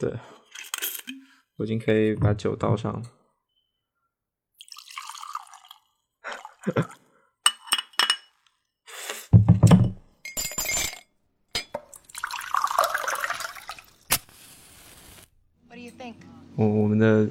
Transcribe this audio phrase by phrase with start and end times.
[0.00, 0.10] 对，
[1.56, 3.02] 我已经可以把酒倒上了。
[16.56, 17.28] 我我们的，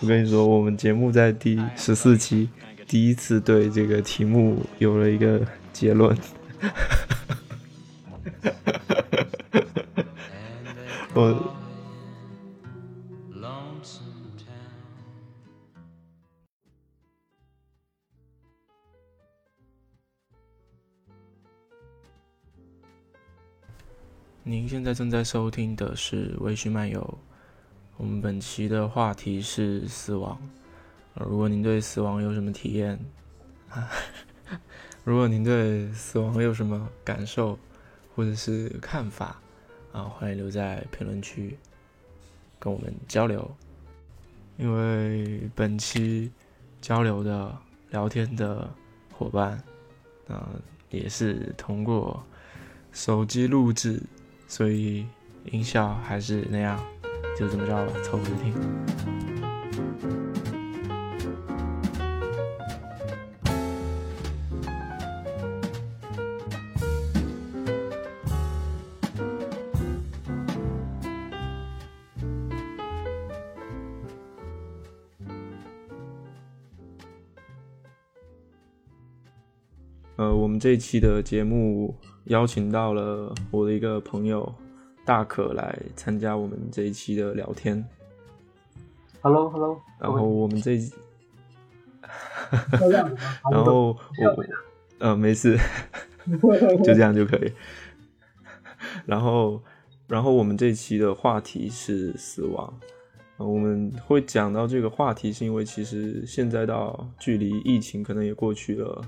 [0.00, 2.48] 我跟你说，我们节目在第十四期
[2.86, 6.16] 第一次对这个题目有了一个结论。
[11.16, 11.34] 我。
[24.42, 27.00] 您现在正在收听的是《微醺漫游》，
[27.96, 30.38] 我们本期的话题是死亡。
[31.14, 33.00] 如果您对死亡有什么体验，
[35.02, 37.58] 如果您对死亡有什么感受
[38.14, 39.40] 或者是看法
[39.96, 41.56] 啊，欢迎留在评论区
[42.58, 43.50] 跟我们交流。
[44.58, 46.30] 因为本期
[46.82, 47.56] 交流的
[47.88, 48.68] 聊天的
[49.10, 49.58] 伙伴，
[50.28, 50.50] 啊，
[50.90, 52.22] 也是通过
[52.92, 54.02] 手机录制。
[54.46, 55.06] 所以
[55.46, 56.78] 音效还是那样，
[57.38, 58.52] 就这么着吧，凑合着听。
[80.56, 81.94] 们这一期的节目。
[82.24, 84.52] 邀请到了我的一个朋友
[85.04, 87.84] 大可来参加我们这一期的聊天。
[89.20, 89.80] Hello，Hello。
[90.00, 90.76] 然后我们这
[93.52, 94.44] 然后我，
[94.98, 95.56] 呃，没事，
[96.82, 97.52] 就这样就可以。
[99.04, 99.62] 然后，
[100.08, 102.76] 然后我们这期的话题是死亡。
[103.36, 109.00] 我们会讲到这个话题，是因为其实现在到距离疫情可能也过去了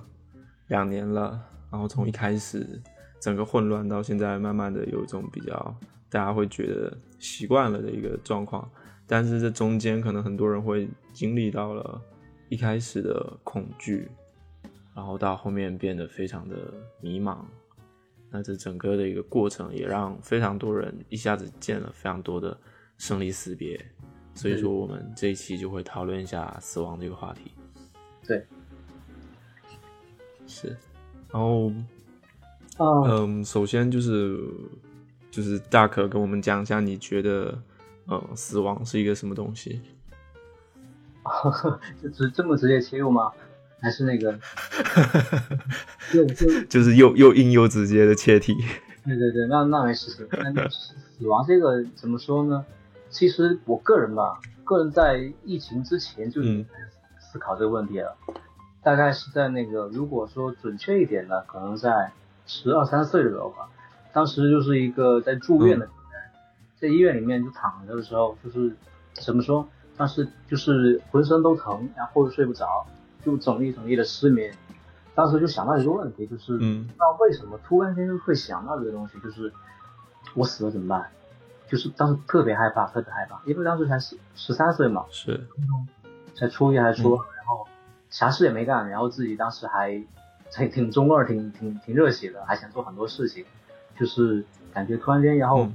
[0.69, 1.45] 两年了。
[1.71, 2.81] 然后从一开始。
[3.21, 5.77] 整个混乱到现在，慢慢的有一种比较
[6.09, 8.71] 大家会觉得习惯了的一个状况，
[9.09, 12.01] 但是这中间可能很多人会经历到了
[12.49, 14.09] 一开始的恐惧，
[14.95, 17.39] 然后到后面变得非常的迷茫，
[18.31, 22.57] 那这整个的一个过程也让非常多人一下子见了非常多的
[22.99, 23.85] 生离死别，
[24.33, 27.51] 所以说我们这一期就会讨论一下死亡这个话题。
[28.25, 28.47] 对，
[30.49, 30.77] 是，
[31.31, 31.71] 然后。
[32.81, 34.39] 嗯，首先就是
[35.33, 37.59] 就是大可跟我们讲一下，你觉得
[38.07, 39.81] 呃死亡是一个什么东西？
[42.01, 43.33] 就直这么直接切入吗？
[43.81, 44.39] 还是那个？
[46.15, 48.55] 就就就是又又硬又直接的切题。
[49.05, 50.29] 对对对，那那没事。
[50.31, 52.65] 那死亡这个怎么说呢？
[53.11, 56.41] 其实我个人吧，个人在疫情之前就
[57.19, 58.17] 思考这个问题了。
[58.83, 62.13] 大概是在那个，如果说准确一点呢，可能在。
[62.51, 63.69] 十二三岁的时候吧，
[64.11, 65.87] 当时就是一个在住院的，
[66.81, 68.75] 在医院里面就躺着的时候，就是
[69.13, 69.69] 怎么说，
[69.99, 72.87] 当时就是浑身都疼，然后睡不着，
[73.23, 74.51] 就整夜整夜的失眠。
[75.15, 79.21] 当时就想到一个问题，就是，嗯，那为什么突然间会想到这个东西？
[79.21, 79.53] 就是
[80.35, 81.07] 我死了怎么办？
[81.69, 85.47] 就是当时特别害怕，特别害怕，因为当时才十十三岁嘛，是，
[86.35, 87.21] 才初一还是初
[88.11, 90.03] 啥事也没干，然后自己当时还。
[90.51, 93.45] 挺挺中二，挺挺挺热血的，还想做很多事情，
[94.01, 94.43] 就是
[94.73, 95.69] 感觉突然间，然后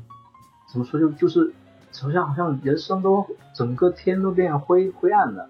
[0.68, 1.54] 怎么说就就是
[2.02, 3.24] 好像好像人生都
[3.54, 5.48] 整个天都变灰灰暗了，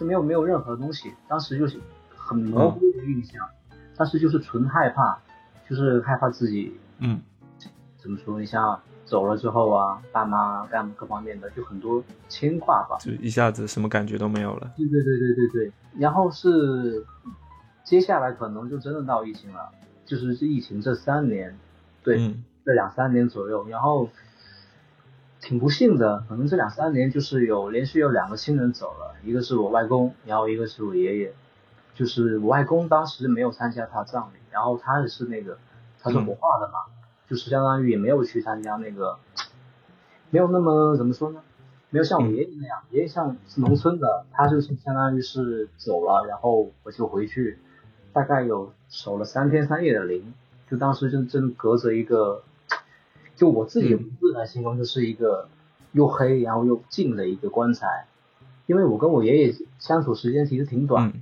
[0.00, 1.12] 就没有没有任何东西。
[1.28, 1.78] 当时就是
[2.16, 3.46] 很模糊的印象，
[3.94, 5.18] 但是就是纯害怕，
[5.68, 7.20] 就是害怕自己，嗯，
[7.98, 8.40] 怎么说？
[8.40, 8.80] 你像
[9.12, 14.72] 走了之后啊，爸妈干各方面的就很多牵挂吧，就一下子什么感觉都没有了。
[14.76, 17.04] 对对对对对对，然后是。
[17.84, 19.68] 接下来可能就真的到疫情了，
[20.06, 21.58] 就是这疫情这三年，
[22.04, 22.32] 对，
[22.64, 24.08] 这两三年左右，然后
[25.40, 31.34] 挺不幸的，可能这两三年就是有连续有两个亲人走了，一个是我外公，然后一个是我爷爷，
[31.92, 35.58] 就是我外公当时没有参加他葬礼，然后他也是那个
[36.00, 36.78] 他是火化的嘛，
[37.32, 39.16] 就是相当于也没有去参加那个，
[40.28, 41.40] 没有那么怎么说呢？
[41.88, 47.58] 没有像我爷爷那样，爷爷像是农村的，他就是相当于是走了，然后我就回去。
[48.12, 50.34] 大概有守了三天三夜的灵，
[50.70, 52.42] 就当时就真隔着一个，
[53.34, 55.48] 就我自己文字来形容，就是一个
[55.92, 58.04] 又黑然后又静的一个棺材。
[58.66, 61.14] 因为我跟我爷爷相处时间其实挺短，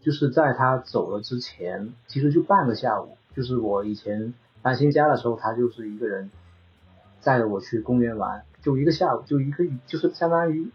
[0.00, 3.16] 就是在他走了之前，其实就半个下午。
[3.36, 4.32] 就是我以前
[4.64, 6.30] 搬新家的时候，他就是一个人
[7.20, 10.70] 载着我去公园玩，就一个下午，就一个就是相当于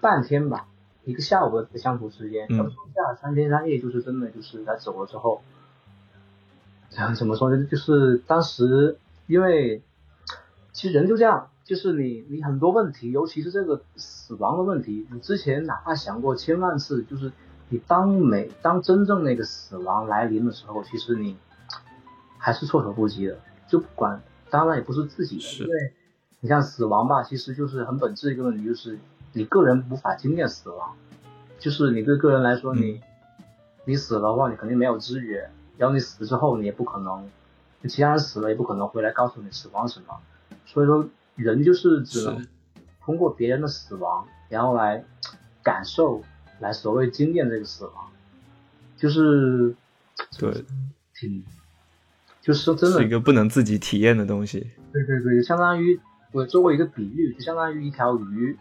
[0.00, 0.66] 半天吧，
[1.04, 2.46] 一个下午的相处时间。
[2.48, 2.56] 嗯。
[2.94, 5.42] 下三天三夜，就是真的，就是他走了之后，
[7.14, 7.66] 怎么说呢？
[7.66, 8.96] 就是当时
[9.26, 9.82] 因为
[10.72, 17.30] 其实人就这样，就是你你很多问题，尤其是这个死亡的问题，你之前哪怕想过千万次，就是
[17.68, 21.36] 你当每当真正那个死亡来临的时候，其实你
[22.38, 23.38] 还是措手不及的，
[23.68, 24.22] 就不管。
[24.50, 25.92] 当然也不是自己的，因为
[26.40, 28.98] 你像死亡吧，其实就是很本质一个问题，就是
[29.34, 30.96] 你个人无法经验死亡，
[31.58, 33.02] 就是你对个人来说，你
[33.84, 37.28] 你死了的话，你肯定没有知觉，然后你死之后，你也不可能，
[37.90, 40.18] 其他人死了也不可能回来告诉你死亡什么，
[40.64, 42.46] 所以说人就是只能
[43.04, 45.04] 通过别人的死亡，然后来
[45.62, 46.22] 感受，
[46.58, 48.08] 来所谓经验这个死亡，
[48.96, 49.74] 就是
[50.38, 50.64] 对，
[51.14, 51.44] 挺。
[52.40, 54.66] 就是说，真的是一个不能自己体验的东西。
[54.92, 56.00] 对对对，相当于
[56.32, 58.56] 我做过一个比喻，就相当于一条鱼，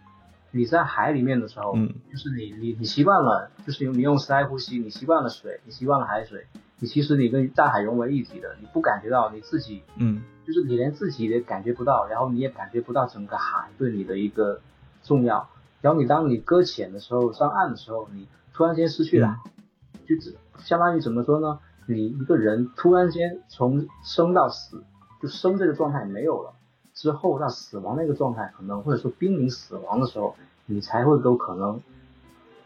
[0.52, 6.46] 你在海里面的时候，嗯，就是你你你习惯了，就是用你用鳃呼吸，你习惯了水，你习惯了海水，
[6.80, 14.60] 你其实你跟大海融为一体的，你不感觉到你自己，嗯，就是你连自己也感觉不到，然后你也感觉不到整个海对你的一个
[15.04, 15.48] 重要。
[15.80, 19.38] 然后你当你搁浅的时候，上岸的时候，你突然间失去了，
[20.08, 20.16] 就
[20.58, 21.60] 相当于怎么说呢？
[21.88, 24.84] 你一个人突然间从生到死，
[25.22, 26.52] 就生这个状态没有了，
[26.94, 30.36] 之后到死亡那个状态，可能或者说濒临死亡的时候，
[30.66, 31.82] 你才会有可能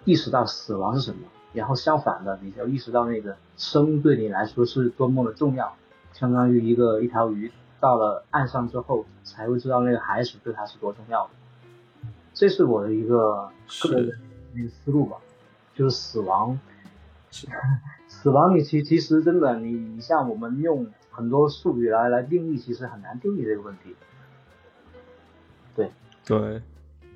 [0.05, 1.19] 意识到死亡是什么。
[1.53, 5.75] 然后相反的，你要意识到那个生对你来说是多么的重要，
[6.13, 11.31] 相当于一个一条鱼到了岸上之后，才会知道那个海水对它是多重要的。
[12.33, 13.51] 这是我的一个
[13.83, 14.15] 个人的
[14.55, 15.17] 一个思路吧，
[15.75, 16.57] 就是死亡。
[18.21, 23.95] 死亡，你其其实真的，你你像我们用很多术语来来定义，其实很难定义这个问题。
[25.75, 25.89] 对
[26.23, 26.61] 对，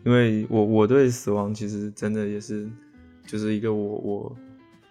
[0.03, 2.67] 因为我我对死亡其实真的也是，
[3.23, 4.35] 就是一个我我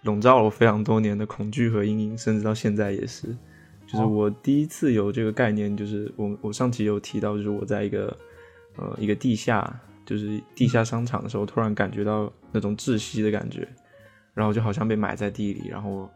[0.03, 3.35] 笼罩了我非常多年的恐惧和阴影，甚至到现在也是。
[3.85, 8.17] 就是我第一次有这个概念，就是我我上期有提到，就是我在一个
[8.77, 13.67] 呃一个地下，就是地下商场的时候，突然感觉到那种窒息的感觉。
[14.35, 16.07] 然后就好像被埋在地里，然后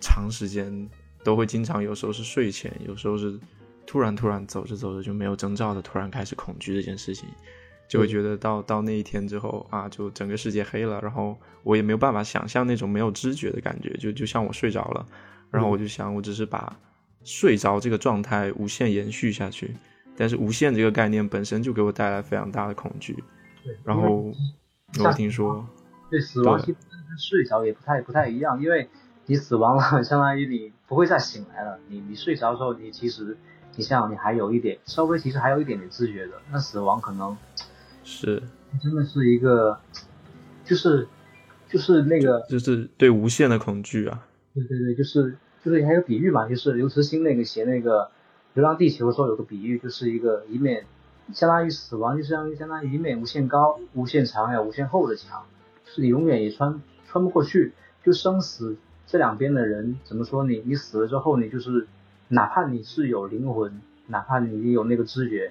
[0.00, 0.88] 长时间
[1.24, 3.38] 都会经常，有时候是睡前，有时候是
[3.86, 7.28] 突然突然走着走着就没有征兆的突然开始恐惧这件事情，
[7.88, 15.06] 就会觉得到到那一天之后啊，就整个世界黑了，然后我也没有办法想象那种没有知觉的感觉，就就像我睡着了，
[15.50, 16.76] 然后我就想我只是把
[17.22, 19.74] 睡着这个状态无限延续下去，
[20.16, 23.16] 但是无限这个概念本身就给我带来非常大的恐惧，
[23.84, 24.32] 然后
[24.98, 25.66] 我听说
[26.10, 26.60] 对死亡。
[27.18, 28.88] 睡着也不太不太一样，因为
[29.26, 31.78] 你死亡了，相当于你不会再醒来了。
[31.88, 33.36] 你你睡着的时候，你其实
[33.76, 36.34] 你像你还有一点稍微，其实还有一点点知觉的。
[36.50, 37.36] 那死亡可能
[38.04, 38.42] 是
[38.82, 39.78] 真的是一个，
[40.64, 41.06] 就是
[41.68, 44.24] 就是那个就是对无限的恐惧啊。
[44.54, 48.04] 对对对，就是就是还有比喻嘛，就是刘慈欣那个写那个
[48.54, 50.86] 《流浪地球》的时候有个比喻，就是一个一面
[51.34, 55.44] 相当于死亡，就相当于相当于一面无限高、无限长还有无限厚的墙，
[55.84, 56.80] 就是你永远也穿。
[57.10, 57.72] 穿不过去，
[58.04, 58.76] 就生死
[59.06, 60.44] 这两边的人怎么说？
[60.44, 61.88] 你你死了之后，你就是
[62.28, 65.50] 哪怕你是有灵魂，哪怕你有那个知觉，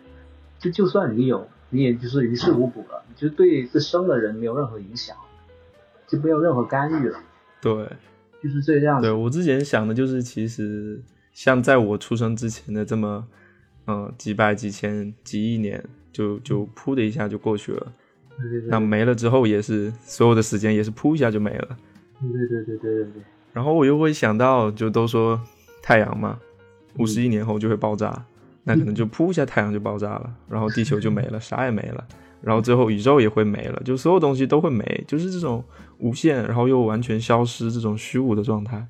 [0.60, 5.18] 就就算你有，你也就是于事无补了，就对这生的人没有任何影响，
[6.08, 7.20] 就没有任何干预了。
[7.60, 7.90] 对，
[8.44, 9.02] 就是这样。
[9.02, 11.02] 对我之前想的就是，其实
[11.34, 13.28] 像在我出生之前的这么，
[13.88, 17.92] 嗯，几百、几千、几亿年，就就噗的一下就过去了。
[18.70, 21.78] 那没了之后也是所有的时间也是扑一下就没了。
[22.20, 23.22] 对对对对对对对。
[23.54, 25.40] 然后我又会想到，就都说
[25.82, 26.38] 太阳嘛，
[27.00, 28.24] 五十亿年后就会爆炸，
[28.64, 32.08] 那可能就扑一下太阳就爆炸了， 然后地球就没了，啥也没了，
[32.42, 35.64] 然后最后宇宙也会没了，就所有东西都会没，就是这种
[35.98, 38.86] 无限然后又完全消失这种虚无的状态，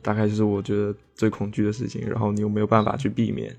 [0.00, 2.08] 大概就是我觉得最恐惧的事情。
[2.08, 3.54] 然后你又没有办法去避免。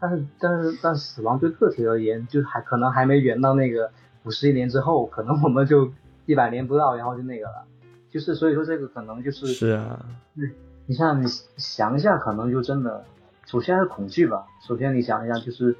[0.00, 3.88] 但是但是但死亡对个体而言，就还可能还没圆到那个。
[4.24, 5.92] 五十一年之后，可能我们就
[6.26, 7.64] 一百年不到，然后就那个了，
[8.10, 10.04] 就是所以说这个可能就是是啊，
[10.36, 10.50] 对，
[10.86, 13.04] 你像你想一下，可能就真的，
[13.46, 14.46] 首先是恐惧吧。
[14.66, 15.74] 首先你想一下，就是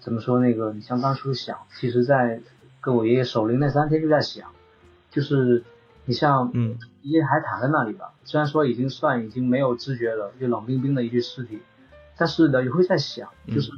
[0.00, 2.40] 怎么说那个，你像当初想，其实在
[2.80, 4.50] 跟我爷爷守灵那三天就在想，
[5.10, 5.62] 就是
[6.04, 11.60] 你像嗯，爷爷还躺在那里吧，虽然说已经算已经没有知觉了，就冷冰冰的一具尸体，
[12.16, 13.70] 但是呢也会在想，就是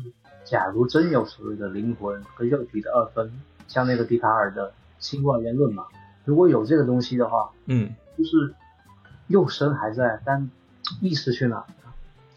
[0.45, 3.30] 假如真有所谓的灵魂和肉体的二分。
[3.71, 5.87] 像那个笛卡尔的新冠元论嘛，
[6.25, 8.53] 如果有这个东西的话，嗯，就是
[9.29, 10.50] 肉身还在，但
[11.00, 11.65] 意识去哪？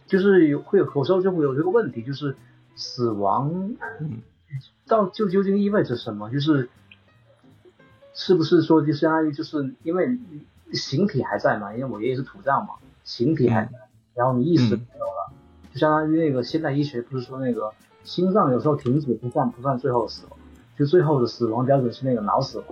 [0.06, 2.36] 就是有会有有时候就会有这个问题，就是
[2.76, 3.76] 死亡
[4.86, 6.30] 到就究竟意味着什么？
[6.30, 6.70] 就是
[8.14, 10.20] 是不是说就相当于就是因为
[10.72, 11.74] 形体还在嘛？
[11.74, 13.72] 因为我爷爷是土葬嘛，形体还在，
[14.14, 15.34] 然后你意识没有了，
[15.72, 17.74] 就相当于那个现代医学不是说那个
[18.04, 20.38] 心脏有时候停止不算不算最后死亡，
[20.78, 22.68] 就最后的死亡标准是那个脑死亡，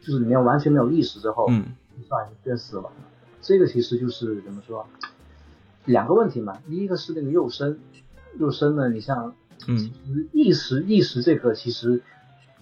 [0.00, 1.74] 就是里面完全没有意识之后，嗯，
[2.08, 3.00] 算变死亡了。
[3.40, 4.86] 这个其实就是怎么说？
[5.86, 7.80] 两个问题嘛，第一个是那个肉身，
[8.38, 9.34] 肉身呢，你像，
[9.66, 9.90] 嗯，
[10.32, 12.02] 意识意识这个其实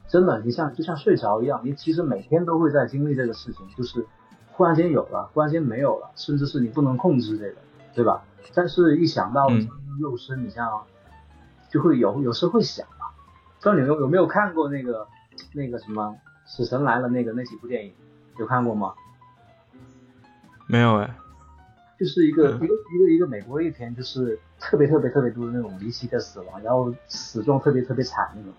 [0.06, 4.06] 真的，你像就像睡着一样，你其实每天都会在经历这个事情，就是
[4.52, 7.56] 忽然间有了，忽然间没有了，甚至是你不能控制这个，
[7.94, 8.24] 对吧？
[8.54, 9.48] 但是一想到
[10.00, 10.82] 肉身，你像
[11.70, 12.97] 就会有有时候会想啊，
[13.58, 15.06] 不知道你有有没有看过那个
[15.52, 16.16] 那个什么
[16.50, 17.92] 《死神来了》那个那几部电影，
[18.38, 18.94] 有看过吗？
[20.66, 21.14] 没有哎。
[21.98, 28.52] 就是一个一个一个一个美国一篇，就是特别特别特别多的那种离奇的死亡，然后死状特别特别惨那种，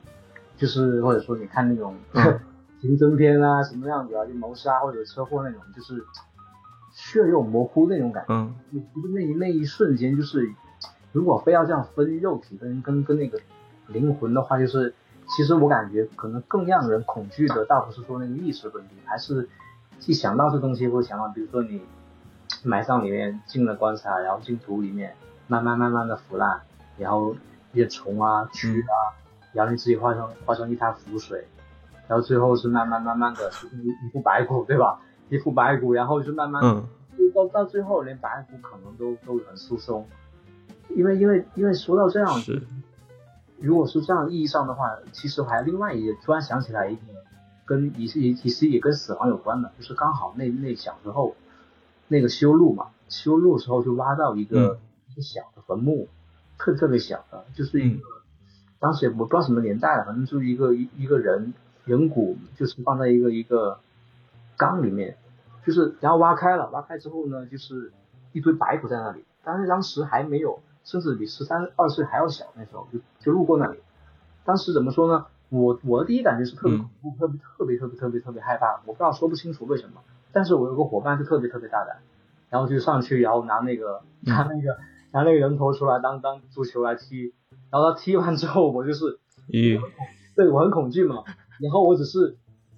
[0.57, 1.95] 就是或者说你看那种
[2.81, 6.03] 刑侦片啊什么样子啊，就谋杀或者车祸那种，就是
[6.91, 8.33] 血肉模糊那种感觉。
[9.13, 10.51] 那一那一瞬间，就是
[11.13, 13.39] 如果非要这样分肉体跟跟跟那个
[13.89, 14.93] 灵魂的话，就是
[15.27, 19.49] 其实我感觉可能更让人恐惧的，倒不是说那个意识问题，还是
[19.99, 21.81] 既想到这东西会想到，比如说你。
[22.63, 25.15] 埋葬里面进了棺材，然后进土里面，
[25.47, 26.59] 慢慢慢慢的腐烂，
[26.97, 27.33] 然后
[27.71, 29.15] 一些虫啊、蛆啊，
[29.53, 31.47] 然后你自己化成化成一滩腐水，
[32.07, 34.99] 然后最后是慢慢慢慢的一一副白骨，对吧？
[35.29, 36.61] 一副白骨，然后就慢慢，
[37.15, 40.05] 就到到最后连白骨可能都都很疏松，
[40.89, 42.61] 因为因为因为说到这样，是，
[43.61, 47.01] 如果是这样意义上的话，其实还另外一个，突然想起来一个，
[47.65, 51.35] 跟也是也其实也跟死亡有关的，就是刚好那那小时候。
[52.11, 54.79] 那个修路嘛，修路时候就挖到一个
[55.11, 56.07] 一个小的坟墓，
[56.57, 58.01] 特特别小的，就是一个，
[58.79, 61.53] 当时也不知道什么年代了，反正就是一个一一个人
[61.85, 63.79] 人骨，就是放在一个一个
[64.57, 65.19] 缸里面，
[65.63, 67.93] 就是然后挖开了，挖开之后呢，就是
[68.31, 70.59] 一堆白骨在那里，但是当时还没有，
[70.89, 73.79] 甚至比十三二岁还要小，那时候就就路过那里，
[74.43, 75.27] 当时怎么说呢？
[75.49, 80.01] 我我的第一感觉是特别恐怖，特别特别特别特别特别害怕，我不知道说不清楚为什么。
[80.31, 81.97] 但是我有个伙伴就特别特别大胆，
[82.49, 84.77] 然后就上去，然后拿那个拿那个
[85.11, 87.33] 拿那个人头出来当当足球来踢，
[87.69, 89.79] 然后他踢完之后，我就是，咦，
[90.35, 91.23] 对我很恐惧嘛，
[91.59, 92.37] 然后我只是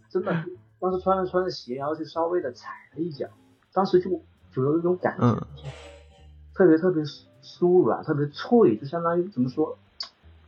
[0.09, 0.31] 真的
[0.79, 3.27] 当时穿着穿着鞋，然后就稍微的踩了一脚，
[3.73, 4.09] 当时就
[4.53, 5.25] 就有一种感觉，
[6.53, 7.03] 特别特别
[7.41, 9.77] 酥软，特别脆，就相当于怎么说，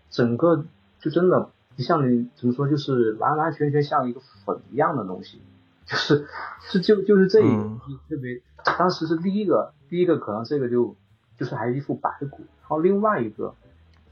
[0.10, 0.66] 整个
[1.00, 5.42] 就真的不像你怎么说，就是完完全全像一个粉一样的东西。
[5.86, 6.26] 就是，
[6.62, 7.64] 是就就是这一个
[8.08, 8.42] 特别，
[8.78, 10.96] 当时是第一个，第一个可能这个就
[11.38, 13.54] 就是还是一副白骨，然后另外一个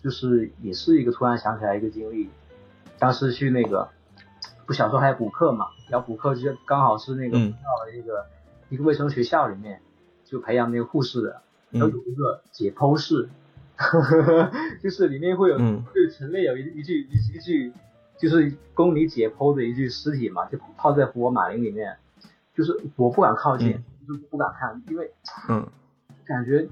[0.03, 2.29] 就是也是一个突然想起来一个经历，
[2.99, 3.87] 当时去那个
[4.65, 8.25] 不小时候还要补课嘛，然后补课就刚好是那个到了一个
[8.67, 9.81] 一个卫生学校里面，
[10.25, 13.29] 就培养那个护士的，然后有一个解剖室，
[14.81, 17.73] 就是里面会有就陈列有一一具一一具。
[18.17, 21.97] 就是供你解剖的一具尸体嘛，就泡在福尔马林里面，
[22.53, 25.11] 就是我不敢靠近，就不敢看，因为
[25.49, 25.67] 嗯，
[26.23, 26.69] 感觉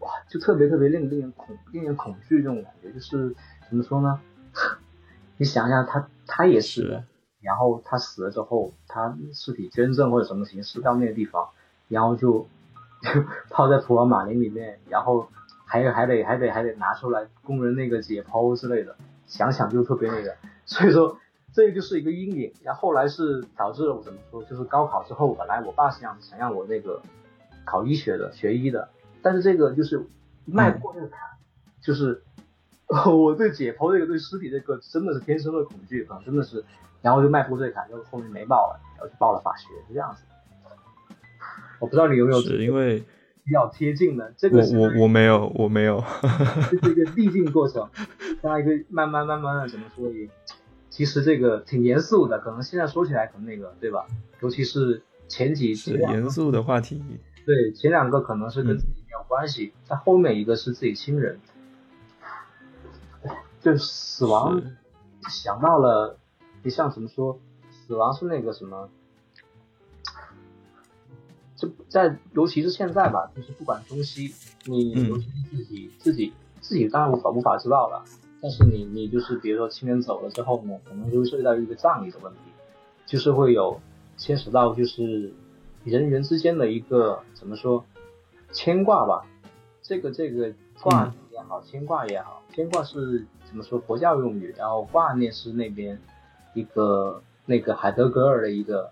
[0.00, 3.34] 哇，就特别特别令令人恐令人恐惧这种感觉，就是
[3.70, 4.20] 怎么说呢？
[5.38, 7.02] 你想想，他他也是，
[7.40, 11.48] 然后他死了之后，他尸体捐赠或者什么形式到那个地方，
[11.88, 12.46] 然后就就
[13.50, 15.28] 泡在福尔马林里面，然后
[15.64, 20.34] 还还得还得还得拿出来供人那个解剖之类的，想想就特别那个。
[20.66, 21.18] 所以说，
[21.52, 22.52] 这个就是一个阴影。
[22.62, 27.00] 然后后来是导致我怎么说，就是高考之后，本来我爸是想想让我那个
[27.64, 28.88] 考医学的，学医的，
[29.22, 30.04] 但是这个就是
[30.44, 31.18] 迈不过这个坎，
[31.82, 32.22] 就是
[33.06, 36.64] 我对解剖这个对尸体这个真的是天生的恐惧，可能真的是，
[37.02, 40.22] 然后就迈不过这个坎，就后面没报了，然后就报了法学，是这样子。
[41.80, 43.00] 我不知道你有没有是因为
[43.44, 46.04] 比较贴近的这个，我我我没有我没有，
[46.70, 47.88] 这是一个递进过程，
[48.40, 50.28] 这样一个慢慢慢慢的怎么说也。
[50.90, 54.06] 其实这个挺严肃的，可能现在说起来可能那个，对吧？
[54.40, 57.02] 尤其是前几是严肃的话题。
[57.46, 61.40] 对，前两个可能是跟自己没有关系，在后面一个是自己亲人。
[63.62, 64.60] 就死亡，
[65.28, 66.18] 想到了，
[66.62, 67.38] 你像怎么说？
[67.70, 68.88] 死亡是那个什么？
[71.60, 74.32] 就在，尤其是现在吧，就是不管中西，
[74.64, 78.02] 你尤其是自己自己自己当然无法无法知道了。
[78.40, 82.38] 但是你你就是比如说亲人走了之后呢，可能就会涉及到一个葬礼的问题，
[83.04, 83.78] 就是会有
[84.16, 85.30] 牵扯到就是
[85.84, 87.84] 人与人之间的一个怎么说
[88.50, 89.26] 牵挂吧，
[89.82, 90.50] 这个这个
[90.80, 96.00] 挂也好，牵挂也好，牵挂是怎么说佛教用语，然后挂念是那边
[96.54, 98.90] 一个那个海德格尔的一个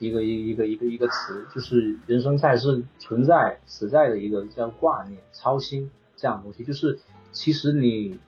[0.00, 6.64] 一个一一个一个一个词，就是人生在世存在实在的一个叫挂念、操心这样东西。
[6.64, 6.98] 就是
[7.30, 8.18] 其实你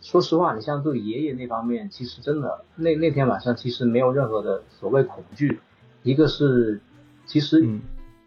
[0.00, 5.58] 说实话，你像对爷爷那方面，其实真的那那天晚上其实没有任何的所谓恐惧，
[6.04, 6.80] 一个是
[7.24, 7.66] 其实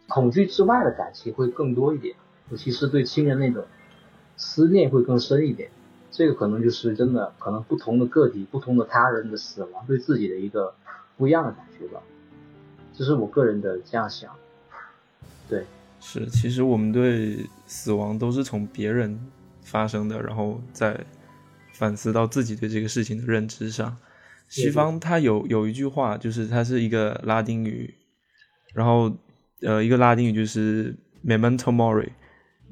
[0.09, 2.15] 恐惧之外的感情会更多一点。
[2.51, 3.63] 尤其是对亲人那种
[4.35, 5.69] 思念会更深一点，
[6.09, 10.73] 这个可能就是真的，可能不同的个体、不同的他人的死亡对自己的一个
[11.15, 12.01] 不一样的感觉吧，
[12.99, 14.29] 这是我个人的这样想。
[15.47, 15.63] 对，
[16.01, 19.17] 是，其实我们对死亡都是从别人
[19.61, 20.99] 发生的，然后再
[21.75, 23.95] 反思到自己对这个事情的认知上。
[24.49, 27.93] 西方它有有一句话，就是它是一个拉丁语，
[28.73, 29.09] 然后
[29.61, 30.93] 呃，一个拉丁语就是
[31.25, 32.09] memento mori。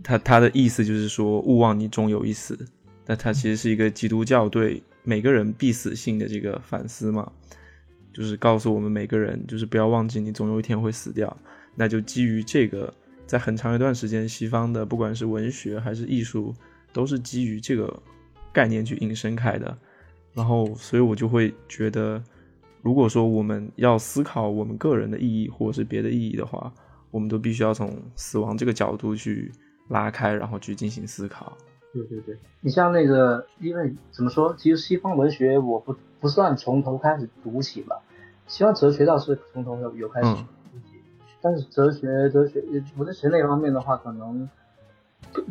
[0.03, 2.59] 它它的意思就是说，勿忘你终有一死。
[3.05, 7.31] 那它其实是一个基督教对每个人必死性的这个反思嘛，
[8.17, 11.37] 就是告诉我们每个人，就是不要忘记你总有一天会死掉。
[11.75, 12.91] 那就基于这个，
[13.27, 16.51] 在很长一段时间，西方的不管是文学还是艺术，
[16.91, 18.01] 都是基于这个
[18.51, 19.77] 概念去引申开的。
[20.33, 22.19] 然后，所以我就会觉得，
[22.81, 26.73] 如果说我们要思考我们个人的意义或者是别的意义的话，
[27.11, 29.51] 我们都必须要从死亡这个角度去。
[29.89, 31.57] 拉开，然后去进行思考。
[31.93, 37.95] 对对对，你像那个，因为怎么说，其实西方文学我不不算从头开始读起吧，
[38.47, 40.43] 西方哲学倒是从头有有开始
[41.41, 42.63] 但是哲学哲学
[42.97, 44.49] 我在学那方面的话，可能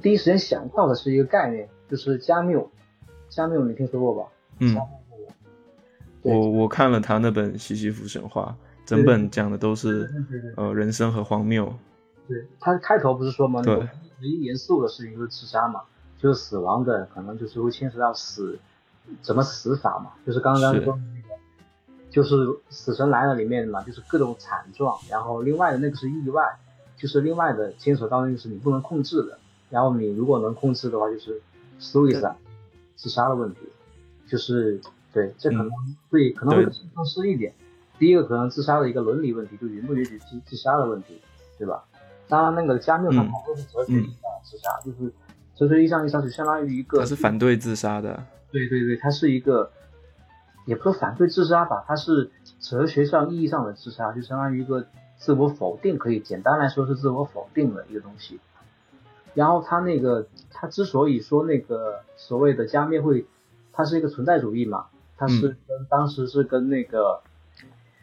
[0.02, 2.68] 第一时间想到的是一个概念，就是加缪。
[3.28, 4.30] 加缪你听说过吧？
[4.58, 4.76] 嗯。
[6.22, 8.56] 我我看了他那本《西西弗神话》，
[8.88, 10.10] 整本讲的都是
[10.56, 11.72] 呃人生和荒谬。
[12.26, 13.62] 对他开头不是说吗？
[13.62, 13.76] 对。
[13.76, 15.82] 唯一严肃的事情就是自杀嘛，
[16.18, 18.58] 就是死亡的可能就是会牵扯到死
[19.22, 21.25] 怎么死法嘛，就是刚刚说那个，
[22.16, 22.34] 就是
[22.70, 26.56] 死神来了里面嘛，就是各种惨状，然后另外的那个是意外，
[26.96, 29.38] 就是另外的牵扯到那个是你不能控制的，
[29.68, 31.42] 然后你如果能控制的话就是
[31.78, 32.36] suicide
[32.94, 33.58] 自杀的问题，
[34.26, 34.80] 就是
[35.12, 35.70] 对，这可能
[36.08, 36.64] 会可能会
[36.94, 37.52] 更深一点。
[37.98, 41.20] 第一个可能自杀的一个伦理问题，就允不允许自自杀的问题，
[41.58, 41.84] 对吧？
[42.28, 45.12] 当然，那个加缪他们都是哲学意义上自杀，就是
[45.54, 48.24] 哲学意义上就相当于一个，他是反对自杀的。
[48.50, 49.70] 对对对，他是一个，
[50.66, 54.84] 也不是反对自杀吧，它是哲学上意义上的自杀，就相当于一个
[55.16, 58.38] 自我否定，可以简单来说是自我否定的一个东西。
[59.32, 63.24] 然后他那个，他之所以说那个所谓的加缪会，
[63.72, 67.22] 他是一个存在主义嘛，他是跟当时是跟那个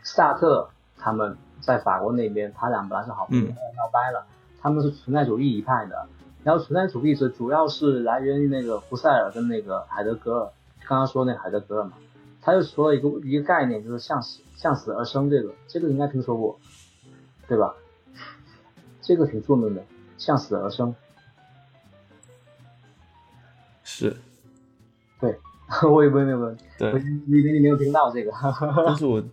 [0.02, 1.38] 萨特他们。
[1.66, 4.26] 在法国那边，他俩本来是好朋友，闹掰了。
[4.62, 6.08] 他们是存在主义一派的，
[6.44, 10.50] 然后存在主义者主要是来源于那个胡塞尔跟那个海德格尔。
[10.86, 11.94] 刚刚说那海德格尔嘛，
[12.44, 16.60] 他就说了一个一个概念，就是向死向死而生这个，这个应该听说过，
[17.48, 17.74] 对吧？
[19.02, 19.84] 这个挺著名的，
[20.18, 20.94] 向死而生。
[23.84, 24.16] 是，
[25.20, 25.40] 对，
[25.90, 26.94] 我也没有没有，对，
[27.28, 28.32] 你你没有听到这个，
[28.86, 29.24] 但是我。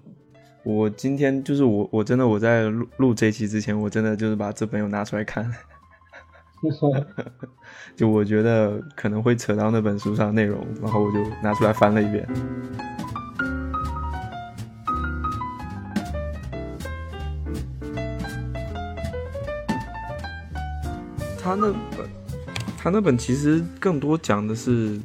[0.62, 5.50] 我今天就是我，我真的我在录录这期之前，我真的就是把这本又拿出来看，
[7.96, 12.28] 就我觉得可能会扯到那本书上的内容，然后我就拿出来翻了一遍。
[21.50, 22.10] 他那本，
[22.78, 25.00] 他那本其实更多讲的是，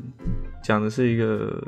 [0.64, 1.60] 讲的是一个，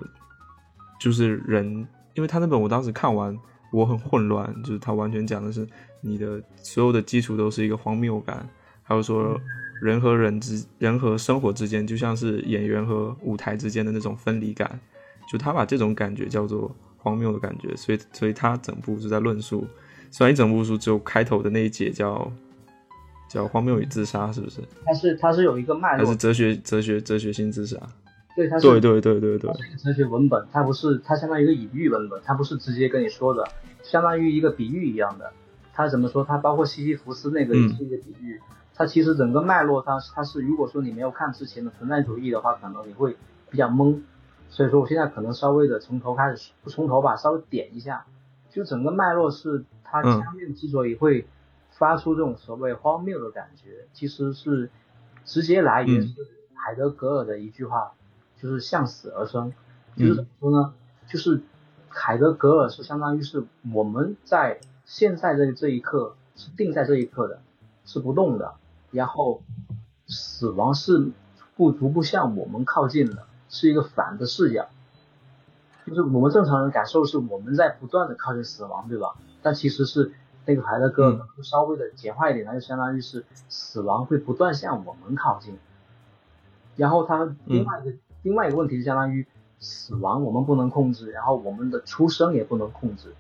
[1.00, 1.66] 就是人，
[2.14, 3.36] 因为他那本我当时看完。
[3.74, 5.68] 我很混乱，就是他完全讲的是
[6.00, 8.48] 你的所有的基础都是一个荒谬感，
[8.82, 9.38] 还有说
[9.82, 14.80] 人和人之人和生活之间就像是演员和舞台之间的那种分离感，
[15.30, 19.68] 就他把这种感觉叫做荒谬的感觉，所以所以他整部是在论述，
[20.12, 22.32] 虽然一整部书只有开头的那一节叫
[23.28, 24.62] 叫荒谬与自杀，是不是？
[24.86, 27.78] 它是它是有一个脉络，它是哲学哲学哲学性自杀？
[28.36, 33.44] 对，它是对对对对对，是一个哲学文本，它不是，它相当于一个隐喻文本，它不是直接跟你说的，
[33.84, 35.32] 相当于一个比喻一样的。
[35.74, 36.24] 它怎么说？
[36.24, 38.40] 它包括西西弗斯那个也是一个比喻。
[38.76, 43.16] 它其实整个脉络，它它是如果说你没有看之前的存在主义的话，可能你会
[43.50, 44.00] 比较懵。
[44.50, 48.06] 所以说我现在可能稍微的从头开始，不从头吧，稍微点一下，
[48.52, 51.28] 就整个脉络是它前面之所以会
[51.78, 54.70] 发出这种所谓荒谬的感觉，其实是
[55.26, 56.16] 直接来源是
[56.54, 57.94] 海德格尔的一句话。
[58.40, 59.52] 就是向死而生，
[59.98, 60.76] 就是怎么说呢？
[61.08, 61.42] 就是
[61.90, 67.40] 海德格尔是相当于是我们在现在这这一刻是定在这一刻的，
[67.84, 68.54] 是不动的。
[68.92, 69.42] 然后
[70.06, 71.10] 死亡是
[71.56, 74.68] 不逐步向我们靠近的，是一个反的视角。
[75.88, 79.16] 就是我们正常人感受是我们在不断的靠近死亡，对吧？
[79.42, 80.12] 但其实是
[80.48, 85.56] 那个海德格稍微的简化一点，那就相当于是死亡会不断向我们靠近。
[86.76, 89.28] 然后他另外一个另外一个问题是相当于
[89.60, 93.14] 死亡我们不能控制，然后我们的出生也不能控制。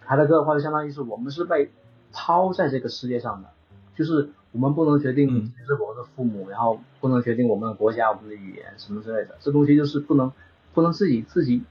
[0.00, 1.70] 海德格的话就相当于是我们是被
[2.12, 3.48] 抛在这个世界上的，
[3.94, 10.32] 就是我们不能决定谁是我们的父母，然后不能决定我们的国家、我们的语言什么之类的，这东西就是不能。
[10.74, 11.64] 不能自己自己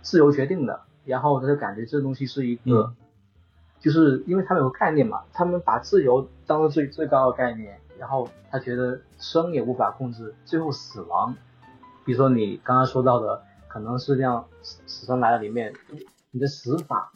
[0.00, 2.94] 自由决定的，然后他就感觉这东西是一个，
[3.80, 11.34] 就是因为他们有个概念嘛，他们把自由当做最最高的概念，然后他觉得生也无法控制，最后死亡，
[12.04, 15.72] 比如说你刚刚说到的，可能是像死死神来了里面，
[16.30, 17.12] 你的死法，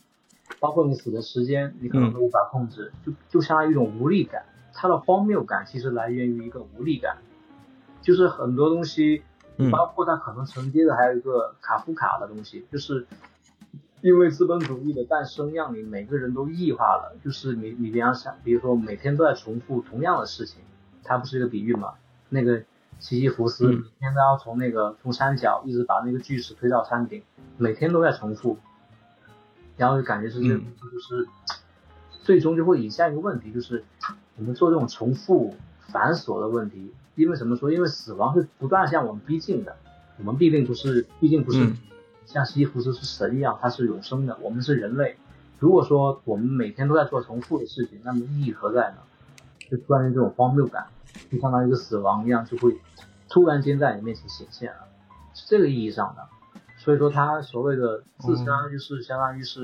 [0.60, 7.18] 包括你死的时间，你可能都无法控制，就就相当于一种无力感，它的荒谬感其实来源于一个无力感，
[8.00, 9.22] 就是很多东西。
[9.70, 13.06] 包括它可能承接的还有一个卡夫卡的东西，就是
[14.02, 17.16] 因为资本主义的诞生，让你每个人都异化了。
[17.24, 20.60] 就是你你比方想，比如说每天都在重复同样的事情，
[21.04, 21.94] 它不是一个比喻嘛？
[22.28, 22.64] 那个
[22.98, 27.22] 西西弗斯每天都要从那个从山脚一直把那个巨石推到山顶，
[27.56, 28.58] 每天都在重复，
[29.76, 31.28] 然后就感觉是这，就是
[32.24, 33.84] 最终就会引向一个问题，就是
[34.36, 36.92] 我们做这种重复繁琐的问题。
[37.14, 37.70] 因为什么说？
[37.70, 39.76] 因为死亡是不断向我们逼近的，
[40.18, 41.72] 我们必定不是，毕竟不是
[42.26, 45.16] 像西弗斯是神一样，他是永生的，我们是人类。
[45.58, 48.96] 如果说我们每天都在做重复的事情，那么意义何在呢？
[49.70, 50.86] 就突然间这种荒谬感，
[51.30, 52.76] 就相当于一个死亡一样，就会
[53.28, 54.88] 突然间在你面前显现了，
[55.34, 56.26] 是这个意义上的。
[56.78, 59.60] 所以说他所谓的自杀，就是相当于是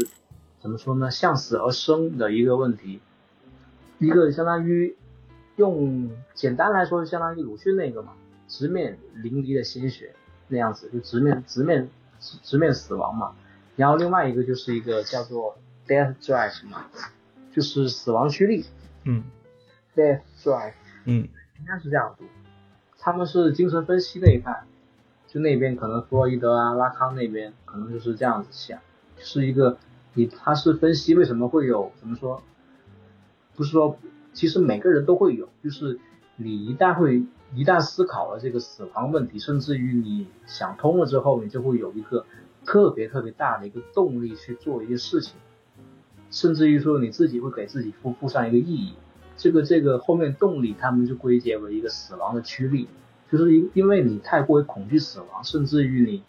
[0.60, 1.10] 怎么说呢？
[1.10, 3.00] 向死而生的一个问题，
[3.98, 4.96] 一个相当于。
[5.56, 8.12] 用简单来说，就相当于鲁迅那个嘛，
[8.46, 10.14] 直面淋漓的鲜血
[10.46, 11.90] 那样子，就直面直面
[12.20, 13.34] 直面死亡嘛。
[13.76, 16.86] 然后另外一个就是一个叫做 death drive 嘛，
[17.52, 18.64] 就是死亡驱力。
[19.04, 19.24] 嗯
[19.94, 21.28] ，death drive，嗯，
[21.58, 22.24] 应该是这样读。
[22.98, 24.64] 他们是精神分析那一派，
[25.26, 28.78] 就那边可能弗洛伊德啊、拉康那边可能就是这样子想，
[29.16, 29.78] 是一个
[30.14, 32.42] 你他是分析为什么会有怎么说，
[33.54, 33.98] 不是说。
[34.34, 35.98] 其实每个人都会有，就是
[36.36, 42.24] 你一旦会一旦思考了这个死亡问题，甚至于你想通了之后，你就会有一个
[42.64, 45.34] 特别特别大的一个动力去做一件事情，
[46.30, 48.94] 甚至于说你自己会给自己附附上一个意义。
[49.36, 52.88] 这个这个后面动力，他们就归结为一个死亡的驱力，
[53.30, 56.22] 就是因因为你太过于恐惧死亡，甚至于你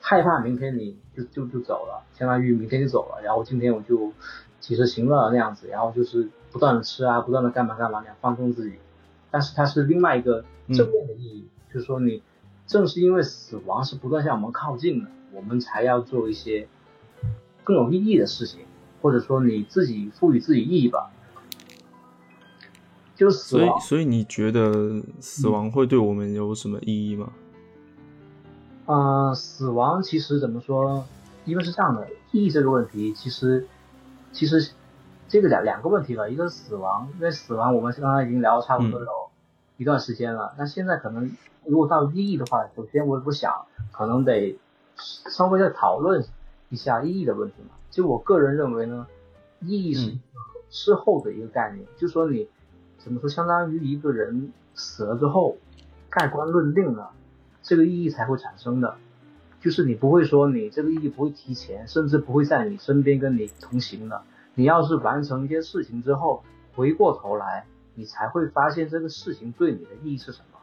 [0.00, 4.12] 害怕明天你就就就走了，相当于明天就走了，然后今天我就
[4.60, 6.28] 及时行乐那样子，然后就是。
[6.52, 8.76] 不断的吃啊，不断的干嘛干嘛，你要放松自己。
[9.32, 12.22] 但是它是另外一个正面的意义，就是说你
[12.66, 16.68] 正是因为死亡是不断向我们靠近的，我们才要做一些
[17.64, 18.60] 更有意义的事情，
[19.00, 21.10] 或者说你自己赋予自己意义吧。
[23.16, 27.32] 就是所以，所以你觉得死亡会对我们有什么意义吗？
[28.84, 31.04] 啊，死亡其实怎么说？
[31.46, 33.66] 因为是这样的，意义这个问题，其实
[34.30, 34.70] 其实。
[35.28, 39.06] 这个两两个问题吧，一个是死亡，因为死亡我们刚刚已经聊的差不多有
[39.76, 40.54] 一段时间了。
[40.58, 44.58] 那现在可能如果到意义的话，首先我不想可能得
[44.96, 46.24] 稍微再讨论
[46.68, 47.74] 一下意义的问题嘛。
[47.90, 49.06] 就我个人认为呢，
[49.60, 50.16] 意义是
[50.70, 52.48] 事后的一个概念，就说你
[52.98, 55.56] 怎么说，相当于一个人死了之后，
[56.08, 57.10] 盖棺论定了，
[57.62, 58.96] 这个意义才会产生的。
[59.60, 64.22] 就是你不会说你这个意义不会提前，甚至不会在你身边跟你同行的。
[64.54, 66.42] 你要是完成一些事情之后，
[66.74, 70.58] 回过头来，你才会发现这个事情对你的意义是什么。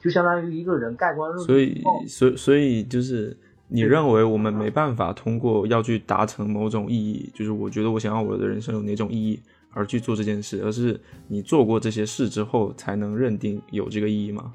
[0.00, 1.46] 就相当于一个人盖棺论定。
[1.46, 3.34] 所以，所所以就是
[3.68, 9.40] 你认为我们没办法通过要去达成某种意义，就是我觉得我想要我的人生有哪种意义
[9.72, 14.52] 而去做这件事，而是你做过这些事之后才能认定有这个意义吗？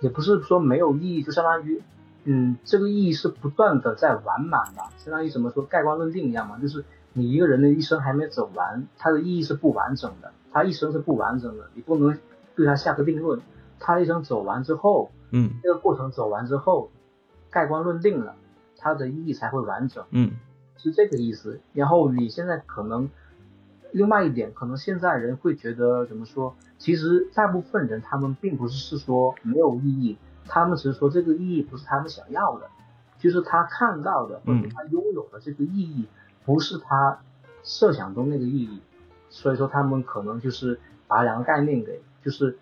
[0.00, 1.82] 也不是说没有意义，就相当于，
[2.24, 6.84] 嗯，这个意义是不断的在完满的，相当于怎么说盖棺论定一样嘛，就是。
[7.18, 12.16] 你一个人的一生还没走完，他的意义是不完整的，他一生是不完整的，你不能
[12.54, 13.40] 对他下个定论。
[13.80, 16.90] 他一生走完之后，嗯，这个过程走完之后，
[17.50, 18.34] 盖棺论定了，
[18.76, 20.32] 他的意义才会完整，嗯，
[20.76, 21.60] 是这个意思。
[21.72, 23.08] 然后你现在可能
[23.92, 26.56] 另外一点，可能现在人会觉得怎么说？
[26.78, 32.66] 其实大部分人他们并不是是说没有意义，他们只是说这个意义不是他们想要的，
[33.18, 36.06] 就是他看到的或者他拥有的这个意义。
[36.48, 37.20] 不是他
[37.62, 38.80] 设想中那个意义，
[39.28, 42.56] 所以说他们可能就是把两个概念给，就是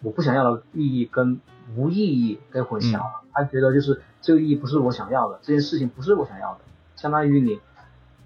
[0.00, 1.38] 我不想要的意义跟
[1.76, 3.20] 无意义给混淆了。
[3.34, 6.60] 他觉得就是这个意义不是我想要的，这件事情不是我想要的，
[6.96, 7.60] 相当于你，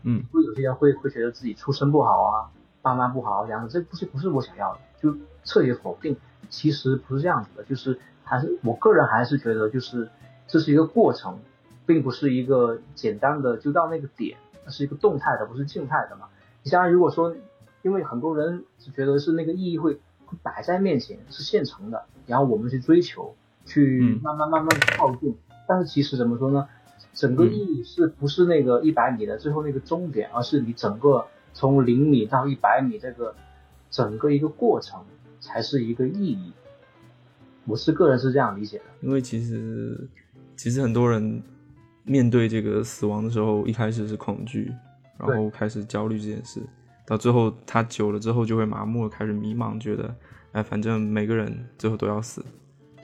[0.05, 6.17] 嗯，会有些人会会觉得自己出身不好啊，爸妈不好这样子，这不是不是我想要的，就彻底否定。
[6.49, 10.09] 其实不是这样子的，就是还是我个人还是觉得就是
[10.47, 11.39] 这是一个过程，
[11.87, 16.27] 并不是一个简单的就到那个点，它是一个动态的，不是静态的嘛。
[16.63, 17.35] 你像如果说，
[17.83, 19.99] 因为很多人是觉得是那个意义会
[20.43, 25.37] 摆在面前，是现成的，然后我们去追求，去慢慢慢慢的靠近。
[25.67, 26.69] 但是其实怎么说呢？
[27.13, 33.35] 整个意义是不是那个一百米的最后那个终点，而是你整个从零米到一百米这个
[33.91, 35.05] 整个一个过程
[35.41, 36.53] 才是一个意义。
[37.67, 40.09] 我是个人是这样理解的，因为其实
[40.57, 41.43] 其实很多人
[42.05, 44.73] 面对这个死亡的时候，一开始是恐惧。
[45.23, 46.63] 然后开始焦虑这件事，
[47.07, 50.17] 到最后他久了之后就会麻木，开始迷茫，觉得，
[50.53, 52.43] 哎，反正每个人最后都要死，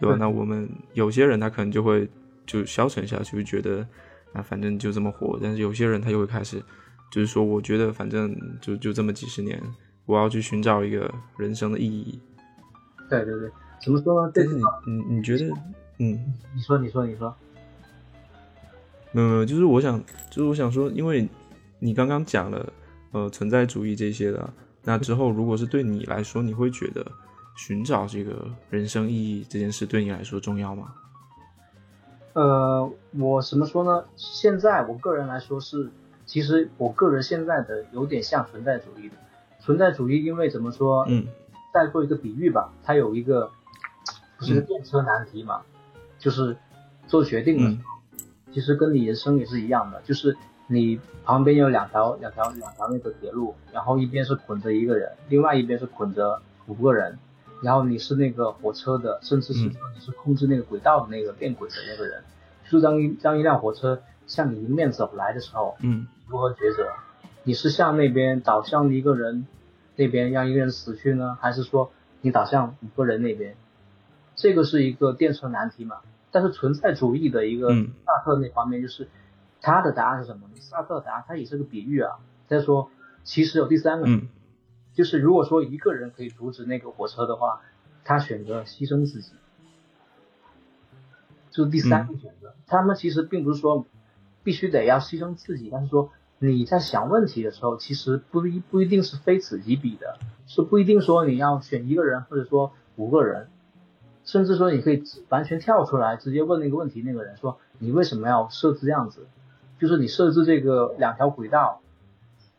[0.01, 0.17] 对吧？
[0.19, 2.09] 那我们有些人他可能就会
[2.47, 3.87] 就消沉下去，觉得，
[4.33, 5.39] 啊，反正就这么活。
[5.43, 6.59] 但是有些人他又会开始，
[7.13, 9.63] 就是说，我觉得反正就就这么几十年，
[10.07, 12.19] 我要去寻找一个人生的意义。
[13.11, 13.51] 对对对，
[13.85, 14.33] 怎么说呢？
[14.35, 15.45] 但是你你你觉得，
[15.99, 17.37] 嗯，你说你说你说，
[19.17, 19.99] 没有没有，就是我想
[20.31, 21.29] 就是我想说，因为。
[21.79, 22.73] 你刚刚讲了，
[23.13, 24.49] 呃，存在主义这些的，
[24.83, 27.07] 那之后如果是对你来说，你会觉得
[27.55, 30.95] 寻找这个人生意义这件事对你来说重要吗？
[32.33, 34.05] 呃，我怎么说呢？
[34.17, 35.91] 现在我个人来说是，
[36.25, 39.15] 其实我个人现在的有点像存在主义的。
[39.61, 41.05] 存在主义因为怎么说？
[41.11, 41.27] 嗯，
[41.75, 43.51] 再做一个比喻吧，它有一个
[44.39, 45.61] 不是电车难题嘛，
[46.19, 46.57] 就是
[47.07, 47.96] 做决定的时候，
[48.57, 50.35] 其实跟你人生也是一样的，就是。
[50.69, 57.21] 你旁边有两条两条两条那个铁路，然后一边是捆着一个人，另外一边是捆着五个人，
[57.63, 62.25] 然后你是那个火车的，甚至是说你是控制那个轨道的那个变轨的那个人，
[62.69, 66.89] 就当一当一辆火车向你迎面走来的时候，嗯，如何抉择？
[67.45, 69.47] 你是向那边倒向一个人
[69.95, 71.93] 那边让一个人死去呢，还是说
[72.23, 73.55] 你倒向五个人那边？
[74.35, 75.99] 这个是一个电车难题嘛？
[76.37, 77.71] 但是存在主义的一个
[78.05, 79.09] 萨特那方面就是。
[79.59, 80.49] 他的答案是什么？
[80.61, 82.19] 萨特答案，他也是个比喻啊。
[82.47, 82.91] 他说，
[83.25, 84.07] 其实有第三个，
[84.93, 87.63] 就是如果说一个人可以阻止那个火车的话，
[88.05, 89.33] 他选择牺牲自己，
[91.51, 92.55] 就是第三个选择。
[92.69, 93.87] 他们其实并不是说
[94.45, 103.49] 必须得要牺牲自己，但是说你在想问题的时候，其实不一不一定是非此即彼的，是不一定说你要选一个人或者说五个人，
[104.27, 109.27] 甚至说你可以完全跳出来直接问那个问题，那个人说你为什么要设置这样子？
[109.79, 111.81] 就是你设置这个两条轨道，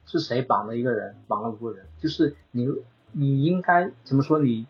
[0.06, 1.86] 是谁绑了一个人，绑了五个人？
[2.00, 2.68] 就是你，
[3.12, 4.40] 你应该怎么说？
[4.40, 4.66] 你，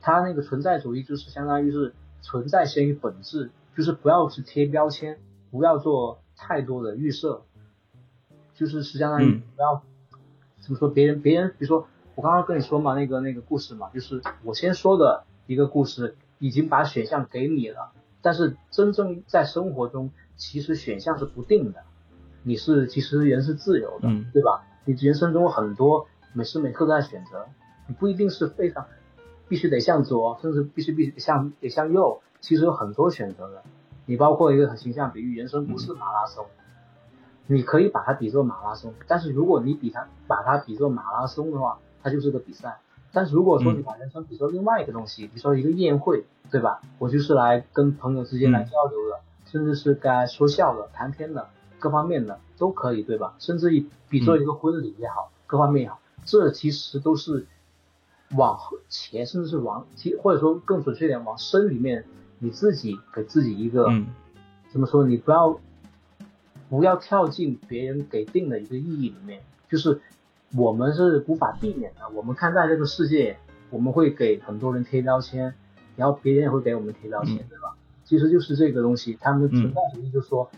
[0.00, 5.18] 他那个存在主义就是相当于是存在先于本质，就是不要去贴标签，
[5.50, 7.42] 不要做太多的预设，
[8.54, 9.82] 就是是相当于不要
[10.58, 10.88] 怎么说？
[10.88, 21.84] 别人别人，比如说我刚刚跟你说嘛，那个那个故事嘛，就是我先说的一个故事，已经把选项给你了，但是真正在生活中，其实选项是不定的。
[22.42, 24.64] 你是其实人是自由的，对吧？
[24.86, 27.46] 你人生中很多每时每刻都在选择，
[27.86, 28.86] 你不一定是非常
[29.48, 33.62] 必须得向左，甚至必须必须向得向右，其实有很多选择的。
[34.06, 36.46] 你包括一个很形象比喻，人生不是马拉松，
[37.46, 42.78] 你可以把它比作马拉松，但是如果你比它把它比作马拉松的话，它就是个比赛。
[43.12, 46.80] 但是如果说你把人生比作另外一个东西，比如说一个宴会，对吧？
[46.98, 51.48] 我就是来跟朋友之间来交流的，甚至是该说笑的、谈天的。
[51.78, 53.34] 各方面的都可以，对吧？
[53.38, 57.46] 甚至于比作一个婚礼也好，各方面也好，这其实都是
[58.36, 62.04] 往前，甚至是往，其或者说更准确点，往深里面，
[62.38, 63.86] 你自己给自己一个，
[64.70, 65.06] 怎么说？
[65.06, 65.58] 你不要
[66.68, 70.02] 不要跳进别人给定的一个意义里面，就是
[70.56, 72.08] 我们是无法避免的。
[72.14, 73.36] 我们看待这个世界，
[73.70, 75.54] 我们会给很多人贴标签，
[75.96, 77.76] 然后别人也会给我们贴标签，对吧？
[78.04, 80.50] 其实就是这个东西，他们存在主义就说。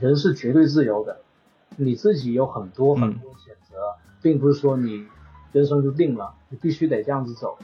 [0.00, 1.20] 人是绝对自由的，
[1.76, 3.76] 你自己有很多很多选择，
[4.20, 5.06] 并不是说你
[5.52, 7.56] 人生就定了，你必须得这样子走，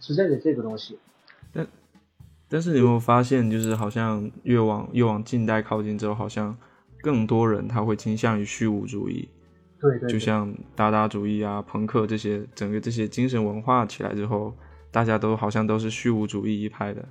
[0.00, 0.98] 是这个这个东西。
[1.52, 1.64] 但
[2.48, 6.58] 但是你有没有发现，就是好像越往越往近代靠近之后，好像
[7.00, 9.28] 更多人他会倾向于虚无主义。
[9.84, 10.08] 对对。
[10.08, 14.54] 就像达达主义啊、朋克这些，整个这些精神文化起来之后，
[14.90, 17.04] 大家都好像都是虚无主义一派的。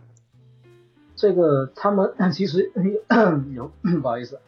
[1.15, 2.71] 这个他们 其实
[3.53, 4.39] 有不好意思，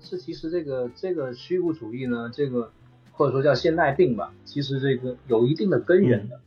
[0.00, 2.72] 是其实这个这个虚无主义呢，这个
[3.12, 6.40] 或者说叫现代病吧，其实这个有一定的根源的。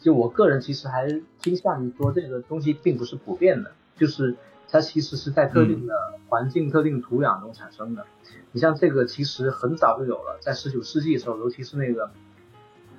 [0.00, 1.06] 就我个人其实还
[1.38, 4.36] 倾向于说，这个东西并不是普遍的，就是
[4.68, 5.94] 它其实是在特定的
[6.28, 8.06] 环境、特定土壤中产生的。
[8.52, 12.10] 你像这个其实很早就有了，在十九世纪的时候，尤其是那个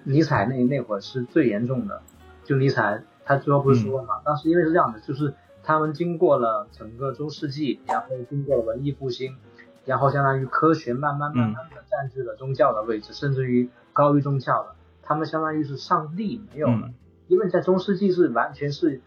[0.04, 2.02] 尼采那那会儿是最严重的。
[2.44, 9.38] 就尼采他最后不是说了嘛，当时因为是这样的，就是他们经过了整个中世纪，然后经过了文艺复兴，
[9.86, 14.76] 然后相当于科学慢慢慢慢的占据了宗教的位置，甚至于高于宗教了。
[15.02, 16.90] 他们相当于是上帝没有了，
[17.28, 19.02] 因为在中世纪是完全是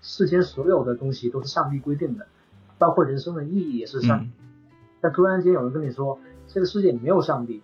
[0.00, 2.26] 世间所有的东西都是上帝规定的，
[2.78, 4.30] 包括人生的意义也是上帝。
[5.00, 7.62] 但突然间有人跟你说这个世界没有上帝，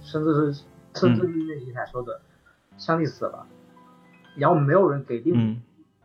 [0.00, 0.64] 甚至是
[0.94, 2.20] 甚至于那尼采说的
[2.78, 3.46] 上帝死了，
[4.36, 5.62] 然后没有人给定，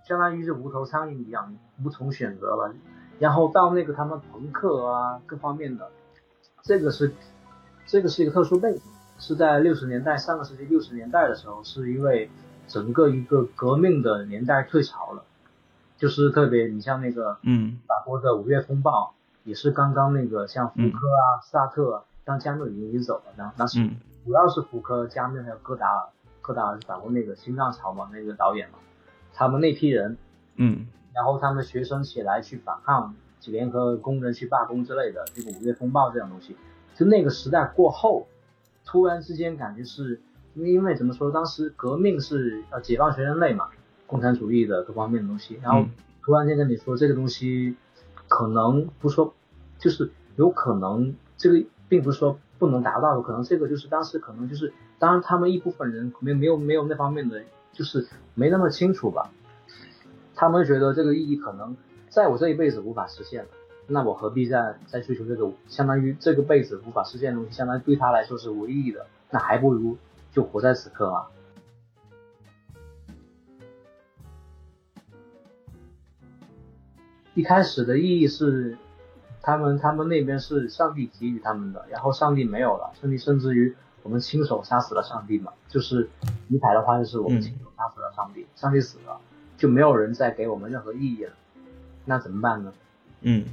[0.07, 2.73] 相当于是无头苍蝇一样无从选择了。
[3.19, 5.89] 然后到那个他们朋克啊各方面的，
[6.63, 7.13] 这个是
[7.85, 8.81] 这个是一个特殊背景。
[9.19, 12.29] 是在六十年代，上个世纪六十年代的时候，是因为
[12.67, 15.23] 整个一个革命的年代退潮了，
[15.97, 23.87] 就是特别你像那个，嗯，法国的五月风暴，也是刚刚那个像福柯啊、萨特，像加缪已经已经走了，那那是
[24.25, 26.09] 主要是福柯、加缪还有戈达尔，
[26.41, 28.79] 戈达尔是法国那个新浪潮嘛那个导演嘛，
[29.33, 30.17] 他们那批人，
[30.55, 36.55] 嗯，然后他们学生起来去反抗，去联合工人去罢工之类的，这个五月风暴这种东西，
[36.95, 38.27] 就那个时代过后。
[38.89, 40.21] 突然之间感觉是，
[40.57, 43.69] 因为因为怎么说，当时革命是要解放全人类嘛，
[44.07, 45.87] 共产主义的各方面的东西，然后
[46.23, 47.75] 突然间跟你说这个东西，
[48.27, 49.33] 可能不说，
[49.77, 59.29] 就是有可能这个并不是说不能达到，可能这个就是当时可能就是，当然他们一部分人没没有没有那方面的，就是没那么清楚吧，
[60.33, 61.77] 他们觉得这个意义可能
[62.09, 63.49] 在我这一辈子无法实现了。
[63.89, 69.97] 那我何必再再追求这个相当于这个辈子无法实现的东西，相当于对他来说是无意义的，那还不如
[70.37, 71.25] 就活在此刻啊。
[77.33, 78.77] 一开始的意义是，
[79.41, 86.07] 他们他们那边是上帝给予他们的，然后上帝没有了，上帝甚至于我们亲手杀死了上帝嘛，就是
[86.49, 89.19] 尼采的话就是我们亲手杀死了上帝，上帝死了，
[89.57, 91.33] 就没有人再给我们任何意义了，
[92.05, 92.71] 那怎么办呢？
[93.21, 93.43] 嗯。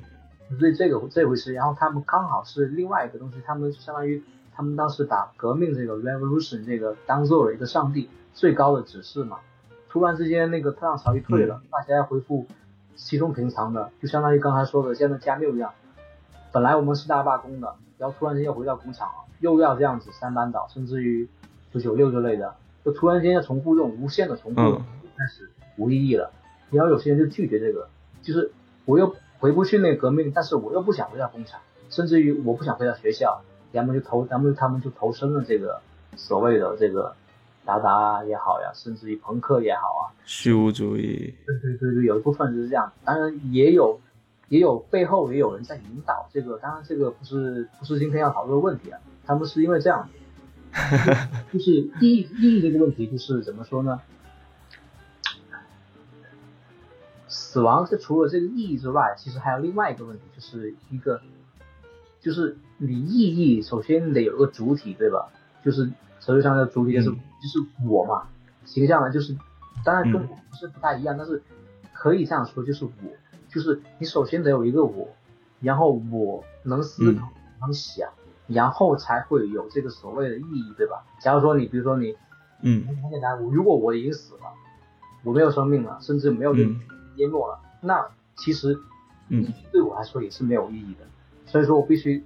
[0.61, 4.23] 所以这个这回事，然后他们刚好是另外一个东西，他们相当于
[4.55, 9.39] 他们当时把革命这个 revolution 这个当做了一个上帝最高的指示嘛。
[9.89, 12.47] 突然之间那个特浪潮一退了，大家恢复
[12.97, 15.73] 稀松平常的，就相当于刚才说的现在加缪一样，
[16.53, 21.29] 本来我们是大罢工的，然后突然间又回到工厂了，又要这样子三班倒，甚至于
[21.73, 24.79] 九九六之类的，就突然间要重复这种无限的重复，
[25.17, 26.31] 开始无意义了。
[26.71, 27.89] 然后有些人就拒绝这个，
[28.23, 28.53] 就是
[28.85, 29.15] 我又。
[29.41, 33.43] 回不去那个革命，但是我又不想回到工厂，甚至于我不想回到学校，
[33.79, 35.81] 然后就投，咱们他们就投身了这个
[36.17, 37.15] 所谓的这个
[37.65, 41.35] 达达也好呀，甚至于朋克也好啊，虚无主义。
[41.47, 44.01] 对对对对，有一部分就是这样，当然也有
[44.49, 50.09] 也有背后也有人在引导这个，当然这个不是不是今天要讨论的问题啊，他们是因为这样，
[51.53, 54.01] 就是意义意义这个问题，就是怎么说呢？
[57.27, 61.21] 死亡是除了这个意义之外，其实还有另外一个问题，就是一个，
[62.25, 65.29] 就是你意义首先得有个主体，对吧？
[65.63, 65.87] 就是
[66.21, 68.27] 哲学上的主体就是就是我嘛，
[68.65, 69.37] 形象呢就是，
[69.85, 71.43] 当然跟我不是不太一样，但是
[71.93, 72.91] 可以这样说，就是我，
[73.49, 75.09] 就是你首先得有一个我，
[75.61, 77.29] 然后我能思考
[77.61, 78.09] 能想，
[78.47, 81.05] 然后才会有这个所谓的意义，对吧？
[81.21, 82.17] 假如说你比如说你，
[82.63, 84.41] 嗯，很简单，如果我已经死了，
[85.23, 86.67] 我没有生命了，甚至没有这。
[87.17, 88.77] 淹没了，那其实，
[89.29, 91.07] 嗯，对我来说也是没有意义的。
[91.55, 92.21] 所以说我必须，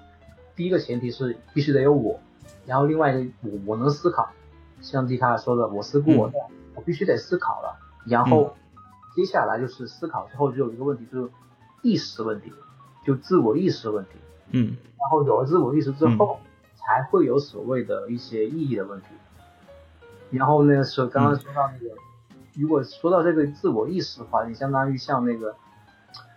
[0.57, 2.19] 第一个前提是必须得有我，
[2.65, 4.31] 然后另外一个我我能思考，
[4.81, 6.39] 像笛卡尔说的，我思故我在，
[6.75, 7.79] 我必须得思考了。
[8.07, 8.57] 然后
[9.15, 11.31] 接下来就是思考之后就有一个问题，就是
[11.83, 12.51] 意识问题，
[13.05, 14.13] 就自我意识问题。
[14.53, 16.41] 嗯，然后有了自我意识之后，
[16.75, 19.09] 才会有所谓的一些意义的问题。
[20.31, 21.95] 然后呢，说刚刚说到那个。
[22.55, 25.55] 如果说到这个自我意识的话，你相当于像那个，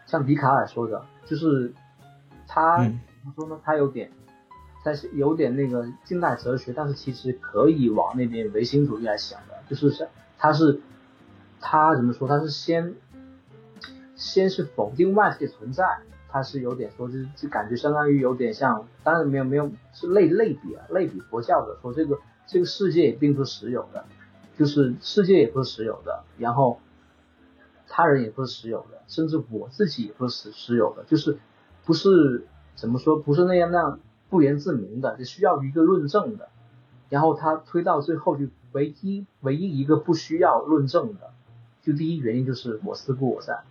[0.05, 1.74] 像笛卡尔说的，就是
[2.54, 2.91] 他怎
[3.24, 3.58] 么说呢？
[3.64, 4.12] 他有点，
[4.84, 10.82] 他是有点那个近代哲学，但是其实可以往那边唯心主义来想的，就是他是
[11.62, 12.28] 他怎么说？
[12.28, 12.93] 他是先
[14.18, 24.04] 先是否定外界存在，他是有点说，就就感觉相当于有点像，当然没有没有是类类比啊，类比佛教的说这个这个世界也并不是实有的。
[24.60, 26.80] 就是世界也不是实有的，然后
[27.88, 31.39] 他人也不是实有的，甚至我自己也不是实实有的，就是
[31.86, 36.49] 不是怎么说不是那样那样不言自明的，是需要一个论证的。
[37.09, 41.32] 然后他推到最后就唯一唯一一个不需要论证的，
[41.82, 43.63] 就第一原因就是我思故我在，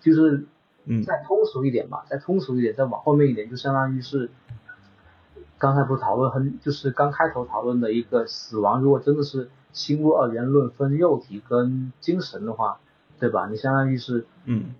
[0.00, 0.44] 就是
[0.84, 4.28] 嗯再通俗一点吧，再通俗一点，再往后面一点，就相当于是
[5.56, 12.78] 刚才不讨论很就是刚开头讨论的一个死亡，如果真的是心物二元论分肉体跟精神的话，
[13.18, 13.48] 对吧？
[13.48, 14.74] 你相当于是嗯。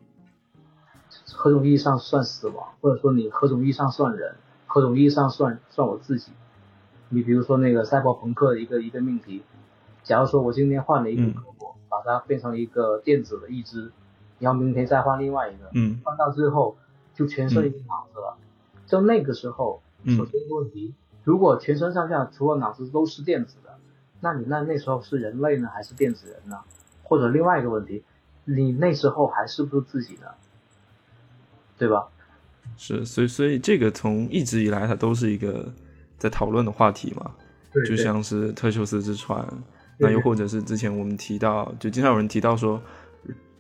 [1.33, 4.35] 何种意义上算死亡，或者说你何种意义上算人，
[4.67, 6.33] 何种意义上算算我自己？
[7.09, 9.43] 你比如说那个赛博朋克的一个一个命题，
[10.03, 13.93] 假如说我今天换了一个胳膊，把它变成一个电子的一只，
[14.39, 16.77] 然后明天再换另外一个，嗯，换到最后
[17.15, 18.37] 就全身一个脑子了。
[18.87, 23.79] 就那个时候，首先一个问题，如果全身上下除了脑子都是电子的，
[24.21, 26.61] 那你那那时候是人类呢，还是电子人呢？
[27.03, 28.05] 或者另外一个问题，
[28.45, 30.29] 你那时候还是不是自己呢？
[31.79, 32.07] 对吧？
[32.77, 35.71] 是，所以所以这个从一直以来它都是一个
[36.19, 37.31] 在讨论的话题嘛，
[37.73, 39.47] 对，就像是特修斯之船，
[39.99, 42.81] 那又或者是之前我们提到，就经常有人提到说，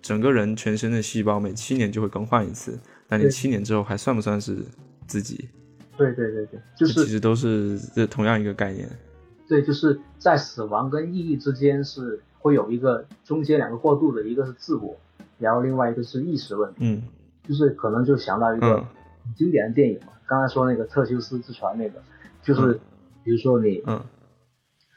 [0.00, 2.76] 整个人全身的细胞每七年就会更换一次，
[3.08, 4.56] 那你七年之后还算不算是
[5.06, 5.48] 自己？
[5.96, 8.88] 对对对对，就是其实都是这同样一个概念。
[9.46, 14.98] 对，就是在死亡跟意义之间是会有一个中间两个过渡的，一个是自我，
[15.38, 16.78] 然后另外一个是意识问题。
[16.80, 17.02] 嗯。
[17.46, 18.86] 就是可能就想到一个
[19.36, 22.02] 经典的电影嘛，刚才说那个特修斯之船那个，
[22.42, 22.80] 就是
[23.22, 24.02] 比如说你，嗯，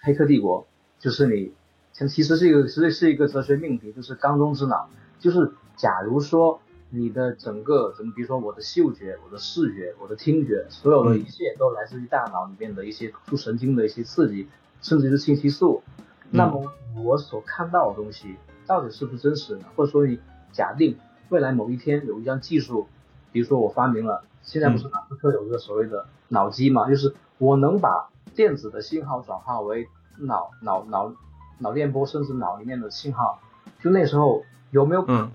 [0.01, 0.65] 黑客帝国，
[0.97, 1.51] 就是你，
[1.91, 4.89] 其实是一个其实是一个哲学命题，就是缸中之脑，
[5.19, 14.47] 就是假如说你的整个怎么，比如说我的嗅觉、我的视觉、我的听觉，所有的一切都来自于大脑里面的一些突神经的一些刺激，
[14.81, 15.83] 甚至是信息素，
[16.31, 16.71] 那么
[17.03, 19.63] 我所看到的东西到底是不是真实的？
[19.75, 20.17] 或者说你
[20.53, 20.97] 假定。
[21.29, 22.87] 未来某一天有一项技术，
[23.31, 31.13] 比如说我发明了，现在不是马斯克有一个所谓的脑机嘛，就是我能把电子的信号转化为脑脑脑
[31.59, 33.39] 脑电波，甚至脑里面的信号。
[33.81, 35.31] 就那时候有没有可能，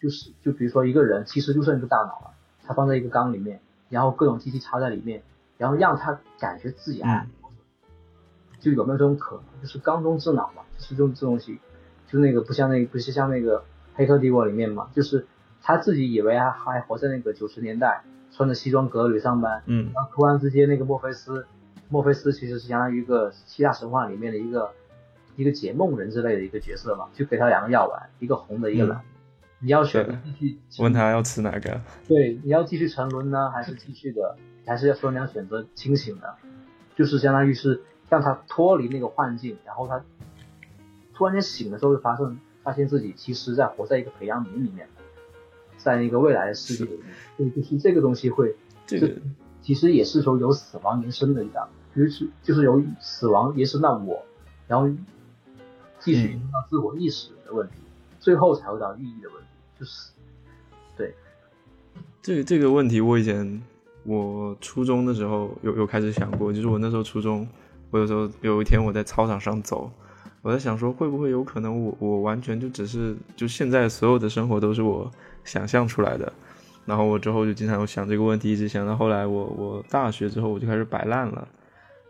[0.00, 2.30] 就是就比如说一个人其实就剩一个大脑了，
[2.64, 3.60] 他放在一个缸里面，
[3.90, 5.22] 然后各种机器插在里面，
[5.58, 7.26] 然后让他感觉自己还，
[8.58, 9.44] 就有没有这种可能？
[9.62, 11.60] 就是缸中之脑嘛，就是这种这东西，
[12.08, 13.62] 就那个不像那不是像那个。
[13.94, 15.26] 黑客帝国里面嘛，就是
[15.62, 21.46] 他自己以为还还活在那个九十年代，穿着西装革履上班，嗯，然后突然之间那个墨菲斯，
[21.88, 24.70] 墨菲斯其实是相当于一个希腊神话里面的一个
[25.36, 29.00] 一个解梦人之类的一个角色嘛，就给他两个药丸，一个红的，一个蓝，
[29.58, 31.80] 你要选择继续问他要吃哪个？
[32.08, 34.36] 对，你要继续沉沦呢，还是继续的，
[34.66, 36.36] 还是要说你要选择清醒的，
[36.96, 40.02] 就是相当于是让他脱离那个幻境，然后他
[41.12, 42.38] 突然间醒的时候就发生。
[42.70, 44.88] 发现自己其实在活在一个培养皿里面，
[45.76, 47.02] 在一个未来的世界里面，
[47.36, 48.54] 对，就是这个东西会，
[48.86, 49.10] 这个
[49.60, 54.24] 其实也是说由死亡延伸的一档，就是就是由死亡延伸到我，
[54.68, 54.88] 然后
[55.98, 57.74] 继续延伸到自我意识的问题，
[58.20, 59.48] 最后才会到意义的问题，
[59.80, 60.12] 就是
[60.96, 61.12] 对，
[62.22, 63.60] 这个这个问题我以前
[64.04, 67.48] 我初中的时候有有开始想过，就是我那时候初中，
[67.90, 69.90] 我有时候有一天我在操场上走。
[70.42, 75.10] 我在想说，会不会有可能我我完全就只是就现在所有的生活都是我
[75.44, 76.32] 想象出来的，
[76.86, 81.46] 然后我之后就经常有想这个问题，一直想到后来我我大学之后我就开始摆烂了，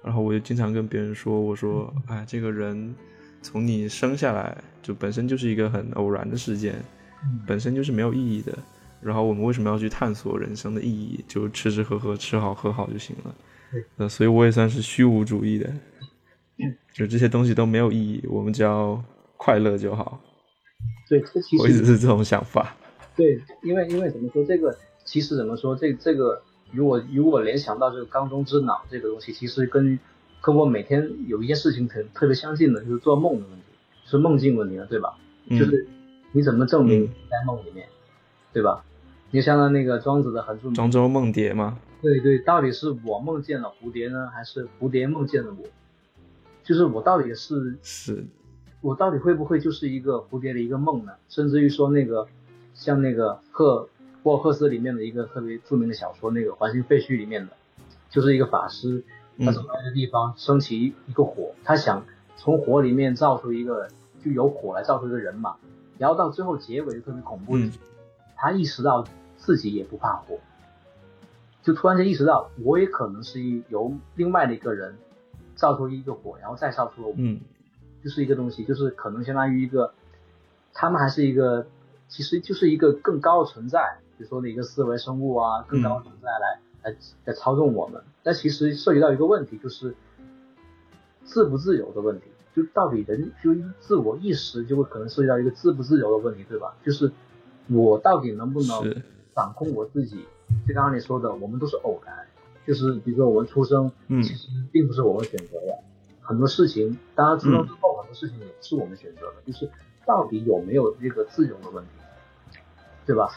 [0.05, 2.95] 然后我就经常跟别人说，我说哎，这个人
[3.43, 6.77] 从你生下来就本身就是一个很偶然的事件，
[7.47, 8.57] 本身就是没有意义的，
[9.01, 11.25] 然后我们为什么要去探索人生的意义？
[11.27, 13.35] 就吃吃喝喝，吃好喝好就行了。
[13.97, 15.73] 呃，所以我也算是虚无主义的。
[16.93, 19.03] 就这些东西都没有意义，我们只要
[19.37, 20.21] 快乐就好。
[21.09, 22.75] 对，这其实我一直是这种想法。
[23.17, 26.43] 对，因为因为怎么说这个，其实怎么说这这个，
[26.73, 29.99] 如果如果联想到这个缸中之脑这个东西，其实跟
[30.41, 33.65] 跟我每天有一件事情特特别相近的，就是做梦的问题，
[34.05, 35.17] 是梦境问题了，对吧？
[35.51, 35.87] 就是
[36.33, 37.89] 你怎么证明在梦里面，
[38.53, 38.85] 对吧？
[39.33, 41.79] 你像那个庄子的很著名《庄周梦蝶》吗？
[42.01, 45.65] 对对，到底是我梦见了蝴蝶呢，还是蝴蝶梦见了我？
[46.71, 48.25] 就是我到底是是，
[48.81, 51.13] 我到底会不会就是一个蝴蝶的一个梦呢？
[51.29, 52.29] 甚至于说那个，
[52.75, 53.89] 像那个赫
[54.23, 57.53] 博尔赫斯里面的一个特别著名的小说，那个《环形废墟》里面的，
[58.09, 59.03] 就是一个法师，
[59.41, 62.05] 他从一个地方升起一个火，他想
[62.37, 63.89] 从火里面造出一个，
[64.25, 65.57] 就由火来造出一个人嘛。
[65.99, 67.57] 然后到最后结尾就特别恐怖，
[68.37, 69.05] 他意识到
[69.37, 70.39] 自己也不怕火，
[71.65, 74.95] 就突然间意识到我也可能是一由另外的一个人。
[75.61, 77.39] 造出一个火，然后再烧出了我，嗯，
[78.03, 79.93] 就是一个东西，就是可能相当于一个，
[80.73, 81.67] 他们还是一个
[82.09, 86.97] 其实就是一个更高的存在，比如说的一个思维生物啊，更高的存在来来
[87.27, 88.03] 来操纵我们。
[88.23, 89.95] 但其实涉及到一个问题，就是
[91.25, 92.25] 自不自由的问题。
[92.57, 96.75] 就到底人就自我意识就会可能涉及到一个自不自由的问题，对吧？
[96.83, 97.13] 就是
[97.69, 99.03] 我到底能不能
[99.37, 100.25] 掌控我自己？
[100.67, 102.27] 就刚刚你说的，我们都是偶然，
[102.71, 105.77] 就是比如说我们出生，嗯其实并不是我们选择的，
[106.21, 109.69] 很多事情，大家知道之后很多事情也是我们选择的，就是
[110.07, 111.91] 到底有没有这个自由的问题，
[113.05, 113.29] 对吧？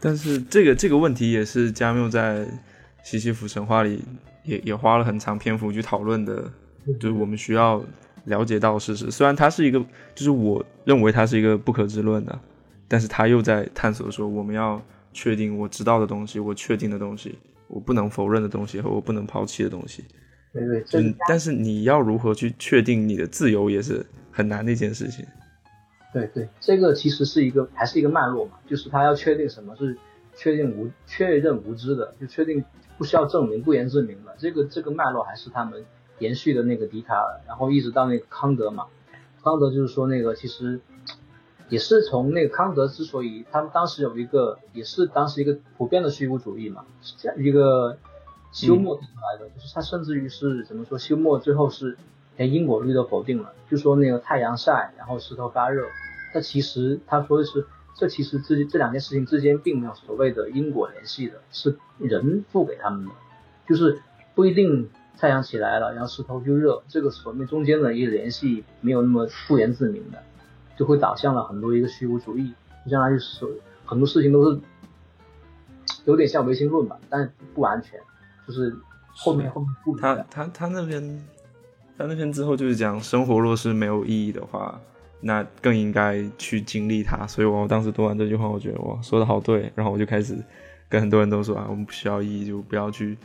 [0.00, 2.48] 但是这个这个问题也是加缪在
[3.02, 4.02] 西西弗神话里
[4.44, 6.50] 也也花了很长篇幅去讨论的。
[7.00, 7.84] 就是我们需要
[8.26, 9.78] 了解到事实，虽然它是一个，
[10.14, 12.38] 就是我认为它是一个不可知论的，
[12.86, 14.80] 但是他又在探索说，我们要
[15.12, 17.36] 确定我知道的东西，我确定的东西，
[17.68, 20.04] 我不能否认的东西和我不能抛弃的东西。
[20.52, 25.24] 对对，但是你要如何去确定你的自由，也是很难的一件事情。
[26.12, 29.96] 对对，这个其实是一个还是一个脉络嘛，就是他要确定什么是
[30.34, 32.64] 确定无确认无知的，就确定
[32.96, 35.84] 不需要证明不言自明的，这个这个脉络还是他们。
[36.18, 38.86] 延续的那个笛卡尔，然后一直到那个康德嘛，
[39.44, 40.80] 康德就是说那个其实
[41.68, 47.98] 也是从那个康德之所以他们当时有一个也是当时一个普遍的虚无主义嘛，是这样一个
[48.52, 51.96] 休谟提出来的，就是他甚至于是怎么说休谟最后是
[52.36, 55.86] 连因果律都否定了，就说那个太阳晒然后石头发热，
[56.34, 63.12] 那其实他说的是这其实这这两件事情之间并没有所谓的因果联系的，是人赋给他们的，
[63.68, 64.00] 就是
[64.34, 64.88] 不一定。
[65.18, 70.22] 太阳起来了，然后石头就热，这个所面中间的一个联系没有那么不言自明的，
[70.76, 72.52] 就会导向了很多一个虚无主义，
[72.84, 73.46] 就相当于是
[73.84, 74.60] 很多事情都是
[76.04, 77.98] 有点像唯心论吧，但是不完全，
[78.46, 78.74] 就是
[79.08, 81.26] 后面后面不他他他那边
[81.96, 84.80] 他那边之后就是讲生活若是没有意义的话，
[85.20, 87.26] 那更应该去经历它。
[87.26, 90.36] 所以我当时读完这句话，我觉得哇说的好对，然后我就开始
[90.88, 93.16] 跟很多人都说啊，我们不需要意义，就不要去。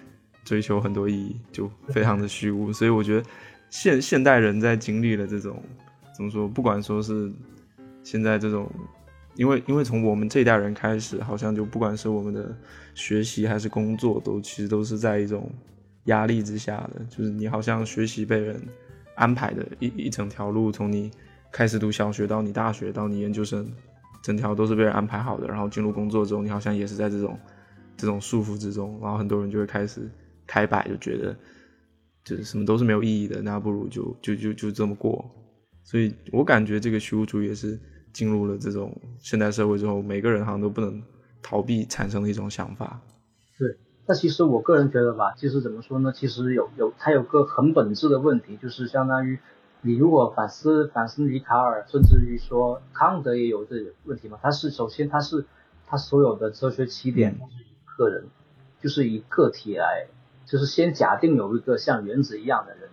[0.43, 3.23] 追求很多意义就非常的虚无，所以我觉得
[3.69, 5.61] 现现代人在经历了这种
[6.21, 7.31] 怎么说，不管说是
[8.03, 8.69] 现在这种，
[9.35, 12.55] 因为因为从我们这一代人开始，好像就不管是我们的
[12.93, 15.51] 学习还是工作，都其实都是在一种
[16.05, 18.61] 压力之下的，就是你好像学习被人
[19.15, 21.09] 安排的一一整条路，从你
[21.51, 23.67] 开始读小学到你大学到你研究生，
[24.21, 27.39] 整条都是被人安排好的，然后进入工作之后，你好像也是在这种
[27.97, 30.07] 这种束缚之中，然后很多人就会开始。
[30.47, 31.33] 开摆就觉得
[32.25, 35.23] 就是什么都是没有意义的，那不如就就就就这么过。
[35.91, 37.77] 所以我感觉这个虚无主义也是
[38.13, 41.03] 进入了这种现代社会之后，每个人好像都不能
[41.41, 43.01] 逃避产生的一种想法。
[43.59, 43.75] 对，
[44.05, 46.13] 那其实我个人觉得吧，其实怎么说呢？
[46.15, 49.37] 其实有有它有个很本质的问题，就是相当于
[49.81, 54.39] 你如果反思反思笛卡尔，甚至于说康德也有这个问题嘛。
[54.41, 55.45] 他是首先他是
[55.85, 58.29] 他所有的哲学起点是以个人，
[58.81, 60.07] 就是以个体来。
[60.45, 62.89] 就是先假定有一个像原子一样的人，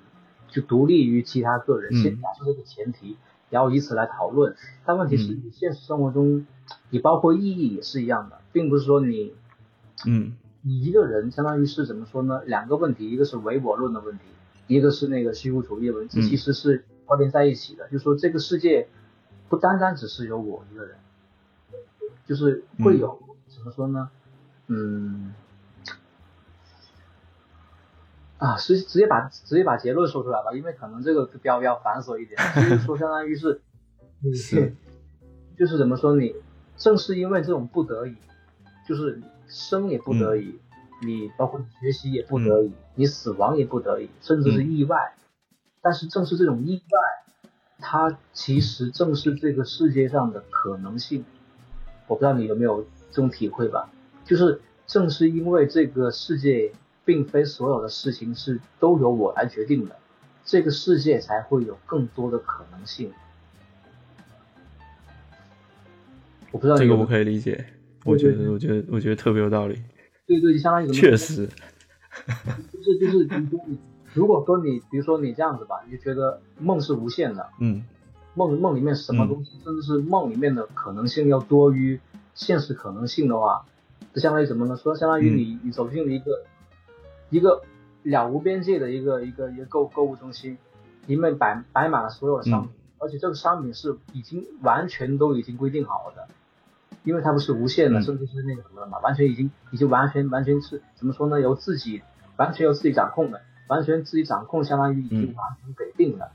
[0.48, 3.16] 就独立于其他个人，先假设这个前提，
[3.50, 4.56] 然后以此来讨论。
[4.84, 6.46] 但问题是你现实生活中，
[6.90, 9.34] 你包括意义也是一样的，并不是说你，
[10.06, 12.42] 嗯，你一个人相当于是怎么说呢？
[12.44, 14.24] 两个问题，一个是唯我论的问题，
[14.66, 17.88] 一个是那个虚无主义的问题，其实是关联在一起的。
[17.88, 18.88] 就说这个世界
[19.48, 20.96] 不单单只是有我一个人，
[22.26, 23.18] 就是会有
[23.48, 24.10] 怎么说呢？
[24.66, 25.32] 嗯。
[28.38, 33.60] 啊，直直接把直接把结论说出来吧，因为可能这个比较比较繁琐一点，就是说相当于是，
[34.32, 34.74] 是，
[35.58, 36.36] 就是怎么说你，
[36.76, 38.14] 正是因为这种不得已，
[38.86, 40.56] 就是生也不得已，
[41.04, 45.14] 你包括你学习也不得已，你死亡也不得已，甚至是意外，
[45.82, 51.24] 但是正是这种意外，它其实正是这个世界上的可能性，
[52.06, 53.90] 我不知道你有没有这种体会吧，
[54.24, 56.72] 就是正是因为这个世界。
[57.08, 59.96] 并非所有的事情是都由我来决定的，
[60.44, 63.10] 这个世界才会有更多的可能性。
[66.50, 67.64] 我不知道这个我可以理解，
[68.04, 69.80] 我觉得我觉得我觉得特别有道理。
[70.26, 71.48] 对对，就相当于确实，
[72.70, 73.78] 就是就是你
[74.12, 77.82] 如果说你比如说你这样子吧，你就觉得梦是无限的，嗯，
[78.34, 81.98] 梦梦里面什么东西，甚至是梦里面的可能性要多于
[82.34, 83.64] 现实可能性的话，
[84.12, 84.76] 就相当于什么呢？
[84.76, 86.44] 说相当于你你走进了一个。
[87.30, 87.62] 一个
[88.02, 90.58] 了无边界的一个一个一个购购物中心，
[91.06, 96.28] 里面摆摆满了所有的商品，而且这个商品是已经完全都已经规定好的，
[97.04, 101.40] 因为它不是无限的，甚至是那个什么的嘛，完全已经已经完全完全是怎么说呢？
[101.40, 102.02] 由自己
[102.36, 106.32] 完全由自己掌控的，完全自己掌控，相当于已经完全给定了。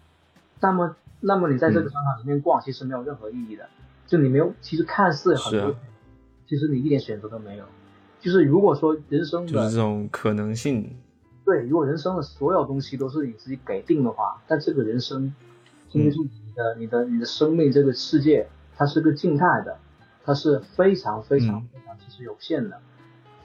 [0.59, 3.67] 那么那么你在这个商场里面逛，其实没有任何意义的。
[4.05, 5.75] 就你没有，其实看似很多，
[6.45, 7.65] 其实你一点选择都没有。
[8.23, 10.95] 就是如果说人生的就是这种可能性，
[11.43, 15.35] 对，如果人生的所有东西都是你自己给定的话，但这个人生，
[15.91, 18.47] 因为是你的、你的、你的生命这个世界，
[18.77, 19.77] 它是个静态的，
[20.23, 22.79] 它是非常非常非常其实有限的。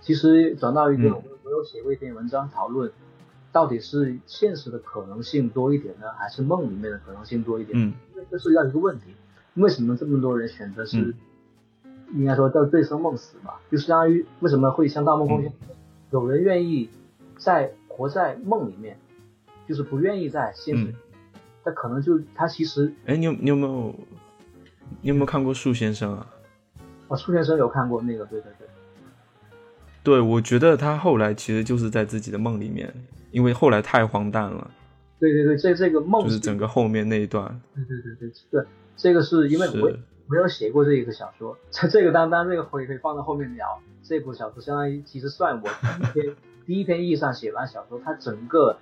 [0.00, 2.88] 其实转到一个，我我有写过一篇文章讨论，
[3.50, 7.76] 到底是现实的可能性多一点呢，还是梦里面的可能性多一点？
[7.76, 9.06] 嗯，因为这是要一个问题，
[9.54, 11.16] 为什么这么多人选择是？
[12.14, 15.50] 应该说叫醉生梦死吧，就相当于为什么会像《盗梦空间》，
[16.10, 16.88] 有人愿意
[17.36, 18.98] 在活在梦里面，
[19.68, 20.94] 就是不愿意在现实。
[21.64, 23.94] 那可能就他其实，哎，你有你有没有
[25.02, 26.26] 你有没有看过树先生啊？
[27.08, 28.68] 啊，树先生有看过那个，对对对。
[30.02, 32.90] 对，我觉得他后来其实就是在自己的梦里面，
[33.30, 34.70] 因为后来太荒诞了。
[35.18, 37.60] 对对对，这这个梦就是整个后面那一段。
[37.74, 38.64] 对对对对对，
[38.96, 39.92] 这个是因为我。
[40.28, 43.80] 没有写过这一个小说，这这个当当这个可以可以放到后面聊。
[44.02, 48.78] 这部小说相当于其实算我第一篇第一篇意义上写完小说，它整个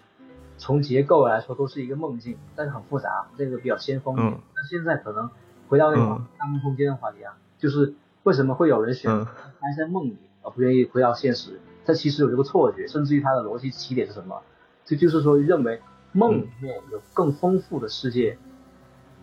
[0.59, 4.15] 从结构来说都是一个梦境，但是很复杂，这个比较先锋。
[4.19, 4.39] 嗯。
[4.55, 5.31] 那现在可能
[5.69, 11.61] 回到那种大梦空间的话题啊，就是为什么会有人选择待在梦里而不愿意回到现实？
[11.85, 14.43] 他其实有这个错觉，甚至于他的逻辑起点是什么？
[14.85, 15.81] 这就是说认为
[16.13, 18.39] 梦里面有更丰富的世界，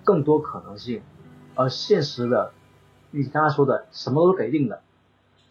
[0.04, 1.02] 更多可能性。
[1.56, 2.52] 而现实的，
[3.12, 4.82] 你刚才说的什么都是给定的，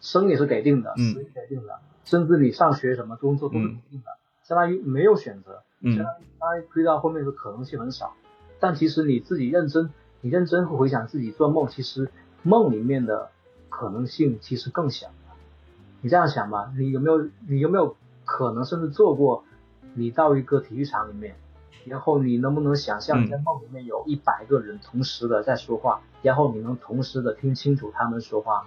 [0.01, 4.11] 生也是给定的，死也给定的，甚至你上学什么工作都是给定的，
[4.43, 8.13] 相当于没有选择，相当于当然推到后面的可能性很少。
[8.59, 9.89] 但其实你自己认真，
[10.21, 12.09] 你认真回想自己做梦，其实
[12.43, 13.29] 梦里面的
[13.69, 15.07] 可能性其实更小。
[16.01, 17.95] 你这样想吧，你有没有你有没有
[18.25, 19.45] 可能甚至做过，
[19.93, 21.35] 你到一个体育场里面？
[21.85, 28.65] 然后你能不能想象在梦里面有一百个人同时的在说话，然后你能同时的听清楚他们说话？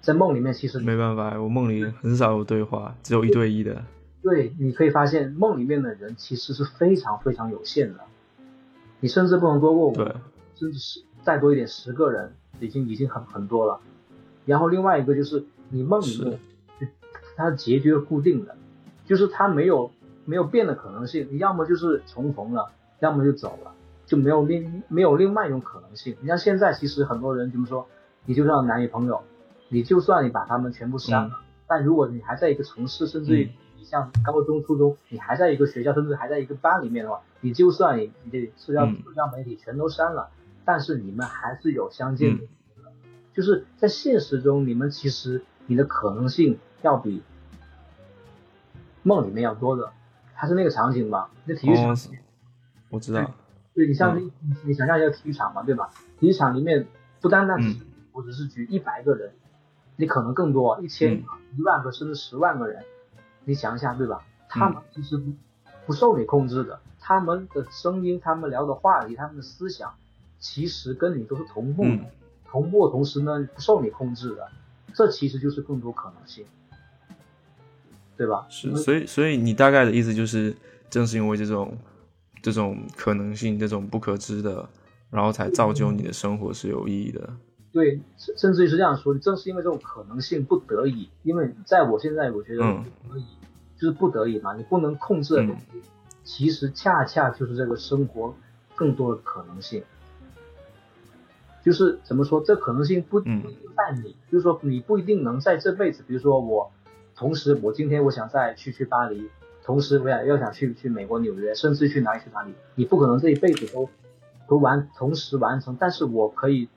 [0.00, 3.84] 在梦里面其实没办法，我梦里很少有对话，只有一对一的。
[4.22, 8.00] 对，你可以发现梦里面的人其实是非常非常有限的，
[9.00, 9.94] 你甚至不能多过五，
[10.56, 13.80] 甚至是再多一点十个人已经已经很很多了。
[14.44, 16.38] 然后另外一个就是你梦里面，
[17.36, 18.56] 它的结局是固定的，
[19.04, 19.90] 就是它没有。
[20.26, 23.72] 没有变的可能性，你要么就是重逢了，要么就走了，
[24.04, 26.16] 就没有另没有另外一种可能性。
[26.20, 27.86] 你像现在，其实很多人怎么说，
[28.24, 29.22] 你就算男女朋友，
[29.68, 40.28] 你就算你把他们全部删了，但如果你还在一个城市，甚至于你像高中、初中，你还在一个学校，甚至还在一个班里面的话，你就算你你的社交社交媒体全都删了，
[40.64, 42.44] 但是你们还是有相见的，
[43.32, 47.22] 就是在现实中，你们其实你的可能性要比
[49.04, 49.92] 梦里面要多的。
[50.36, 51.96] 还是那个场景嘛，那体育场，
[52.90, 53.28] 我知道。
[53.74, 54.30] 对你像你
[54.64, 55.90] 你想象一下体育场嘛，对吧？
[56.20, 56.86] 体育场里面
[57.20, 57.76] 不单单是，
[58.12, 59.32] 我只是举一百个人，
[59.96, 61.24] 你可能更多，一千、
[61.56, 62.84] 一万个甚至十万个人，
[63.44, 64.22] 你想一下，对吧？
[64.48, 65.32] 他们其实不
[65.86, 69.94] 不受你控制的，他们的声音、他们聊的话题、他们的思想，
[70.38, 71.98] 其实跟你都是同步的，
[72.46, 74.48] 同步的同时呢，不受你控制的，
[74.94, 76.46] 这其实就是更多可能性。
[78.16, 78.46] 对吧？
[78.48, 80.56] 是，所以所以你大概的意思就是，
[80.88, 81.76] 正是因为这种
[82.42, 84.66] 这种可能性，这种不可知的，
[85.10, 87.28] 然后才造就你的生活是有意义的。
[87.72, 93.26] 对，甚甚至于是这样说，正是因为这种可能性不得已，因为在我现在我觉得不得已，
[93.76, 95.82] 就是不得已嘛，你不能控制的东西，
[96.24, 98.34] 其实恰恰就是这个生活
[98.74, 99.82] 更多的可能性。
[101.62, 106.72] 就是怎么说，这可能性不不一定在你，就是说你不一定能在这辈子，比如说我。
[107.16, 109.30] 同时，我今天我想再去去巴黎，
[109.64, 113.88] 同时我也又想去去美国纽约，甚至去哪里去哪里，你不可能这一辈子都
[114.46, 115.76] 都完同时完成。
[115.80, 116.68] 但是我可以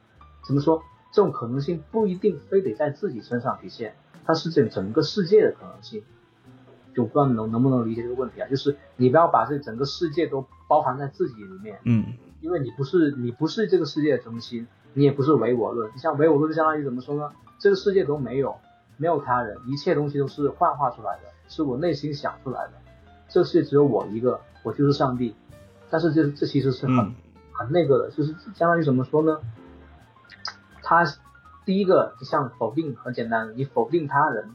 [0.46, 0.82] 怎么说？
[1.12, 6.04] 这种可能性不一定非得在自己身上体现，它是整整个世界的可能性。
[6.94, 8.48] 就不知道能能不能理解这个问题啊？
[8.48, 15.90] 就是你不要把这整个世界都包含在自己里面，嗯，因为你不是你不是这个世界的中心，你也不是唯我论。
[15.94, 17.32] 你像唯我论，相当于怎么说呢？
[17.60, 18.56] 这个世界都没有。
[19.00, 22.74] 没有他人，一切东西都是幻化出来的，是我内心想出来的。
[23.30, 25.34] 这世界只有我一个，我就是上帝。
[25.90, 27.16] 但是这这其实是很
[27.54, 29.40] 很那个的，就是相当于怎么说呢？
[30.84, 31.06] 他
[31.64, 34.50] 第一个像否定很简单，你否定他人，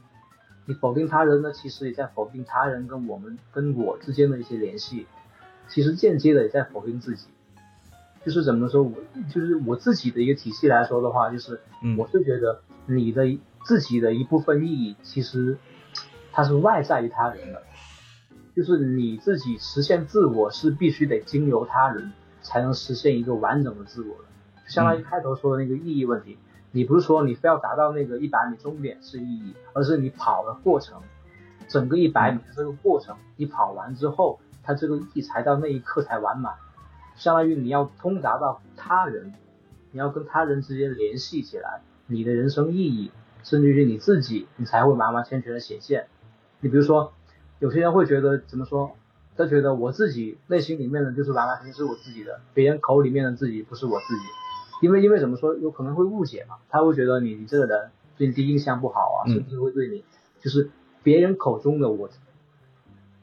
[0.65, 5.07] 你否定他人呢，其实也在否定他人跟我们跟我之间的一些联系，
[5.67, 7.25] 其实间接的也在否定自己。
[8.23, 8.93] 就是怎么说，我
[9.33, 11.59] 就是我自己的一个体系来说的话，就是
[11.97, 13.39] 我是觉得你的。
[13.65, 15.57] 自己的一部分意义，其实
[16.31, 17.63] 它是外在于他人的，
[18.55, 24.25] 就是你自己实现自我是必须得经由他人才能实现一个完整的自我的。
[24.67, 26.37] 相当于开头说的那个意义问题。
[26.71, 31.01] 你不是说你非要达到那个一百米终点是意义，而是你跑的过程，
[31.69, 36.53] 整个一百米的这个过程，你跑完之后，它这个意义才到那一刻才完满。
[37.15, 39.33] 相当于你要通达到他人，
[39.91, 43.09] 你要跟他人之间联系起来，你的人生意义，
[43.45, 46.07] 甚至于你自己，你才会完完全全的显现。
[46.59, 47.13] 你比如说，
[47.59, 48.91] 有些人会觉得怎么说？
[49.37, 54.21] 他觉得我自己内心里面的就是完完全全是我自己的，别人口里面的自己不是我自己。
[54.81, 60.03] 因为因为怎么说，有可能会误解嘛，他会觉得你你这个人对你第一印象不好啊，甚至会对你
[60.39, 60.69] 就是
[61.03, 62.09] 别人口中的我，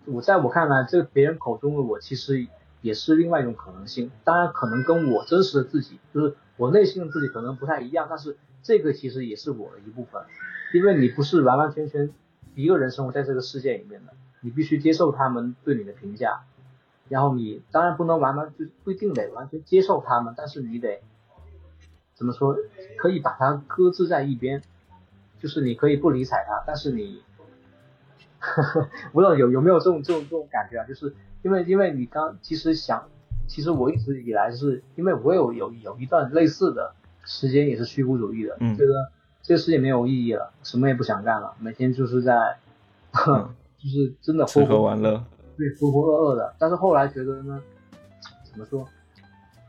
[0.05, 2.47] 我在我看来，这个别人口中的我其实
[2.83, 4.11] 也是另外一种可能性。
[4.23, 10.23] 当然，可能跟我真实的自己，就是我内心的自己可能不太一样，但是这个其实也是我的一部分。
[10.73, 12.11] 因为你不是完完全全
[12.55, 16.45] 一个人生活在这个世界里面的，你必须接受他们对你的评价，
[17.09, 21.03] 然后你当然不能完完就不一定得完全接受他们，但是你得。
[22.15, 22.57] 怎么说？
[22.99, 24.63] 可以把它搁置在一边，
[25.41, 27.21] 就是你可以不理睬他，但是你，
[29.13, 30.85] 不知道有有没有这种这种这种感觉啊？
[30.87, 33.09] 就是因为因为你刚其实想，
[33.49, 36.95] 其实我一直以来是因为我有有有一段类似的
[37.25, 39.11] 时间也是虚无主义的，觉得
[39.43, 42.57] 这个世界没有意义了，什么也不想干了，每天就是在，
[43.13, 45.25] 就是真的吃喝玩乐，
[45.57, 46.55] 对，浑浑噩噩的。
[46.59, 47.63] 但是后来觉得呢，
[48.51, 48.89] 怎么说？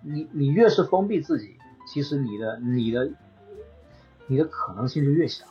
[0.01, 1.56] 你你越是封闭自己。
[1.86, 3.10] 其实你的你的
[4.28, 5.45] 你的可能性就越小，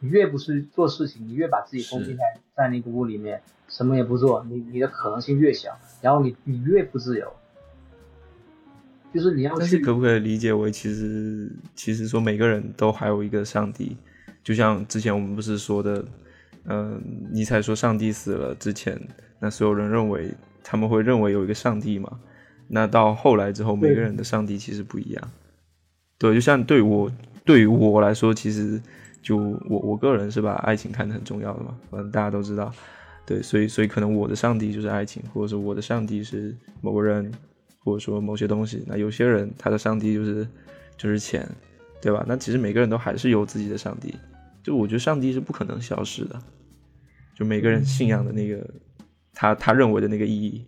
[0.00, 2.22] 你越不是做事情，你越把自己封闭在
[2.56, 7.32] 在那个屋里面，什么也不做，你你的可能性越小，然后你你越不自由。
[9.14, 13.96] 就是你要去可不可以理解为，其实其实说每个人都还有一个上帝，
[14.44, 16.04] 就像之前我们不是说的，
[16.64, 17.00] 嗯，
[17.32, 19.00] 尼采说上帝死了之前，
[19.38, 20.30] 那所有人认为
[20.62, 22.20] 他们会认为有一个上帝嘛？
[22.68, 25.30] 那到后来之后，每个人的上帝其实不一样。
[26.18, 27.10] 对，就像对我
[27.44, 28.80] 对于我来说，其实
[29.22, 32.72] 就我我个人是把爱情看得很重要的嘛，反正大家都知道，
[33.24, 37.30] 对，所以所以可能我的上帝就是爱情，或者说我的上帝是某个人，
[37.86, 38.82] 或者说某些东西。
[38.84, 40.44] 那有些人他的上帝就是
[40.96, 41.48] 就是钱，
[42.02, 42.24] 对吧？
[42.26, 44.12] 那其实每个人都还是有自己的上帝，
[44.64, 46.36] 就我觉得上帝是不可能消失的，
[47.36, 48.68] 就每个人信仰的那个
[49.32, 50.64] 他他认为的那个意义。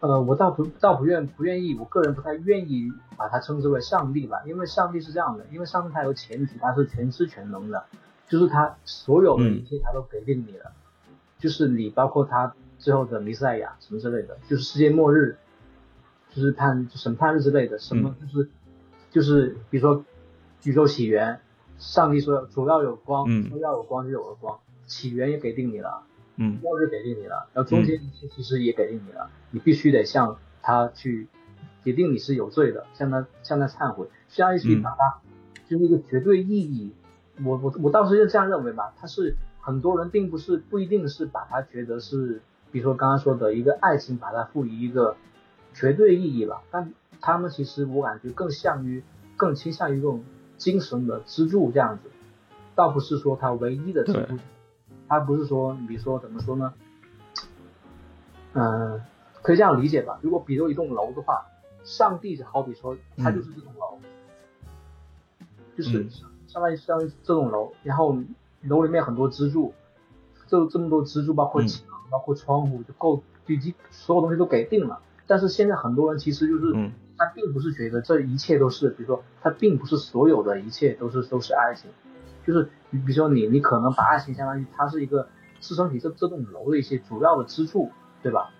[0.00, 7.84] 呃，我倒不倒不愿不愿意，我个人不太愿意把它称之为上帝吧，因为上帝是这样的，因为上帝他有前提，他是全知全能的，
[8.28, 10.72] 就是他所有的一切他都给定你了，
[11.38, 15.36] 就是你包括他最后的弥赛亚什么之类的，就是世界末日，
[16.38, 18.48] 就是判审判日之类的，什么就是
[19.10, 20.04] 就是比如说
[20.62, 21.40] 宇宙起源，
[21.78, 26.04] 上帝说主要有光，说要有光就有了光，起源也给定你了。
[26.36, 31.26] 嗯，末日给定你了，然后中间其实也给定你了，你必须得向他去，
[31.82, 35.18] 决定你是有罪的，向他向他忏悔，相当于把它
[35.68, 36.92] 就是一个绝对意义。
[37.44, 45.16] 我我我当时就这样认为吧，他是很多人并不是不一定是把它觉得是，比如说刚刚说的一个爱情，把它赋予一个
[45.78, 49.04] 绝对意义吧，但他们其实我感觉更像于
[49.36, 50.24] 更倾向于这种
[50.56, 52.10] 精神的支柱这样子，
[52.74, 54.36] 倒不是说他唯一的支柱。
[55.06, 56.74] 他不是说，比如说怎么说呢？
[58.54, 59.00] 嗯，
[59.40, 60.18] 可以这样理解吧。
[60.20, 61.46] 如果比如一栋楼的话，
[61.84, 63.98] 上帝就好比说，他就是这栋楼，
[65.76, 66.08] 就是
[66.48, 68.18] 相当于相当于这栋楼，然后
[68.62, 69.72] 楼里面很多支柱，
[70.48, 75.00] 这这么多支柱，包括墙，包括窗户，就够，以及所有东西都给定了。
[75.28, 81.90] 但是现在很多人其实就是，他并不是觉得这一切都是，比如说，他并不是所有的一切都是都是爱情。
[82.46, 85.28] 就是你，比如说你，你可能把爱情相当于它是一个
[85.60, 87.90] 支撑起这这栋楼的一些主要的支柱，
[88.22, 88.50] 对吧？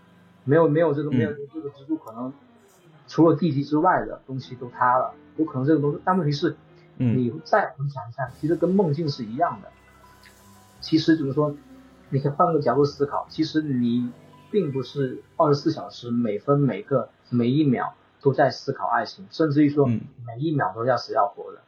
[0.45, 2.33] 没有没有这个没有这个支柱，可能
[3.07, 5.99] 除了地基之外的东西都塌了，有可能这个东西。
[6.05, 6.55] 但问题是，
[6.97, 9.69] 你再回想一下，其实跟梦境是一样的。
[10.81, 11.57] 其实怎么说？
[12.11, 14.11] 你可以换个角度思考，其实你
[14.51, 21.61] 并不是二十四小时每分每个每一秒都在思考爱情，甚至于说每一秒都要死要活的，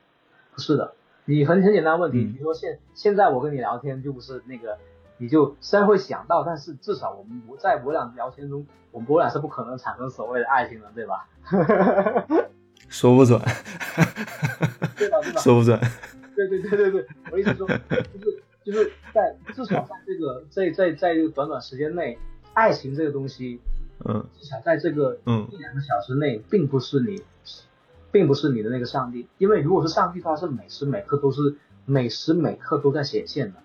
[0.55, 0.93] 不是的。
[1.27, 4.79] 你很很简单问题，比如说现现在我跟你聊天就不是那个，
[5.19, 11.29] 你就虽然会想到，但是至少我们不在我俩聊天中，我们我俩是不可能产生所谓的爱情的，对吧？
[12.89, 13.39] 说不准，
[14.97, 15.21] 对吧？
[15.23, 15.41] 对吧？
[15.41, 15.79] 说不准。
[16.35, 17.75] 对对对对对，我意思说，就
[18.19, 22.19] 是就是在至少在这个在在在这个短短时间内，
[22.55, 23.61] 爱情这个东西，
[24.05, 25.49] 嗯，至少在这个嗯。
[25.53, 27.23] 一两个小时内，并不是你。
[28.13, 31.55] 并不是你的那个上帝，因为如果是上帝，他是每时每刻都是
[31.87, 33.61] 每时每刻都在显现的，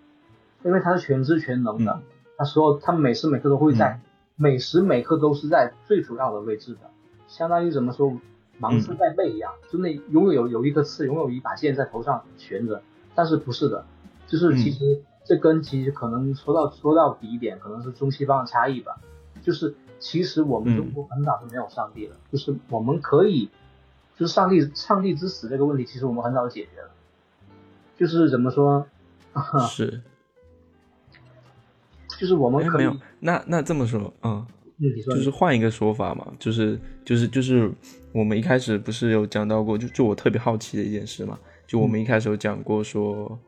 [0.64, 2.00] 因为他是全知全能的，
[2.38, 4.00] 他说他每时每刻都会在，
[4.36, 6.82] 每时每刻都是在最主要的位置的，
[7.28, 8.16] 相当于怎么说，
[8.62, 12.84] 盲刺在背一样，就那永远有有一颗刺，拥有一把剑在头上悬着。
[13.16, 13.84] 但是不是的，
[14.28, 18.96] 就是其实这跟其实可能说到说到底一点，可能是中西方的差异吧。
[19.42, 23.50] 就是其实我们中国很早就没有上帝了，就是我们可以，
[24.18, 26.90] 就是上帝上帝之死这个问题，其实我们很早就解决了。
[27.98, 28.86] 就是怎么说？
[29.70, 30.02] 是，
[32.20, 32.96] 就是我们没有。
[33.20, 34.46] 那那这么说，嗯，
[35.06, 37.72] 就是换一个说法嘛，就是就是就是
[38.14, 43.40] 我们一开始不是有讲到过，就就我特别好奇的一件事嘛，就我们一开始有讲过说，嗯，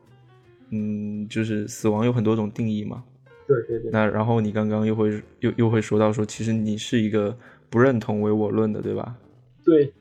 [1.28, 3.04] 就是死亡有很多种定义嘛。
[3.46, 3.90] 对对对。
[3.90, 7.36] 那然后你刚刚又会又又会说到说，其实你是一个
[7.70, 9.16] 不认同唯我论的，对吧？
[9.64, 9.92] 对，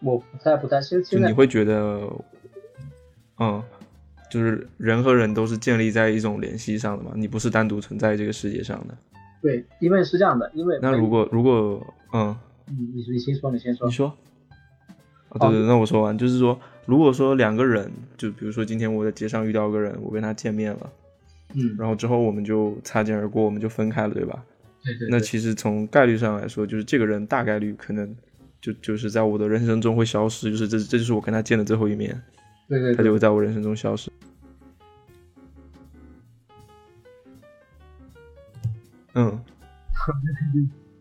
[0.00, 2.08] 我不太不太现就你会觉得，
[3.38, 3.62] 嗯。
[4.30, 8.96] 就是人和人都是建立在一种联系上的嘛，你不是单独存在这个世界上的。
[9.42, 12.34] 对，因为是这样的，因为那如果如果嗯，
[12.66, 13.86] 你你你先说，你先说。
[13.86, 14.16] 你说。
[15.38, 20.92] 啊，对对，那我说完，就是说，如果说两个人，就比如说今天我在街上遇到个人，我跟他见面了，
[21.54, 24.44] 嗯，然后之后我们就擦肩而过，我们就分开了，对吧？
[24.84, 25.08] 对对。
[25.10, 28.14] 那其实从概率上来说，就是这个人大概率可能
[28.60, 32.20] 就就是在我的人生中会消失，就是这这就是我跟他见的最后一面。
[32.68, 34.10] 对对，他就会在我人生中消失。
[39.14, 39.28] 嗯，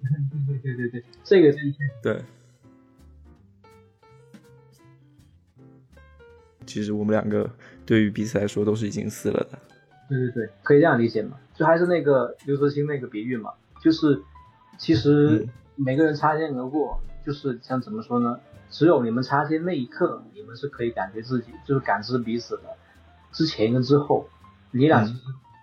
[0.01, 1.57] 对对对对对对，这个是
[2.01, 2.21] 对。
[6.71, 7.49] 其实我们两个
[7.85, 9.59] 对于彼此来说都是已经死了的。
[10.07, 11.37] 对对对，可以这样理解嘛？
[11.53, 13.51] 就还是那个刘慈欣那个比喻嘛，
[13.81, 14.21] 就是
[14.77, 18.39] 其实每个人擦肩而过，就是像怎么说呢？
[18.69, 22.63] 只有你们擦肩那一刻，你们是可以感觉自己就是感知彼此的。
[23.33, 24.27] 之前跟之后，
[24.71, 25.19] 你俩其实，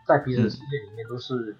[0.06, 1.56] 在彼此的世界里面都是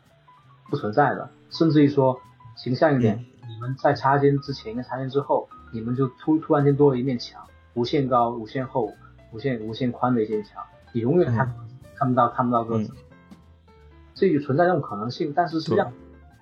[0.71, 1.31] 不存在的。
[1.51, 2.19] 甚至于说，
[2.57, 7.43] 形象一点，你们在擦肩之前跟擦肩之后，你们就突突然间多了一面墙，
[7.75, 8.93] 无限高、无限厚、
[9.33, 10.63] 无限无限宽的一面墙，
[10.93, 11.55] 你永远看
[11.95, 12.93] 看不到看不到个子。
[14.15, 15.33] 这就存在这种可能性。
[15.35, 15.93] 但是实际上，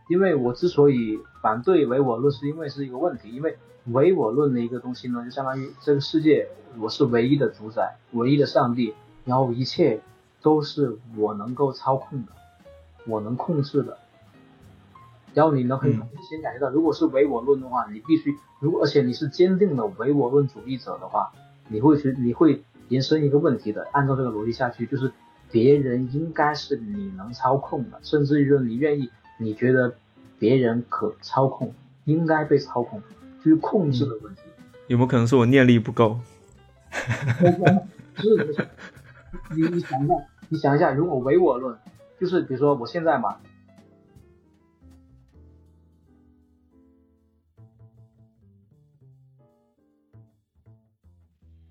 [0.09, 3.57] 因为我之所以反对唯我论，是因为是一个问题，因为。
[3.93, 8.93] 唯我论的一个东西呢，就相当于这个世界我是唯一的主宰，唯一的上帝，
[9.25, 10.01] 然后一切
[10.43, 12.33] 都是我能够操控的，
[13.07, 13.97] 我能控制的。
[15.35, 21.31] 然后你能很明显感觉到，如果是唯我论的话，你必须如果而且你是坚定的唯我论主义者的话，
[21.69, 25.13] 你会觉你会延伸一个问题的，按照这个逻辑下去，就是
[25.51, 29.97] 别人应该是你能操控的，甚至于说你愿意，你觉得
[30.39, 31.75] 别人可操控，
[32.05, 33.03] 应该被操控。
[33.45, 34.41] 就是控制的问题，
[34.89, 36.19] 有没有可能是我念力不够？
[38.17, 38.27] 是，
[39.55, 40.15] 你你想一下，
[40.49, 41.79] 你想一下，如果唯我论，
[42.19, 43.37] 就是比如说我现在嘛，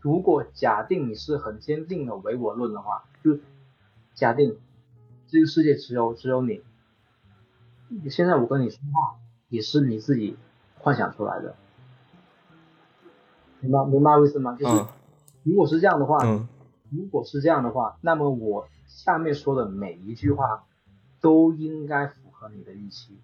[0.05, 3.39] 如果假定你是很坚定的唯我论的话，就
[4.13, 4.55] 假定
[5.25, 6.61] 这个世界只有只有你，
[8.11, 9.17] 现在我跟你说话
[9.49, 10.37] 也是你自己
[10.77, 11.55] 幻想出来的。
[13.61, 14.55] 明白明白意思吗？
[14.59, 14.85] 就是
[15.41, 16.19] 如果是这样的话，
[16.91, 20.65] 如果是这样的话，那么我下面说的每一句话
[21.19, 23.17] 都应该符合你的预期，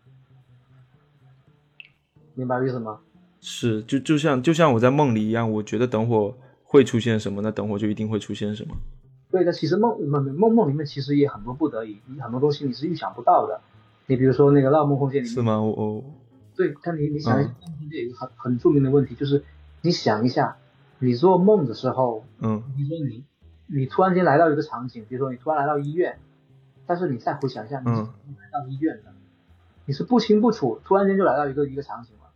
[2.34, 3.02] 明白意思吗？
[3.40, 6.34] 是，就就像就像我在梦里一样，我觉得等会
[6.72, 8.76] 会出现什么，那等会就一定会出现什么。
[9.30, 13.62] 对的，其实梦梦梦梦里面其实也很多不得已，很多东西你是预想不到的。
[14.08, 15.62] 你比如说那个《盗梦空间》里面是吗？
[15.62, 16.04] 我
[16.56, 19.44] 对，但你你想一下，《盗梦空间》有一个很很著名的问题就是。
[19.84, 20.58] 你想一下，
[21.00, 23.26] 你做梦的时候，嗯，比如说你，
[23.66, 26.20] 你突然间来到一个场景，比如说你突然来到医院，
[26.86, 29.12] 但是你再回想一下，你是来到医院的，
[29.88, 32.30] 你是不清不楚，突然间就来到一个一个场景了，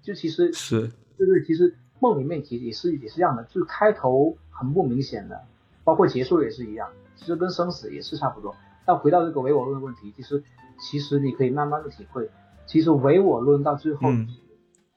[0.00, 5.44] 就其实是，就是其实梦里面其实也是也是这样的，就是开头很不明显的，
[5.84, 8.54] 包括结束也是一样，其实跟生死也是差不多。
[8.84, 10.42] 但回到这个唯我论的问题，其实
[10.80, 12.30] 其实你可以慢慢的体会，
[12.66, 14.08] 其实唯我论到最后。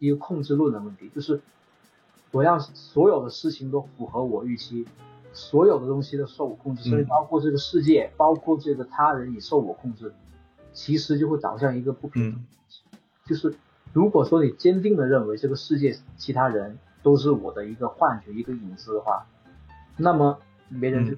[0.04, 1.40] 一个控制论的问题，就是
[2.32, 4.84] 我让所有的事情都符合我预期，
[5.32, 10.12] 所有的东西都受我控制，所以包括这个世界，包括这个他人也受我控制，
[10.74, 12.44] 其实就会导向一个不平等。
[13.28, 13.54] 就是
[13.94, 19.26] 如果说你坚定的认为这个世界其他人都是我的一个幻觉、一个影子的话，
[19.98, 20.38] 那么
[20.70, 21.16] 没人就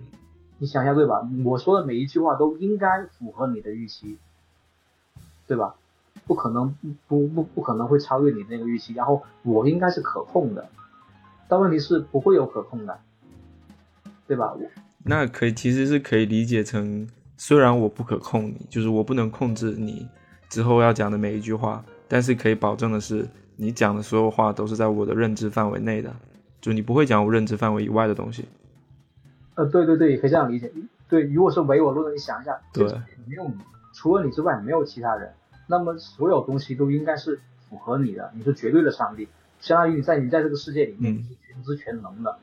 [0.58, 1.28] 你想一下对吧？
[1.44, 4.18] 我说的每一句话都应该符合你的预期，
[5.48, 5.76] 对吧？
[6.26, 6.74] 不可能
[7.08, 10.70] 不不不可能会超越你那个预期，然后我应该是可控的，
[11.50, 12.98] 但问题是不会有可控的，
[14.28, 14.56] 对吧？
[15.04, 17.06] 那可以其实是可以理解成，
[17.36, 20.08] 虽然我不可控你，就是我不能控制你
[20.48, 26.14] 之后要讲的每一句话，但是可以保证的是，你讲的所有话都是在我的认知范围内的，
[26.62, 28.46] 就你不会讲我认知范围以外的东西。
[29.56, 30.72] 呃，对对对，可以这样理解。
[31.08, 32.86] 对，如果是唯我论的，你想一下，对，
[33.28, 33.56] 没有你，
[33.94, 35.32] 除了你之外没有其他人，
[35.68, 37.40] 那么所有东西都应该是
[37.70, 39.28] 符合你的，你是绝对的上帝，
[39.60, 42.40] 相当于你在你在这个世界里面你是全知全能的，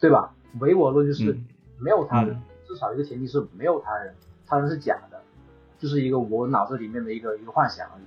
[0.00, 0.32] 对吧？
[0.60, 1.36] 唯我论就是
[1.78, 4.14] 没有他人，至少一个前提是没有他人，
[4.46, 5.20] 他人是假的，
[5.78, 8.04] 就是一个我脑子里面的一个一个幻想而已，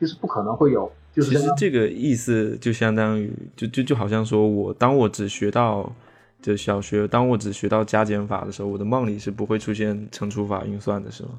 [0.00, 0.90] 就是不可能会有。
[1.12, 5.92] 就是其实这个意思就相当于，就就就好像说我当我只学到。
[6.42, 11.38] 就小学，当我只学到加减法的时候，我的梦里是不会出现乘除法运算的，是吗？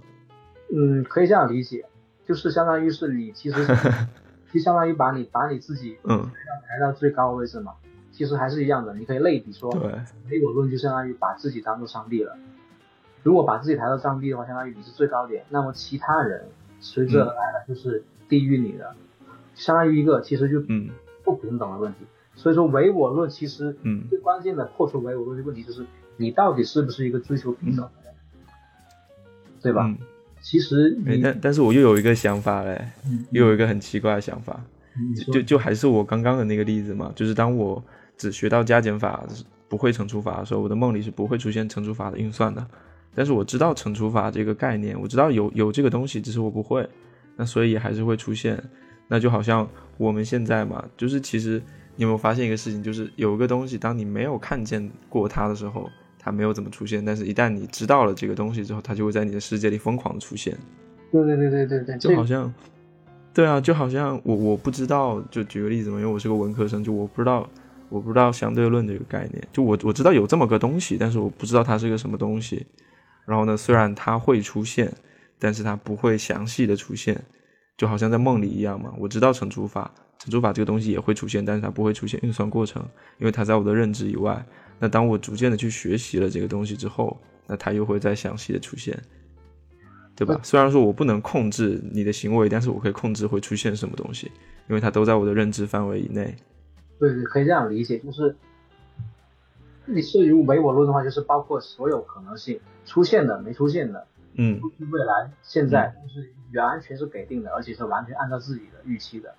[0.71, 1.83] 嗯，可以这样理解，
[2.23, 3.65] 就是相当于是你其实
[4.53, 6.21] 就相当于把你把你自己嗯
[6.67, 7.73] 抬到最高的位置嘛，
[8.11, 9.91] 其实还是一样的，你可以类比说，对，
[10.29, 12.37] 唯我论就相当于把自己当做上帝了。
[13.23, 16.43] 如果把自己抬到上帝的话，相当于你是最高点，那么其他人
[16.79, 18.95] 随之而来的就是低于你的，
[19.53, 20.89] 相当于一个其实就嗯
[21.23, 21.99] 不平等的问题。
[22.33, 28.13] 所以说唯我论其实，嗯，最关键的破除唯我论的问题就是，你到底是不是一个追求平等的人，
[29.61, 29.93] 对吧？
[30.41, 32.87] 其实，但但是我又有一个想法嘞，
[33.29, 34.59] 又有一个很奇怪的想法，
[35.31, 37.83] 就就还是我刚刚的那个例子嘛，就是当我
[38.17, 39.23] 只学到加减法
[39.67, 42.65] 不会乘除法的时候，我的梦里是不会出现乘除法的运算的。
[43.13, 46.89] 但是我知道乘除法这个概念，我知道有有这个东西，只是我不会，
[47.41, 48.61] 那所以还是会出现。
[49.07, 49.67] 那就好像
[49.97, 51.59] 我们现在嘛，就是其实。
[51.97, 60.57] 你有没有发现一个事情，就是有一个东西，当你没有看见过它的时候，它没有怎么出现；但是一旦你知道了这个东西之后，它就会在你的世界里疯狂的出现。
[61.11, 62.51] 对对对对对对，就好像，
[63.33, 67.47] 对啊，就好像我我不知道，就举个例子嘛，因为我是个文科生，就我不知道
[67.89, 72.65] 我不知道相对论这个概念，就我我知道有这么个东西，但是我不知道它是个什么东西。
[73.25, 74.91] 然后呢，虽然它会出现，
[75.41, 77.19] 但是它不会详细的出现，
[77.75, 78.93] 就好像在梦里一样嘛。
[78.99, 79.91] 我知道乘除法。
[80.19, 82.87] 乘除法这个东西也会出现，但是它不会出现运算过程，
[83.17, 84.45] 因为它在我的认知以外。
[84.77, 88.95] 那当我逐渐的去学习了这个东西之后，那它又会再详细的出现，
[90.15, 90.39] 对吧？
[90.43, 94.31] 虽然说我不能控制你的行为，但是我可以控制会出现什么东西，
[94.69, 96.35] 因为它都在我的认知范围以内。
[96.99, 98.35] 对对，可以这样理解，就是
[99.87, 104.05] 你涉及唯我论的话，就是包括所有可能性出现的、没出现的，
[104.35, 104.59] 嗯，
[104.91, 109.33] 未来、现在，就是完全是给定的，而且是完全按照自己的预期的。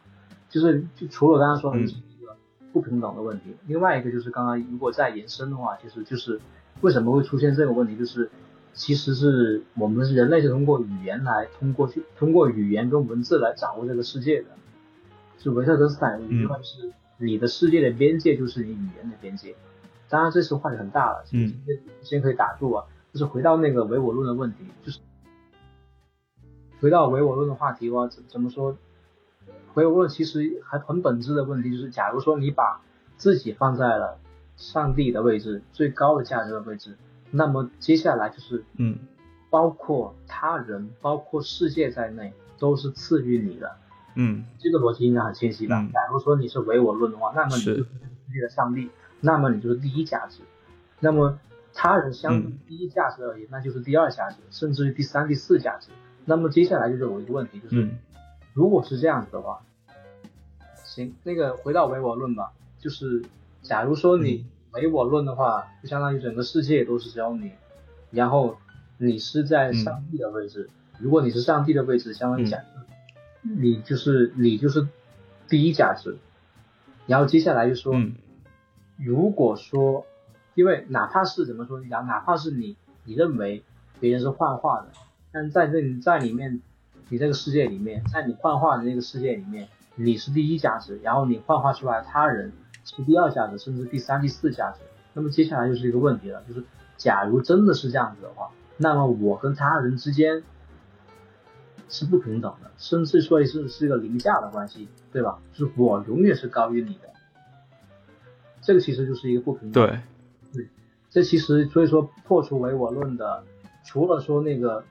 [0.49, 2.37] 就是就除了刚刚说的一个
[2.73, 6.41] 不平等的问题，另外一个就是刚刚如果再延伸的话，其实就是
[6.83, 8.31] 为什么会出现这个问题，就是
[8.75, 14.49] 其实是我们人类是通过语言来通过去通过语言跟文字来掌握这个世界的。
[15.39, 19.57] 是维特根斯坦有一句话是：你的世界的边界就是你语言的边界。
[20.09, 21.53] 当然这次话题很大了，嗯，
[22.03, 22.85] 先可以打住啊。
[23.13, 24.99] 就是回到那个唯我论的问题，就是
[26.81, 28.77] 回到唯我论的话题的话，怎怎么说？
[29.75, 32.81] 唯我论其实还很本质的问题就是，假如说你把
[33.17, 34.19] 自己放在了
[34.57, 36.97] 上帝的位置、最高的价值的位置，
[37.31, 38.99] 那么接下来就是，嗯，
[39.51, 43.77] 包括他人、包括世界在内，都是赐予你的。
[44.15, 45.87] 嗯，这个逻辑应该很清晰吧？
[45.93, 48.91] 假如说你是唯我论的话，那么你就是世界的上帝，
[49.21, 50.43] 那么你就是第一价值。
[51.01, 51.39] 那么
[51.75, 55.89] 他人相比第一价值而言，那就是第二价值，甚至于第三、第四价值。
[56.25, 57.89] 那么接下来就是我一个问题，就是。
[58.55, 59.63] 如果是这样子的话，
[60.85, 63.25] 行，那个回到唯我论吧，就是
[63.63, 67.53] 假如说你唯我论的话，就相当于整个世界都是只有你，
[68.11, 68.59] 然后
[68.99, 70.69] 你是在上帝的位置，
[70.99, 72.61] 如果你是上帝的位置，相当于讲，
[73.41, 74.87] 你就是你就是
[75.49, 76.19] 第一价值，
[77.07, 77.95] 然后接下来就说，
[78.99, 80.05] 如果说，
[80.55, 83.63] 因为哪怕是怎么说你，讲哪怕是你你认为
[84.01, 84.89] 别人是幻化的，
[85.33, 86.61] 但在这在里面。
[87.09, 92.51] 你这个世界里面，在你幻化的那个世界里面，你是第一价值，然后你幻化出来他人
[92.87, 94.79] 是第二价值，甚至第三、第四价值。
[95.13, 96.65] 那么接下来就是一个问题了，就是
[96.97, 100.43] 假如真的是这样子的话，那么我跟他人之间
[101.91, 105.39] 是不平等的，甚至说是是一个凌驾的关系，对吧？
[105.53, 107.11] 就是我永远是高于你的，
[108.63, 109.87] 这个其实就是一个不平等。
[109.87, 110.01] 对，
[111.13, 113.45] 这其实所以说破除唯我论的，
[113.85, 114.83] 除了说那个。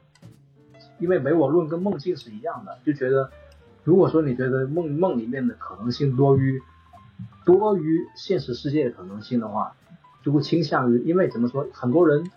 [0.99, 3.31] 因为唯我论跟梦境是一样的，就觉得，
[3.83, 6.61] 如果说你觉得梦梦里面的可能性多于
[7.43, 9.75] 多于现实世界的可能性的话，
[10.23, 12.29] 就会倾向于，因为怎么说，很多人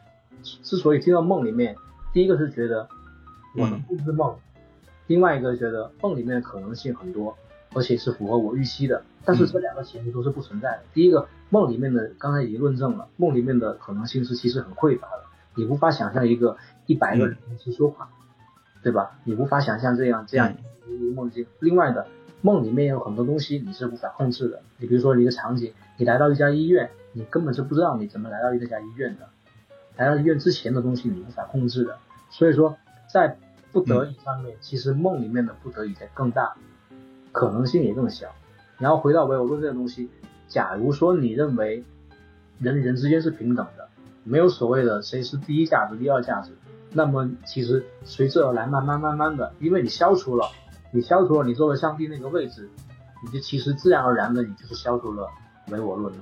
[0.43, 1.77] 之所以进到梦里面，
[2.15, 2.89] 第一个是觉得
[3.55, 4.35] 我能控制梦，
[5.09, 7.37] 另外一个觉得梦里面的可能性很多，
[7.75, 9.05] 而且是符合我预期的。
[9.27, 10.83] 但是这两个前提都是不存在的。
[10.95, 15.23] 第一个，梦里面的刚才已经论证了，梦里面的可能性是其实很匮乏的，
[15.55, 18.09] 你无法想象一个一百个人同时说话。
[18.83, 19.19] 对吧？
[19.25, 20.53] 你无法想象这样这样
[20.87, 21.47] 一个梦境。
[21.61, 22.07] 另外的，
[22.43, 24.61] 梦里面有很多东西你是无法控制的。
[24.77, 29.27] 你比如说一个场景，你来到一家医院，你根本就不知道你怎么来到这家医院的。
[29.97, 31.97] 来到医院之前的东西你无法控制的。
[32.29, 32.77] 所以说，
[33.11, 33.39] 在
[33.73, 36.55] 不得已上面，其实梦里面的不得已才更大，
[37.33, 38.29] 可能性也更小。
[38.77, 40.11] 然后回到唯我论这个东西，
[40.55, 41.83] 假如说你认为
[42.61, 43.89] 人与人之间是平等的，
[44.23, 46.53] 没有所谓的谁是第一价值、第二价值，
[46.93, 50.47] 那么其实随之而来，慢慢慢慢的，因为你消除了，
[50.93, 52.71] 你消除了你作为上帝那个位置，
[53.25, 55.29] 你就其实自然而然的，你就是消除了
[55.73, 56.21] 唯我论了。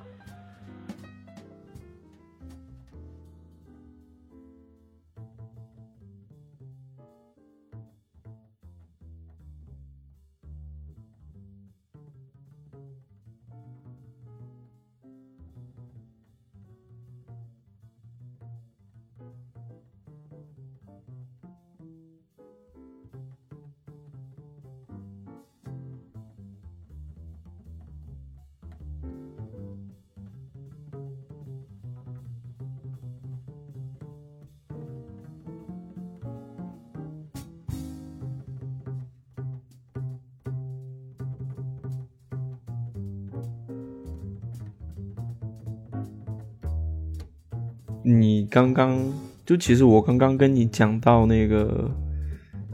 [48.02, 48.98] 你刚刚
[49.44, 51.90] 就其实我刚刚跟你讲到那个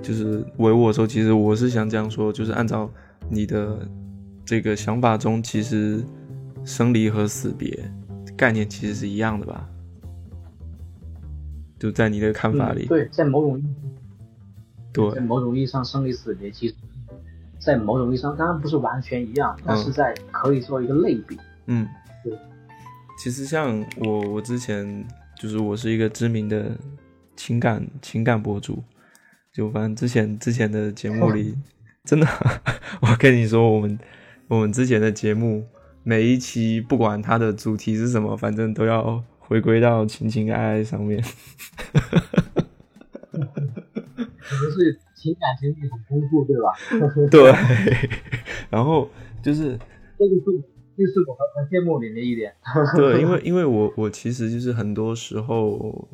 [0.03, 2.91] 就是唯我的时候，其实我是想这样说，就是按照
[3.31, 3.89] 你的
[4.45, 6.03] 这个想法中，其实
[6.65, 7.91] 生离和死别
[8.37, 9.69] 概念其实是一样的吧？
[11.79, 13.63] 就在你的看法里，对，在某种
[14.93, 16.75] 对，在某种意义上，生离死别其实，
[17.61, 21.39] 在某种意义上当然不是完全一样，但是在可以做一个类比。
[21.67, 21.87] 嗯，
[22.25, 22.33] 对。
[23.17, 25.07] 其实像我，我之前
[25.39, 26.77] 就是我是一个知名的
[27.37, 28.83] 情感情感博主，
[29.53, 31.55] 就反正之前之前的节目里，
[32.05, 32.27] 真的，
[33.01, 33.97] 我跟你说，我们
[34.49, 35.65] 我们之前的节目
[36.03, 41.23] 每一期不管它的主题是什么，反正都要回归到情情爱爱上面。
[43.31, 46.73] 可能是情感经历很丰富，对吧？
[47.31, 47.55] 对，
[48.71, 49.09] 然后
[49.41, 49.79] 就是
[50.19, 50.78] 这个是。
[50.99, 52.53] 这是我很羡慕你的一点。
[52.97, 56.09] 对，因为因为我我其实就是很多时候，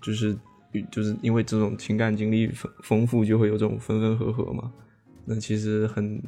[0.00, 0.34] 就是
[0.90, 4.72] 就是因为这种情感经历丰丰富，就会有这种分分合合嘛。
[5.26, 6.22] 那其实很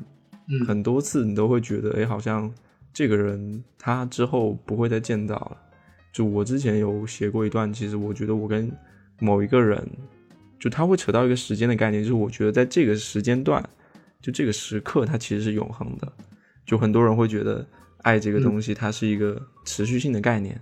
[0.66, 2.52] 很多次你都会觉得，哎，好像
[2.92, 5.56] 这个人他之后不会再见到了。
[6.12, 8.70] 就我之前有写过一段，其实我觉得我跟
[9.20, 9.82] 某一个人，
[10.58, 13.66] 就他会扯到一个时间的概念，就是我觉得在这个时间段，
[14.20, 16.12] 就这个时刻，它其实是永恒的。
[16.66, 17.64] 就很多人会觉得，
[18.02, 20.60] 爱这个东西它是一个持续性的概念，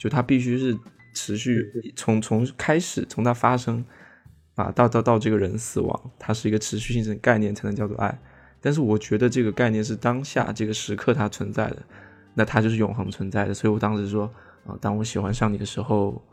[0.00, 0.76] 就它必须是
[1.14, 3.84] 持续从从开始从它发生
[4.54, 8.18] 啊到到到这个人死亡，它是一个持续性的概念才能叫做爱。
[8.60, 11.82] 但是我觉得这个概念是当下这个时刻它存在的，
[12.32, 13.52] 那它就是永恒存在的。
[13.52, 14.24] 所以我当时说
[14.66, 16.24] 啊，当我喜欢上你的时候，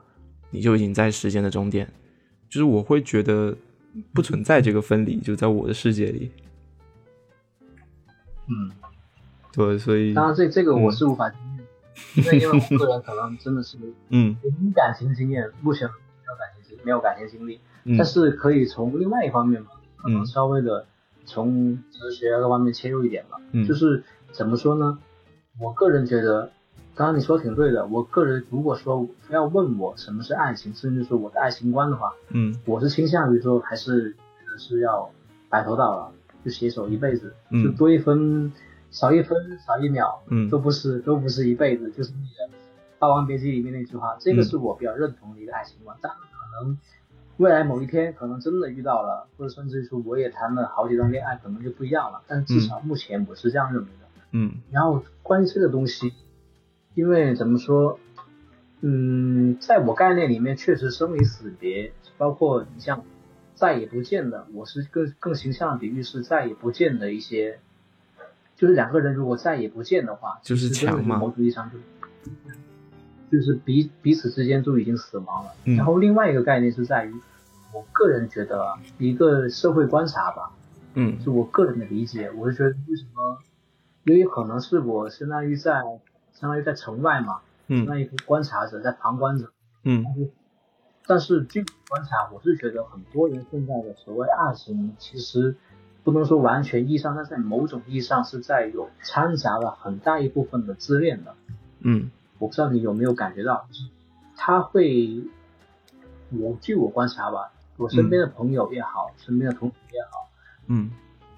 [0.49, 1.85] 你就已经在时间的终点，
[2.49, 3.53] 就是我会觉得
[4.13, 6.31] 不存在这个分离，就在我的世界里，
[8.47, 8.71] 嗯。
[9.53, 11.65] 对，所以当然这这个我是无法经验，
[12.15, 13.77] 因为因为我个人可能真的是
[14.09, 15.93] 嗯，没感情经验，目前没
[16.27, 17.59] 有感情经没有感情经历，
[17.97, 20.85] 但是可以从另外一方面嘛，可能稍微的
[21.25, 23.37] 从哲学各方面切入一点吧，
[23.67, 24.97] 就是怎么说呢？
[25.59, 26.49] 我个人觉得，
[26.95, 34.15] 刚刚你说挺对的，我个人如果说要问我什么是爱情，甚至说我的爱情观的话，嗯，我是倾向于说还是
[34.57, 35.11] 是要
[35.49, 36.11] 白头到老，
[36.45, 38.49] 就携手一辈子，就多一分。
[38.91, 42.53] 少一分少一秒，嗯，都不是都不是一辈子，就是那个
[42.99, 45.97] 《霸王别姬》里面那句话，这个是我比较认同的一个爱情观。
[46.01, 46.77] 但可能
[47.37, 52.21] 未来某一天，可能真的遇到了，或者甚至说我也谈了好几段恋爱，可能就不一样了。
[52.27, 54.07] 但是至少目前我是这样认为的。
[54.31, 54.55] 嗯。
[54.71, 56.13] 然后关于这个东西，
[56.93, 57.97] 因为怎么说，
[58.81, 63.05] 嗯，在我概念里面，确实生离死别，包括你像
[63.55, 67.59] 再也不见的，我是更更形象的比喻是再也不见的一些。
[68.61, 71.79] 就是两个人如果再也不见的话，就是强嘛，某种意义上就
[73.31, 75.51] 就是彼彼此之间都已经死亡了。
[75.63, 77.13] 然后另外一个概念是在于，
[77.73, 80.51] 我个人觉得一个社会观察吧，
[80.93, 83.39] 嗯，就我个人的理解，我是觉得为什么，
[84.03, 85.81] 因为可能是我相当于在
[86.31, 89.51] 相当于在城外嘛，嗯，相当于观察者在旁观者，
[89.85, 90.05] 嗯，
[91.07, 95.55] 但是据观察，我是觉得很多人现在的所谓爱情，其实。
[96.03, 101.35] 不能说完全意义上，但在某种意义上是在有掺杂了很大一部分的自恋的。
[101.79, 102.09] 嗯，
[102.39, 103.85] 我不知道你有没有感觉到，就是
[104.35, 105.23] 他会，
[106.31, 110.29] 我据我观察吧，我身边的朋友也好，身边的同学也好，
[110.67, 110.91] 嗯，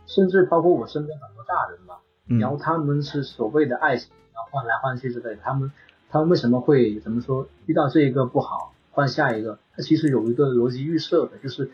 [0.05, 1.99] 甚至包括我身边很多大人吧，
[2.39, 5.71] 然后他们是所谓的爱情，然后换来换去之类，他们
[6.09, 9.59] 他们为什么会怎么说遇到这一个不好换下一个？
[9.75, 11.71] 他其实有一个逻辑预设的，就是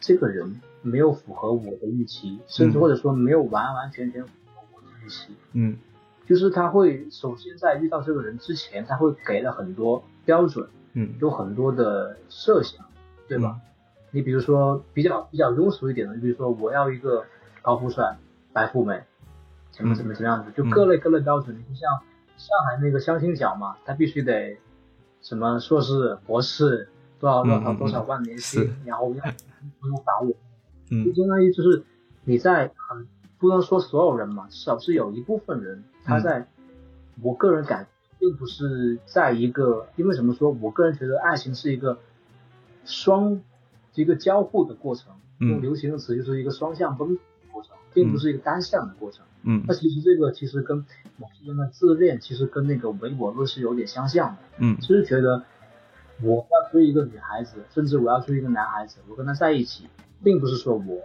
[0.00, 5.34] 这个人没有符合我的预期，甚至或者说没有完完全全符合我的预期。
[5.52, 5.76] 嗯，
[6.26, 12.84] 就是他会首先在遇到这个人之前，他会给了很多标准，嗯，有很多的设想，
[13.26, 13.58] 对吧？
[14.10, 17.24] 你比如说比较比较庸俗一点的，比如说我要一个
[17.62, 18.16] 高富帅、
[18.52, 19.02] 白富美，
[19.72, 21.56] 怎么怎么怎么样子，就各类各类标准。
[21.56, 21.90] 你就像
[22.36, 24.56] 上海那个相亲角嘛，他必须得
[25.20, 26.88] 什么硕士、博士，
[27.18, 29.22] 多少多少多少万年薪，然后要
[29.80, 30.36] 不用法务，
[30.90, 31.84] 嗯，就相当于就是
[32.24, 33.06] 你在很
[33.38, 36.46] 不能说所有人嘛，至少是有一部分人他在，
[37.22, 37.86] 我个人感
[38.18, 41.98] 并不是在一个，因为怎么说，我个人觉得爱情是一个
[42.84, 43.40] 双。
[43.96, 47.20] 一个交互的过程，用流行的词就是一个双向奔的
[47.52, 49.24] 过程，并不是一个单向的过程。
[49.44, 50.78] 嗯，那其实这个其实跟
[51.16, 54.38] 某些人的自恋，其实跟那个唯我论是有点相像的。
[54.58, 55.44] 嗯，就是觉得
[56.24, 59.88] 我要追一个女孩子，甚至我要追一个男孩子，我跟他在一起，
[60.22, 61.02] 并不是说我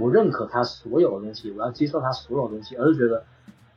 [0.00, 3.24] 我认可他所有的东西，我要接受他所有东西，而是觉得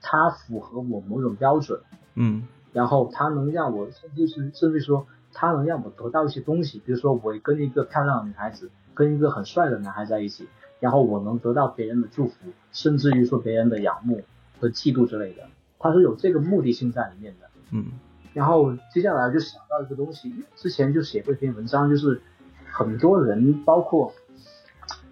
[0.02, 1.82] 他符合我某种标准。
[2.16, 5.08] 嗯，然后他能让我，甚至是甚至说。
[5.32, 10.48] 他能让我得到一些东西，比如说我跟一个漂亮的女孩子，跟一个很帅的男孩在一起，
[10.80, 12.34] 然后我能得到别人的祝福，
[12.72, 14.24] 甚至于说别人的仰慕
[14.60, 15.48] 和嫉妒之类的，
[15.78, 17.48] 他是有这个目的性在里面的。
[17.70, 17.92] 嗯，
[18.34, 22.24] 然后接下来就想到一个东西，之前就写过一篇文章，就是
[22.72, 24.14] 很多人，包括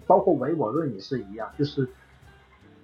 [0.05, 1.89] 包括唯我论也是一样，就是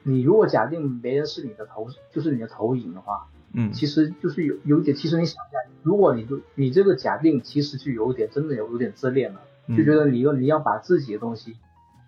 [0.04, 3.28] 你如果假定别人是你的投，就是你的投影的话。
[3.56, 9.42] 嗯，其实就是有有一点，其实你想一下，如果你就你这个假定，其实就有点真的有有点自恋了，
[9.78, 11.56] 就觉得你要你要把自己的东西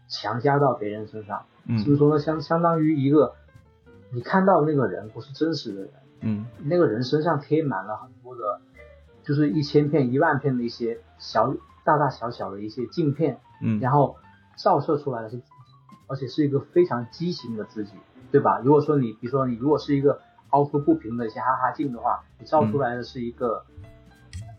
[0.08, 3.36] 强加到别人身上，嗯，所以说呢，相相当于一个
[4.10, 8.60] 你看到那个人不是真实的人，嗯，那个人身上贴满了很多的，
[9.22, 11.54] 就是一千片一万片的一些小
[11.86, 14.18] 大大小小的一些镜片，嗯，然后
[14.58, 15.42] 照射出来的是，
[16.08, 17.94] 而且是一个非常畸形的自己，
[18.32, 18.60] 对吧？
[18.60, 20.20] 如果说你比如说你如果是一个。
[20.52, 23.66] 凹凸不平的一些哈哈镜的话，你照出来的是一个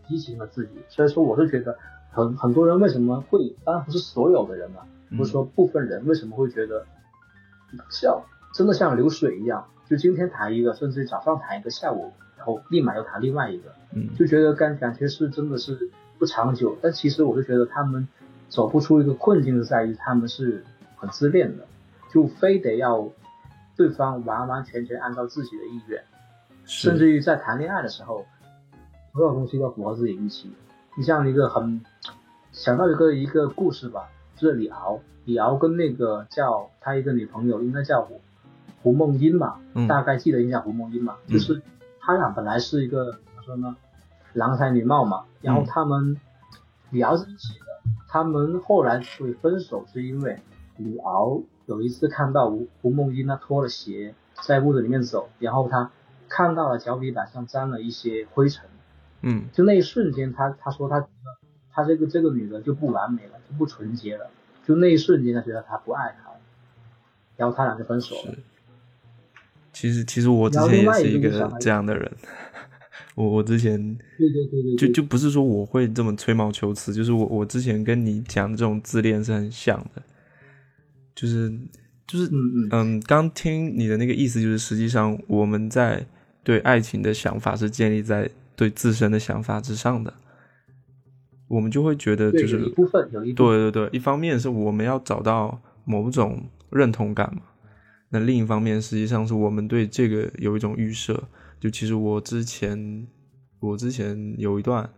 [0.07, 0.73] 畸形的自己。
[0.89, 1.75] 所以说，我是觉得
[2.11, 4.85] 很很多人为什么会，当然不是所有的人啊，
[5.17, 6.85] 不是说部分人为什么会觉得
[7.89, 8.21] 像
[8.53, 16.77] 真的像流水一样，就今天谈一个，甚至早上谈一个，下午然后立马又谈另外一个，嗯，就觉得感感觉是真的是不长久。
[16.81, 18.07] 但其实我就觉得他们
[18.49, 20.63] 走不出一个困境，是在于他们是
[20.95, 21.65] 很自恋的，
[22.11, 23.09] 就非得要。
[23.77, 26.03] 对方完完全全按照自己的意愿，
[26.65, 28.25] 甚至于在谈恋爱的时候，
[29.13, 30.51] 所有东西都符合自己预期。
[30.95, 31.79] 你像一个很
[32.51, 38.19] 想到一个一个故事吧，就是李敖，李敖跟那个叫他一个女朋友，应该叫胡
[38.81, 41.61] 胡梦英嘛，大概记得应该胡梦英嘛，就是
[41.99, 43.75] 他俩本来是一个怎么说呢，
[44.37, 46.19] 郎才女貌嘛，然后他们
[46.91, 47.65] 李敖是一起的，
[48.07, 50.39] 他们后来会分手是因为
[50.77, 51.41] 李敖。
[51.65, 55.91] 有一次看到吴吴梦英，她脱了鞋在屋子里面走，然后他
[56.29, 58.63] 看到了脚底板上沾了一些灰尘，
[59.21, 61.05] 嗯，就那一瞬间，他他说他
[61.73, 64.29] 他这个这个女的就不完美了，就不纯洁了，
[64.65, 66.37] 就那一瞬间他觉得他不爱她了，
[67.35, 68.35] 然后他俩就分手了。
[69.73, 72.09] 其实其实我之前也是一个这样的人，
[73.17, 73.75] 我我之前
[74.19, 80.03] 对对对对，就就不是说我会这么吹毛求疵，就是我我之前跟你讲的这种自恋是很像的。
[81.15, 81.51] 就是
[82.05, 86.05] 就是嗯嗯，刚听你的那个意思，就是实际上我们在
[86.43, 90.13] 对爱情的想法是建立在对自身的想法之上的，
[91.47, 97.41] 我们就会觉得就是一部分有一对对对，一方面是我们要找到某种认同感嘛，
[98.09, 101.27] 那另一方面实际上是我们对这个有一种预设，
[101.59, 103.07] 就其实我之前
[103.59, 104.89] 我之前有一段，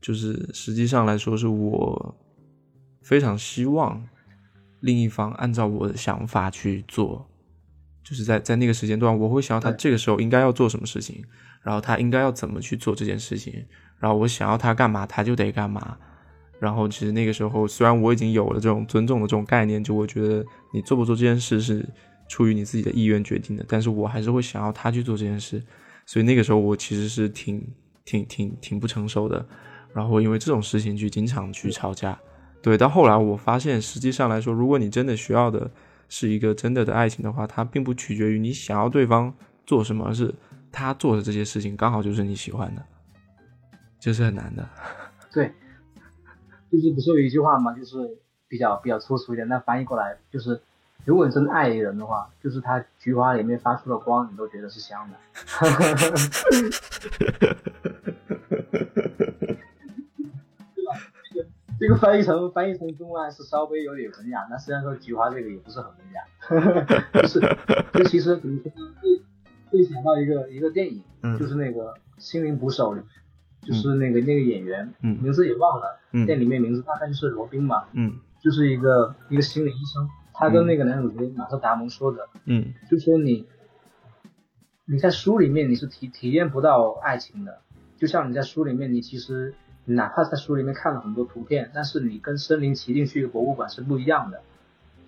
[0.00, 2.16] 就是实际上来说是我
[3.02, 4.06] 非常希望。
[4.82, 7.28] 另一方按照我的想法去做，
[8.02, 11.22] 就是在在那个时间段，我会想要他这个时候应该要做什么事情，
[11.62, 13.52] 然后他应该要怎么去做这件事情，
[13.98, 15.98] 然后我想要他干嘛，他就得干嘛。
[16.58, 20.42] 然后其实那个时候，虽然我已经有了这种尊重的这种概念，就我觉得
[20.72, 21.86] 你做不做这件事是
[22.30, 25.60] 出于你自己的意愿决定的，但是我还是会想要他去做这件事。
[26.06, 27.60] 所以那个时候我其实是挺
[28.04, 29.44] 挺挺挺不成熟的，
[29.92, 32.16] 然后因为这种事情去经常去吵架。
[32.62, 35.68] 对，到后来我发现，实际上来说，如果你真的需要的
[36.08, 39.34] 是一个真的的爱情的话，它并不取决于你想要对方
[39.66, 40.32] 做什么，而是
[40.70, 42.84] 他做的这些事情刚好就是你喜欢的，
[43.98, 44.68] 这是很难的。
[45.32, 45.52] 对，
[46.70, 47.72] 就是不是有一句话嘛？
[47.74, 47.96] 就是
[48.46, 50.60] 比较比较粗俗一点，那翻译过来就是
[51.06, 55.16] 如果你真爱一个人的话，就是他菊花里面发出的光，你都觉得是香的。
[60.74, 60.92] 对吧？
[61.24, 61.46] 这个
[61.80, 66.22] 这个翻译成翻译成中文是稍微有点文雅，那虽然说菊花这个也不是很文雅，
[67.20, 67.40] 就是，
[67.94, 68.92] 就其实比如说呢？
[69.00, 71.02] 会会想到一个一个电影，
[71.38, 73.02] 就是那个《心灵捕手》里，
[73.62, 80.08] 就是那个那个演员，名字也忘了，店里面名字大概就是罗宾吧，嗯，就是一个一个心理医生。
[80.40, 83.46] 他跟那个男主角马特·达蒙说的，嗯，就说你，
[84.86, 87.58] 你在书里面你是体体验不到爱情的，
[87.98, 89.52] 就像你在书里面，你其实
[89.84, 94.40] 哪怕在书里面看了很多图片，但是你跟身临其境去博物馆是不一样的，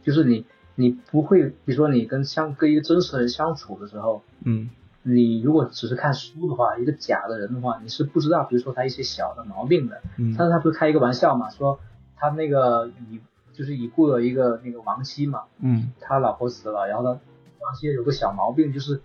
[0.02, 0.44] 就是你
[0.74, 4.68] 你不会，比如说你跟相跟一个真实的人相处的时候，嗯，
[5.02, 11.80] 你如果只是看书的话，一个假的人的话，你是不知道，比如说他一些小的毛病的，嗯，但是他不是开一个玩笑嘛，说
[12.16, 13.18] 他那个以。
[13.52, 17.20] 就是已故的一个那个亡妻嘛，嗯，他老婆死了，然后呢，
[17.60, 19.00] 亡妻有个小毛病，就是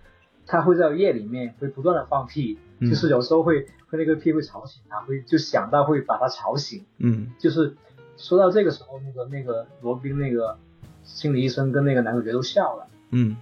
[0.45, 7.75] 他会在夜里面会不断的放屁，就是有时候会会那个屁会吵醒他，会就想到会把他吵醒，嗯，就是
[8.15, 10.57] 说到这个时候，那个那个罗宾那个
[11.03, 13.35] 心理医生跟那个男主角都笑了，嗯，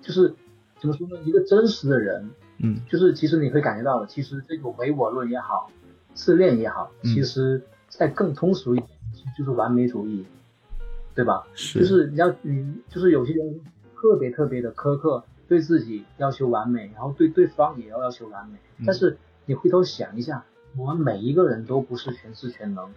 [0.00, 0.34] 就是
[0.80, 5.70] 怎么说呢，一个真实的人，嗯，就是其实你会感觉到，其实这个唯我论也好，
[6.14, 8.88] 自恋也好，其实在更通俗一点，
[9.36, 10.24] 就是完美主义。
[11.14, 11.46] 对吧？
[11.54, 13.60] 是，就是你要你就是有些人
[13.94, 18.58] 特别特别的苛刻，对自己要求完美，然后对对方也要要求完美。
[18.84, 19.16] 但是
[19.46, 20.44] 你回头想一下，
[20.76, 22.90] 我们每一个人都不是全知全能，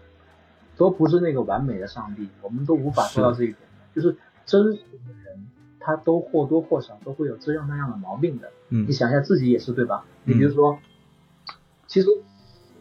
[0.76, 3.58] 都不是那个完美的上帝，我们都无法做到这一点。
[3.96, 4.16] 就是
[4.46, 5.48] 真实的人，
[5.80, 8.52] 他都或多或少都会有这样那样的毛病的。
[8.70, 10.06] 嗯，你想一下自己也是对吧？
[10.24, 10.80] 你比如说，
[11.88, 12.08] 其实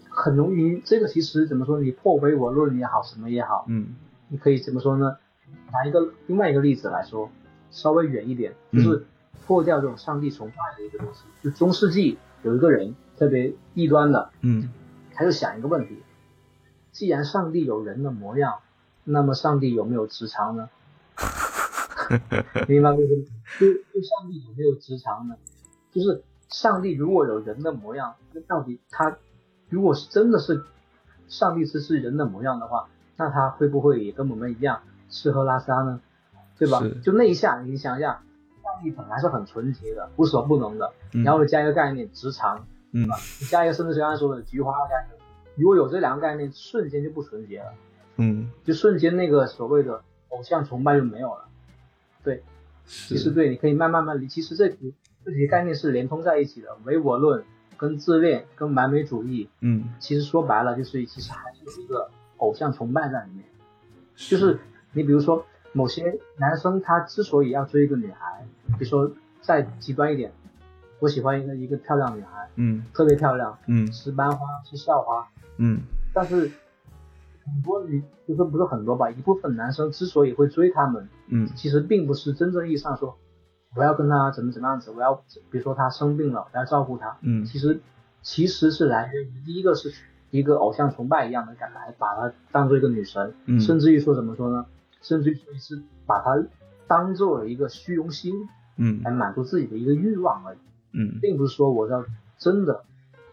[0.09, 1.81] 很容易，这个其实怎么说？
[1.81, 3.95] 你破唯我论也好，什么也好，嗯，
[4.29, 5.17] 你可以怎么说呢？
[5.73, 7.31] 拿一个另外一个例子来说，
[7.71, 9.05] 稍微远一点，就是
[9.47, 11.25] 破掉这种上帝崇拜的一个东西。
[11.43, 14.71] 就中世纪有一个人特别异端的，嗯，
[15.15, 16.03] 他就想一个问题：
[16.93, 18.59] 既然上帝有人的模样，
[19.05, 20.69] 那么上帝有没有直肠呢？
[22.69, 22.97] 明白吗？
[22.97, 25.37] 就就上帝有没有直肠呢？
[25.93, 29.17] 就是上帝如果有人的模样，那到底他
[29.69, 30.65] 如果是真的是
[31.29, 32.89] 上帝是是人的模样的话？
[33.17, 36.01] 那他会不会也跟我们一样吃喝拉撒呢？
[36.59, 36.83] 对吧？
[37.03, 38.23] 就那一下，你想一下，
[38.63, 40.93] 上帝本来是很纯洁的，无所不能的，
[41.25, 43.17] 然后加一个概念直肠，对吧？
[43.41, 45.21] 你加一个甚至刚才说的菊花概念，
[45.57, 47.73] 如果有这两个概念，瞬间就不纯洁了，
[48.17, 51.49] 嗯，就瞬间那个所谓的偶像崇拜就没有了。
[52.25, 52.43] 对，
[52.87, 54.27] 其实对，你可以慢慢慢理。
[54.29, 57.45] 其实这几这几个概念是连通在一起的，唯我论
[57.77, 62.11] 跟自恋跟完美主义，嗯，其实说白了就是其实还是有一个。
[62.39, 63.47] 偶像崇拜在里面，
[64.15, 64.59] 就是
[64.97, 68.47] 你比如说某些男生他之所以要追一个女孩，
[68.79, 69.13] 比如说
[69.43, 70.33] 再极端一点，
[71.01, 75.29] 我喜欢一个一个漂亮女孩，嗯，特别漂亮，嗯，是班花是校花，
[75.59, 75.83] 嗯，
[76.15, 76.51] 但是
[77.45, 83.19] 很多女就是不是很多吧，一部分男生之所以会追她们，嗯，其实并不是真正意义上说
[83.77, 85.15] 我要跟她怎么怎么样子，我要
[85.51, 87.81] 比如说她生病了我要照顾她，嗯，其实
[88.23, 89.93] 其实是来源于第一个是。
[90.33, 94.67] 一个偶像崇拜一样的感来把她当做一个女神，甚至于说怎么说呢？
[95.03, 96.47] 甚至于说是把它
[96.87, 100.59] 当做了一个虚荣心，嗯，来满足自己的一个欲望而已，
[100.93, 102.05] 嗯，并不是说我要
[102.39, 102.85] 真的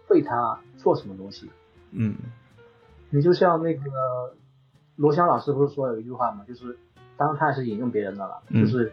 [0.10, 1.50] 为他做什么东西，
[1.92, 2.16] 嗯，
[3.10, 4.36] 你就像那个
[4.96, 6.44] 罗翔老师不是说有一句话嘛？
[6.48, 6.78] 就是
[7.18, 8.92] 当然他也是引用别人的了，就是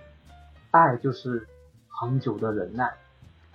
[0.71, 1.47] 爱就是
[1.89, 2.93] 恒久的忍耐，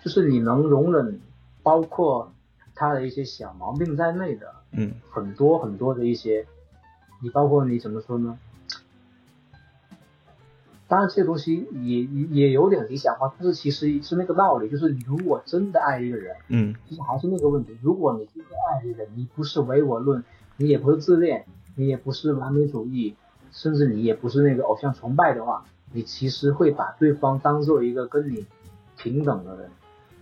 [0.03, 1.19] 就是你能容忍
[1.63, 2.31] 包括。
[2.77, 6.45] 他的一些小毛病在内的，嗯，很多很多的一些，
[7.21, 8.37] 你包括你怎么说呢？
[10.87, 20.23] 当然这些东西也也有点理想化，但是其实是那个道理，就是你如果真的爱一个人，嗯，其实还是那个问题，如果你真的爱一个人，你不是唯我论，
[20.57, 21.45] 你也不是自恋，
[21.75, 23.15] 你也不是完美主义，
[23.51, 28.45] 甚至你也不是那个偶像崇拜的话，你其实会把对方当做一个跟你
[28.97, 29.69] 平等的人，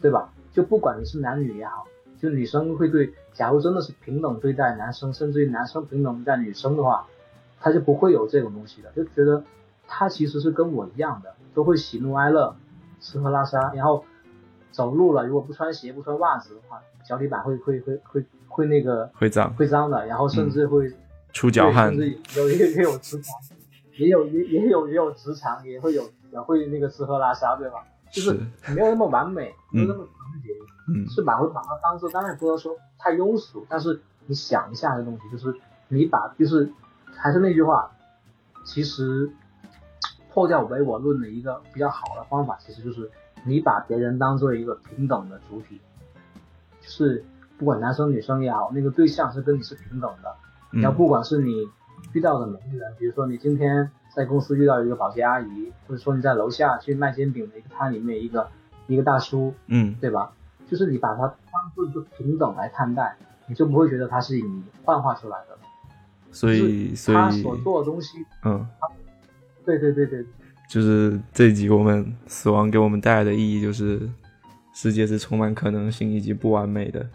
[0.02, 0.34] 对吧？
[0.53, 1.85] 就不管你是男女也好。
[2.22, 7.06] 就女生会对，假如真的是平等对待男生，甚至于男生平等对待女生的话，
[7.60, 9.44] 他就不会有这种东西的，就觉得
[9.88, 12.55] 他其实是跟我一样的，都会喜怒哀乐，
[12.99, 14.03] 吃喝拉撒，然后
[14.72, 19.53] 走路了，如果不穿鞋不穿袜子的话，脚底板会会会会会那个会脏。
[19.55, 20.91] 会脏的，然后甚至会
[21.31, 23.34] 出脚汗，甚至有也也有直肠，
[23.97, 27.85] 也有也也有也有直肠，也会有也会那个吃喝拉撒，对吧？
[28.11, 28.31] 就是
[28.76, 30.49] 没有那么完美，没有那么纯洁。
[30.85, 35.55] 嗯，是把会把它当做，当然不能说太庸俗，但是你想一下这东西，就是
[35.88, 36.72] 你把就是
[37.15, 37.89] 还是那句话，
[38.65, 39.31] 其实
[40.34, 43.10] 破掉唯我论的一个比较好的方法，其实就是
[43.45, 45.80] 你把别人当做一个平等的主体，
[46.81, 47.23] 就是
[47.57, 50.35] 不管男生女生也好，那个对象是跟你是平等的。
[50.72, 51.68] 你要不管是你
[52.14, 58.47] 遇到的每一个人，比如说你今天在公司遇到一个保洁阿姨，或者说你在楼下去卖煎饼的一个摊里面一个
[58.88, 60.31] 一个大叔，嗯，对吧？
[60.68, 63.15] 就是你把他当做一个平等来看待，
[63.45, 65.57] 你就不会觉得他是你幻化出来的。
[66.31, 68.65] 所以，所以他所做的东西，嗯，
[69.65, 70.26] 对对对对，
[70.69, 73.99] 就是这集我们死亡给我们带来的意义就是，
[74.73, 77.07] 世界是充满可能性以及不完美的。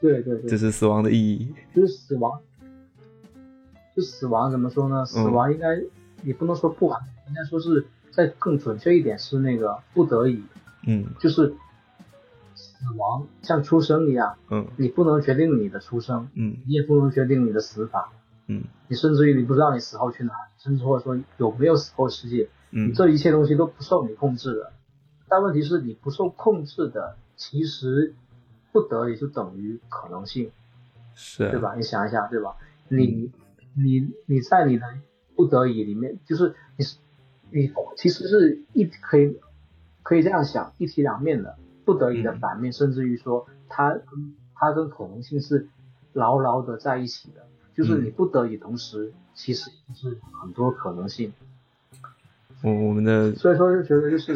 [0.00, 1.52] 对对对，这是死亡的意义。
[1.74, 2.40] 就是死亡，
[3.94, 5.04] 就死亡怎么说呢？
[5.04, 5.78] 死亡应该
[6.22, 10.42] 也不能说不完美，应该说是再更准确一点是那个不得已。
[10.86, 11.52] 嗯，就是
[12.54, 18.10] 死亡像出生一样，嗯，你不能决定你的出生，嗯，你也不能决定你的死法，
[18.50, 24.72] 嗯，你甚至于你不知道你死后去哪里，甚至或者说有没有死后世界，嗯，这一切东西都不受你控制的。
[25.28, 28.14] 但问题是你不受控制的，其实。
[28.72, 30.52] 不得已就等于可能性，
[31.16, 31.74] 是对吧？
[31.74, 32.54] 你想一下，对吧？
[32.86, 33.32] 你
[33.74, 34.86] 你你在你的
[35.34, 36.96] 不得已里面，就是你是
[37.50, 39.40] 你其实是一可以
[40.04, 43.98] 可以这样想，一体两面的不得已的反面，甚至于说它
[44.54, 45.68] 它跟可能性是
[46.12, 47.48] 牢牢的在一起的，
[47.80, 51.32] 就是你不得已同时其实是很多可能性。
[52.60, 54.34] 我我们的所以说就觉得就是，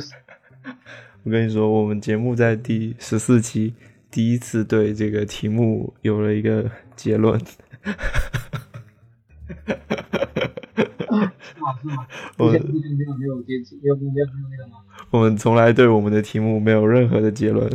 [1.24, 3.74] 我跟你说，我们节目在第十四期。
[4.10, 7.38] 第一次对这个题目有了一个结论。
[12.38, 12.64] 我没有
[13.18, 14.78] 没有结，没有没有没有那个吗？
[15.10, 17.70] 我们从来对我们的题目没有任何的结论。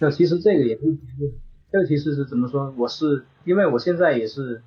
[0.00, 1.32] 那其实这个也是结论，
[1.70, 2.72] 这个其实是怎么说？
[2.76, 4.62] 我是因为我现在也是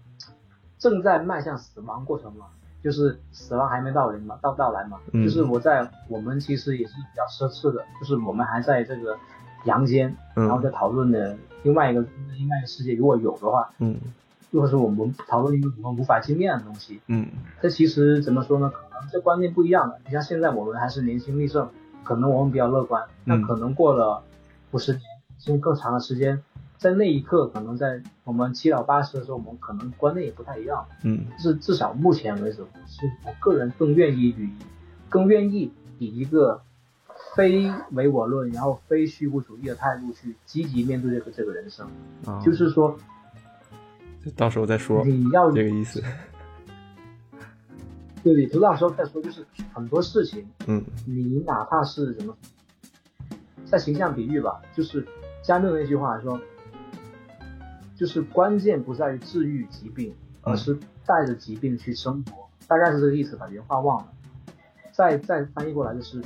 [0.77, 2.45] 正在迈向死亡过程嘛。
[2.83, 4.97] 就是死亡还没到临嘛，到到来嘛。
[5.13, 9.15] 就是我在我们其实也是比较奢侈的，就是我们还在这个
[9.65, 12.01] 阳间，然后在讨论的另外一个
[12.35, 13.95] 另外一个世界，如果有的话，嗯，
[14.51, 17.27] 或者是我们讨论一个我们无法经验的东西，嗯，
[17.61, 18.67] 这其实怎么说呢？
[18.71, 20.01] 可能这观念不一样的。
[20.03, 21.69] 你像现在我们还是年轻力盛，
[22.03, 24.23] 可能我们比较乐观，那可能过了
[24.71, 25.03] 五十年，
[25.37, 26.41] 甚至更长的时间。
[26.81, 30.83] 在那一刻，可能在我们七老八十的时候，我们可能观念也不太一样。
[31.03, 34.49] 嗯，至至少目前为止，是我个人更愿意与
[35.07, 36.59] 更愿意以一个
[37.35, 41.87] 非唯我论，然后非虚无主义的态度去积极面对这个这个人生。
[42.25, 42.97] 啊，就是说，
[44.35, 45.05] 到时候再说。
[45.05, 46.01] 你要这个意思。
[48.23, 49.21] 对对，就到时候再说。
[49.21, 52.35] 就是很多事情，嗯，你哪怕是什么，
[53.65, 55.07] 在形象比喻吧，就是
[55.43, 56.41] 加缪那句话说。
[58.01, 60.11] 就是关键不在于治愈疾病，
[60.41, 60.75] 而是
[61.05, 64.07] 带着疾病去生活，大概是这个意思把原话忘了。
[64.91, 66.19] 再再翻译过来就是，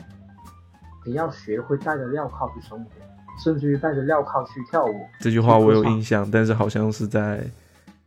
[1.06, 2.92] 你要学会带着镣铐去生活，
[3.44, 5.06] 甚至于带着镣铐去跳舞。
[5.20, 7.46] 这句话我有印象，但是好像是在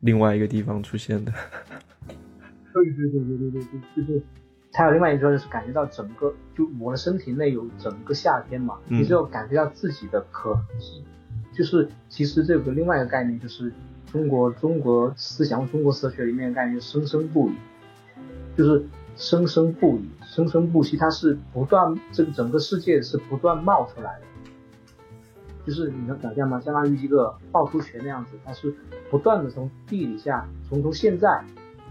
[0.01, 1.31] 另外一个地方出现的。
[2.73, 3.63] 对对对对对对
[3.95, 4.23] 对，就是
[4.73, 11.05] 还有另外一个就是感觉到整个就我的身体内有整个夏天嘛，你就感觉到自己的可能性。
[11.59, 13.73] 就是其实这个另外一个概念，就是
[14.13, 17.55] 中国中国思想、中国哲学里面的概念“生生不已”，
[18.57, 18.87] 就是
[19.17, 24.23] 生生不已、生生不息，它是不断这个整个世界是不断冒出来的。
[25.67, 26.61] 就是你能想象吗？
[26.61, 28.73] 相当于一个趵突泉那样子，它是
[29.11, 31.45] 不断的从地底下，从从现在，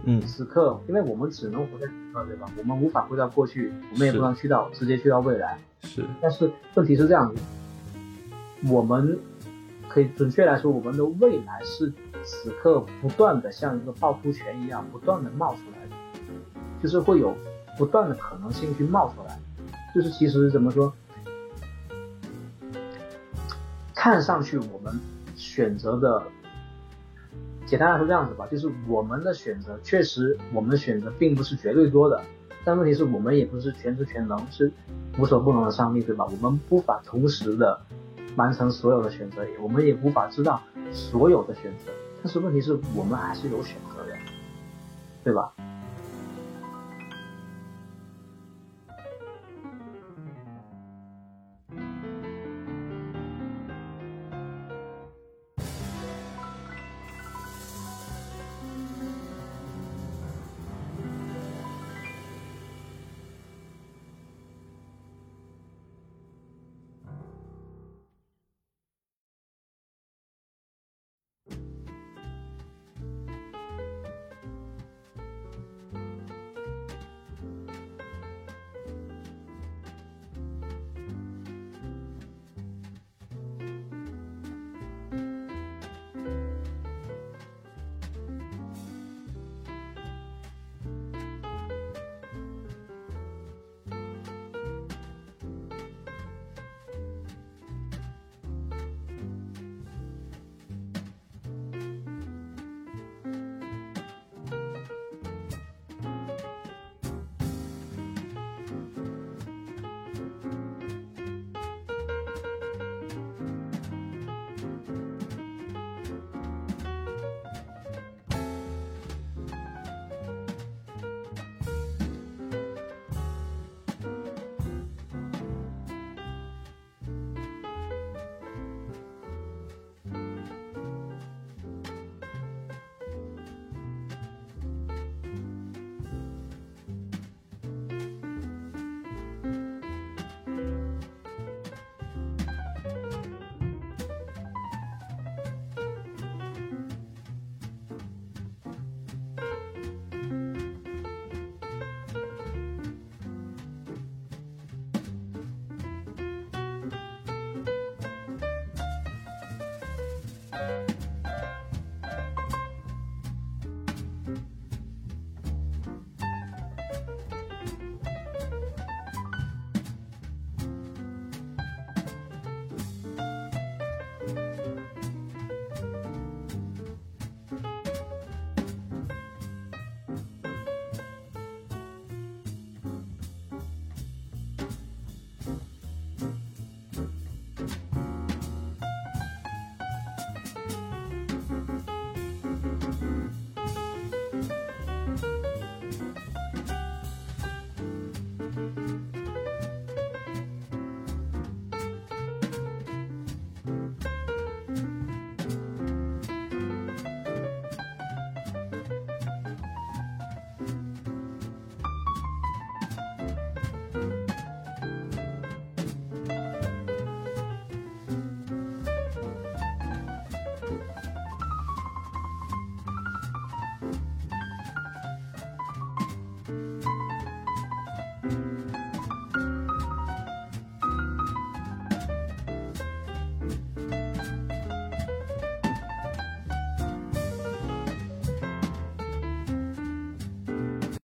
[0.05, 2.49] 嗯，此刻，因为我们只能活在此刻，对吧？
[2.57, 5.59] 我们无法回到过去，我们也不能去到直接去到未来。
[5.83, 6.05] 是。
[6.21, 7.41] 但是问题是这样子，
[8.71, 9.19] 我们。
[9.97, 11.91] 可以准确来说，我们的未来是
[12.23, 15.95] 此刻不断的像一个趵突泉一样不断的冒出来的，
[16.83, 17.35] 就是会有
[17.79, 19.39] 不断的可能性去冒出来。
[19.95, 20.93] 就是其实怎么说，
[23.95, 24.99] 看上去我们
[25.35, 26.21] 选择的，
[27.65, 32.21] 简单来说这样子吧，就是我们的选择确实，我们的选择并不是绝对多的，
[32.63, 34.71] 但问题是我们也不是全知全能，是
[35.17, 36.23] 无所不能的上帝，对吧？
[36.25, 37.81] 我们无法同时的。
[38.37, 40.61] 完成所有的选择，我们也无法知道
[40.91, 41.91] 所有的选择，
[42.23, 44.15] 但是问题是我们还是有选择的，
[45.23, 45.51] 对吧？